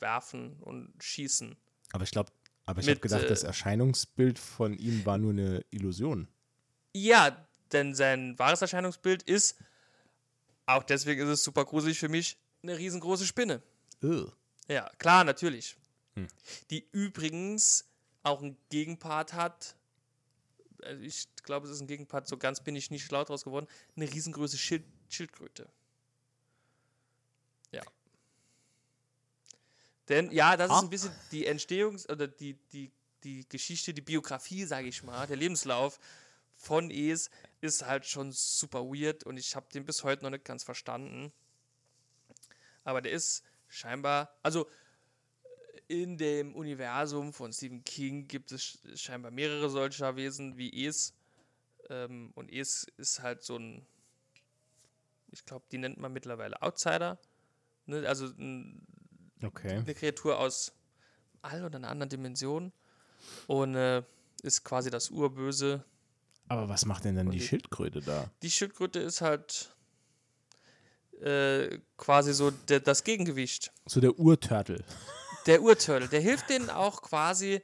[0.00, 1.56] werfen und schießen.
[1.92, 2.32] Aber ich glaube,
[2.66, 6.28] aber ich habe gedacht, äh, das Erscheinungsbild von ihm war nur eine Illusion.
[6.94, 9.56] Ja, denn sein wahres Erscheinungsbild ist,
[10.66, 13.62] auch deswegen ist es super gruselig für mich, eine riesengroße Spinne.
[14.02, 14.32] Ugh.
[14.68, 15.76] Ja, klar, natürlich.
[16.14, 16.28] Hm.
[16.70, 17.86] Die übrigens
[18.22, 19.76] auch einen Gegenpart hat.
[20.82, 23.66] Also ich glaube, es ist ein Gegenpart, so ganz bin ich nicht schlau draus geworden.
[23.96, 25.68] Eine riesengroße Schild Schildkröte.
[27.74, 27.82] Ja.
[30.08, 32.90] Denn ja, das ist ein bisschen die Entstehungs- oder die, die,
[33.22, 35.98] die Geschichte, die Biografie, sage ich mal, der Lebenslauf
[36.56, 37.30] von Es
[37.60, 41.32] ist halt schon super weird und ich habe den bis heute noch nicht ganz verstanden.
[42.84, 44.68] Aber der ist scheinbar, also
[45.88, 51.14] in dem Universum von Stephen King gibt es scheinbar mehrere solcher Wesen wie Es.
[51.90, 53.86] Ähm, und Es ist halt so ein,
[55.30, 57.18] ich glaube, die nennt man mittlerweile Outsider.
[57.86, 58.08] Ne?
[58.08, 58.32] Also
[59.46, 59.76] Okay.
[59.76, 60.72] Eine Kreatur aus
[61.42, 62.72] all oder einer anderen Dimension
[63.46, 64.02] und äh,
[64.42, 65.84] ist quasi das Urböse.
[66.48, 68.30] Aber was macht denn dann die, die Schildkröte da?
[68.42, 69.74] Die Schildkröte ist halt
[71.20, 73.72] äh, quasi so der, das Gegengewicht.
[73.86, 74.84] So der Urturtle.
[75.46, 76.08] Der Urturtle.
[76.08, 77.62] Der hilft denen auch quasi.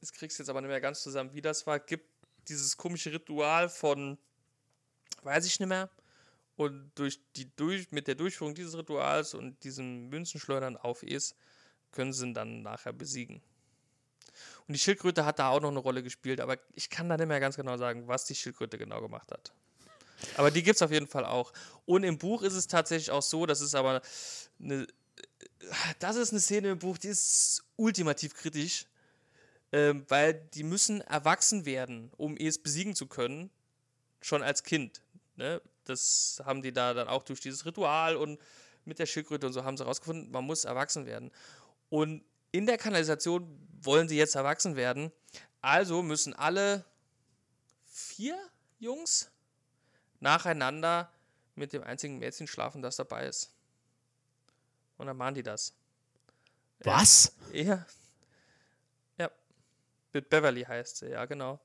[0.00, 1.78] Das kriegst du jetzt aber nicht mehr ganz zusammen, wie das war.
[1.80, 2.06] Gibt
[2.48, 4.16] dieses komische Ritual von,
[5.22, 5.90] weiß ich nicht mehr,
[6.58, 11.36] und durch die, durch, mit der Durchführung dieses Rituals und diesem Münzenschleudern auf Es
[11.92, 13.40] können sie ihn dann nachher besiegen.
[14.66, 17.28] Und die Schildkröte hat da auch noch eine Rolle gespielt, aber ich kann da nicht
[17.28, 19.52] mehr ganz genau sagen, was die Schildkröte genau gemacht hat.
[20.36, 21.52] Aber die gibt es auf jeden Fall auch.
[21.86, 24.02] Und im Buch ist es tatsächlich auch so, das ist aber
[24.60, 24.86] eine.
[26.00, 28.86] Das ist eine Szene im Buch, die ist ultimativ kritisch,
[29.70, 33.50] ähm, weil die müssen erwachsen werden, um es besiegen zu können,
[34.20, 35.02] schon als Kind.
[35.36, 35.60] Ne?
[35.88, 38.40] Das haben die da dann auch durch dieses Ritual und
[38.84, 41.30] mit der Schildkröte und so haben sie herausgefunden, man muss erwachsen werden.
[41.90, 45.12] Und in der Kanalisation wollen sie jetzt erwachsen werden.
[45.60, 46.84] Also müssen alle
[47.86, 48.38] vier
[48.78, 49.30] Jungs
[50.20, 51.12] nacheinander
[51.54, 53.50] mit dem einzigen Mädchen schlafen, das dabei ist.
[54.96, 55.74] Und dann machen die das.
[56.80, 57.34] Was?
[57.52, 57.84] Ja.
[59.16, 59.30] Ja.
[60.12, 61.60] Mit Beverly heißt sie, ja, genau.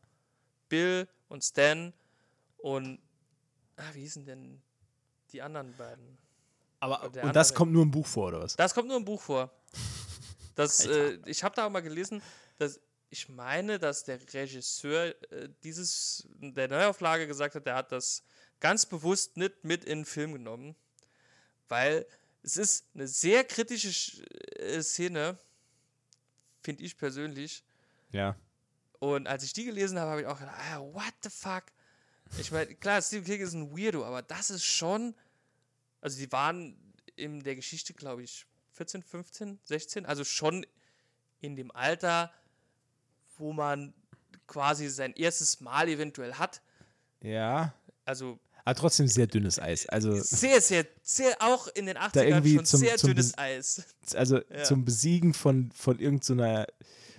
[0.69, 1.93] Bill und Stan
[2.57, 2.99] und
[3.75, 4.61] Ah, wie hießen denn
[5.31, 6.17] die anderen beiden?
[6.79, 8.55] Aber Und der und das andere- kommt nur im Buch vor, oder was?
[8.55, 9.51] Das kommt nur im Buch vor.
[10.55, 12.21] Das, äh, ich habe da auch mal gelesen,
[12.59, 12.79] dass
[13.09, 18.21] ich meine, dass der Regisseur äh, dieses der Neuauflage gesagt hat, der hat das
[18.59, 20.75] ganz bewusst nicht mit in den Film genommen,
[21.69, 22.05] weil
[22.43, 24.21] es ist eine sehr kritische Sch-
[24.59, 25.39] äh, Szene,
[26.61, 27.63] finde ich persönlich.
[28.11, 28.35] Ja.
[28.99, 31.63] Und als ich die gelesen habe, habe ich auch gedacht, ah, what the fuck?
[32.39, 35.15] Ich meine, klar, Stephen King ist ein Weirdo, aber das ist schon.
[36.01, 36.75] Also, die waren
[37.15, 40.65] in der Geschichte, glaube ich, 14, 15, 16, also schon
[41.39, 42.31] in dem Alter,
[43.37, 43.93] wo man
[44.47, 46.61] quasi sein erstes Mal eventuell hat.
[47.21, 47.73] Ja.
[48.05, 49.87] Also Aber trotzdem sehr dünnes Eis.
[49.87, 53.83] Also, sehr, sehr, sehr, auch in den 80ern irgendwie schon zum- sehr zum dünnes Eis.
[54.15, 54.63] also Ja.
[54.63, 56.65] zum Besiegen von, von irgendeiner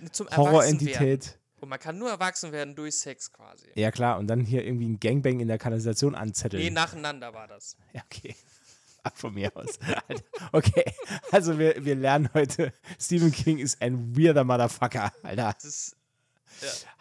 [0.01, 0.37] Erwachsenwerden.
[0.37, 1.39] Horrorentität.
[1.65, 3.65] Und man kann nur erwachsen werden durch Sex quasi.
[3.73, 4.19] Ja, klar.
[4.19, 6.61] Und dann hier irgendwie ein Gangbang in der Kanalisation anzetteln.
[6.61, 7.75] Nee, nacheinander war das.
[7.93, 8.35] Ja, okay.
[9.03, 9.79] Ab von mir aus.
[10.51, 10.83] Okay,
[11.31, 15.53] also wir, wir lernen heute, Stephen King ist ein weirder Motherfucker, Alter.
[15.59, 15.95] Das ist,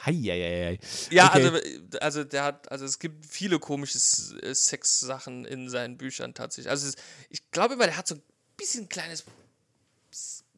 [0.05, 0.79] Heieiei.
[1.11, 1.45] Ja, Okay.
[1.47, 3.99] also, also der hat, also es gibt viele komische
[4.43, 6.71] äh, Sex-Sachen in seinen Büchern tatsächlich.
[6.71, 6.95] Also es,
[7.29, 8.23] ich glaube immer, der hat so ein
[8.57, 9.25] bisschen kleines,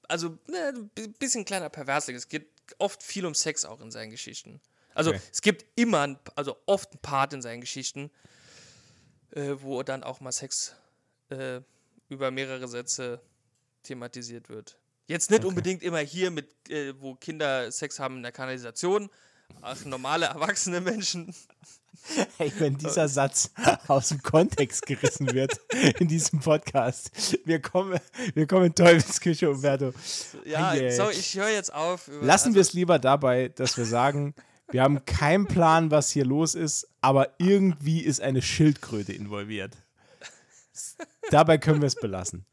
[0.09, 2.17] also ne, ein bi- bisschen kleiner Perversling.
[2.17, 2.47] Es geht
[2.79, 4.61] oft viel um Sex auch in seinen Geschichten.
[4.95, 5.21] Also Okay.
[5.33, 8.11] es gibt immer, ein, also oft ein Part in seinen Geschichten,
[9.33, 10.75] äh, wo dann auch mal Sex
[11.29, 11.61] äh,
[12.09, 13.21] über mehrere Sätze
[13.83, 14.79] thematisiert wird.
[15.07, 19.11] Jetzt nicht unbedingt immer hier mit, äh, wo Kinder Sex haben in der Kanalisation,
[19.61, 21.35] ach, normale erwachsene Menschen.
[22.39, 23.51] Hey, wenn dieser Satz
[23.89, 25.59] aus dem Kontext gerissen wird
[25.99, 27.11] in diesem Podcast,
[27.45, 27.99] wir kommen,
[28.35, 29.93] wir kommen in Teufelsküche, Umberto.
[30.45, 30.91] Ja, Eieiei.
[30.95, 32.09] so, ich höre jetzt auf.
[32.21, 34.35] Lassen wir also, es lieber dabei, dass wir sagen,
[34.69, 39.77] wir haben keinen Plan, was hier los ist, aber irgendwie ist eine Schildkröte involviert.
[41.31, 42.45] Dabei können wir es belassen.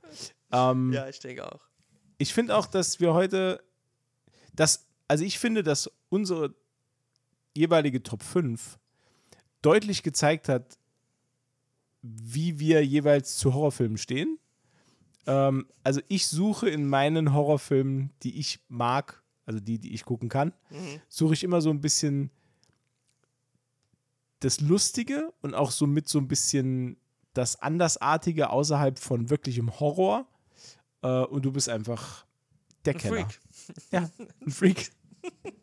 [0.52, 1.62] Ähm, Ja, ich denke auch.
[2.18, 3.64] ich finde auch, dass wir heute,
[4.54, 6.54] dass, also ich finde, dass unsere
[7.56, 8.78] jeweilige Top 5
[9.64, 10.78] deutlich gezeigt hat,
[12.04, 14.38] wie wir jeweils zu Horrorfilmen stehen.
[15.26, 20.30] Ähm, also ich suche in meinen Horrorfilmen, die ich mag, also die, die ich gucken
[20.30, 20.54] kann,
[21.10, 22.30] suche ich immer so ein bisschen
[24.40, 26.98] das Lustige und auch so mit so ein bisschen
[27.34, 30.28] das Andersartige außerhalb von wirklichem Horror.
[31.02, 32.26] Äh, und du bist einfach
[32.86, 33.16] der Ein Kenner.
[33.16, 33.40] Freak.
[33.92, 34.10] Ja,
[34.42, 34.92] ein Freak.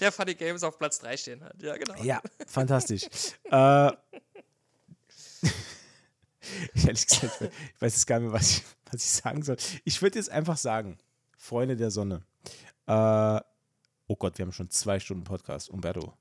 [0.00, 1.60] Der Funny Games auf Platz 3 stehen hat.
[1.62, 2.02] Ja, genau.
[2.02, 3.04] Ja, fantastisch.
[3.44, 3.88] äh,
[6.74, 9.56] ich ehrlich gesagt, ich weiß jetzt gar nicht mehr, was ich, was ich sagen soll.
[9.84, 10.98] Ich würde jetzt einfach sagen,
[11.36, 12.22] Freunde der Sonne.
[12.86, 13.40] Äh,
[14.06, 15.68] oh Gott, wir haben schon zwei Stunden Podcast.
[15.70, 16.14] Umberto.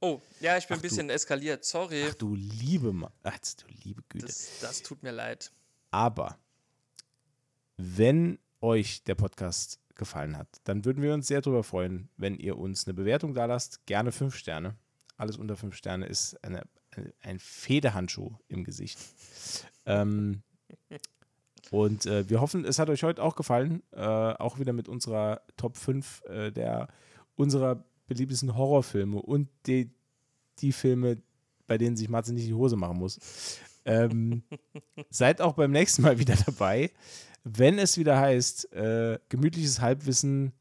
[0.00, 1.64] Oh, ja, ich bin Ach, ein bisschen eskaliert.
[1.64, 2.04] Sorry.
[2.08, 4.26] Ach du liebe, Ma Ach, du liebe Güte.
[4.26, 5.50] Das, das tut mir leid.
[5.90, 6.38] Aber
[7.76, 12.58] wenn euch der Podcast gefallen hat, dann würden wir uns sehr darüber freuen, wenn ihr
[12.58, 13.86] uns eine Bewertung da lasst.
[13.86, 14.76] Gerne fünf Sterne.
[15.16, 16.62] Alles unter fünf Sterne ist eine,
[17.20, 18.98] ein Federhandschuh im Gesicht.
[19.86, 20.42] ähm,
[21.70, 23.82] und äh, wir hoffen, es hat euch heute auch gefallen.
[23.92, 26.88] Äh, auch wieder mit unserer Top 5 äh, der
[27.36, 29.90] unserer beliebtesten Horrorfilme und die,
[30.58, 31.22] die Filme,
[31.66, 33.58] bei denen sich Matze nicht die Hose machen muss.
[33.84, 34.42] Ähm,
[35.10, 36.90] seid auch beim nächsten Mal wieder dabei,
[37.44, 40.52] wenn es wieder heißt, äh, gemütliches Halbwissen,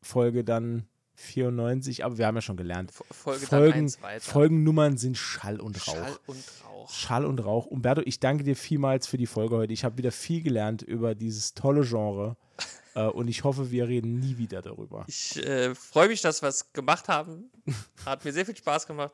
[0.00, 4.20] Folge dann 94, aber wir haben ja schon gelernt, Folge dann Folgen.
[4.20, 5.94] Folgennummern sind Schall und Rauch.
[5.94, 6.90] Schall und Rauch.
[6.90, 7.66] Schall und Rauch.
[7.66, 9.72] Umberto, ich danke dir vielmals für die Folge heute.
[9.72, 12.36] Ich habe wieder viel gelernt über dieses tolle Genre
[12.94, 15.04] äh, und ich hoffe, wir reden nie wieder darüber.
[15.08, 17.50] Ich äh, freue mich, dass wir es gemacht haben.
[18.06, 19.12] Hat mir sehr viel Spaß gemacht.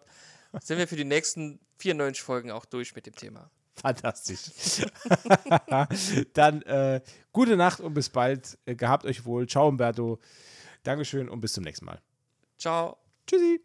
[0.63, 3.51] Sind wir für die nächsten 94 Folgen auch durch mit dem Thema.
[3.81, 4.87] Fantastisch.
[6.33, 7.01] Dann äh,
[7.33, 8.59] gute Nacht und bis bald.
[8.67, 9.47] Äh, gehabt euch wohl.
[9.47, 10.19] Ciao, Umberto.
[10.83, 12.01] Dankeschön und bis zum nächsten Mal.
[12.59, 12.97] Ciao.
[13.27, 13.61] Tschüssi.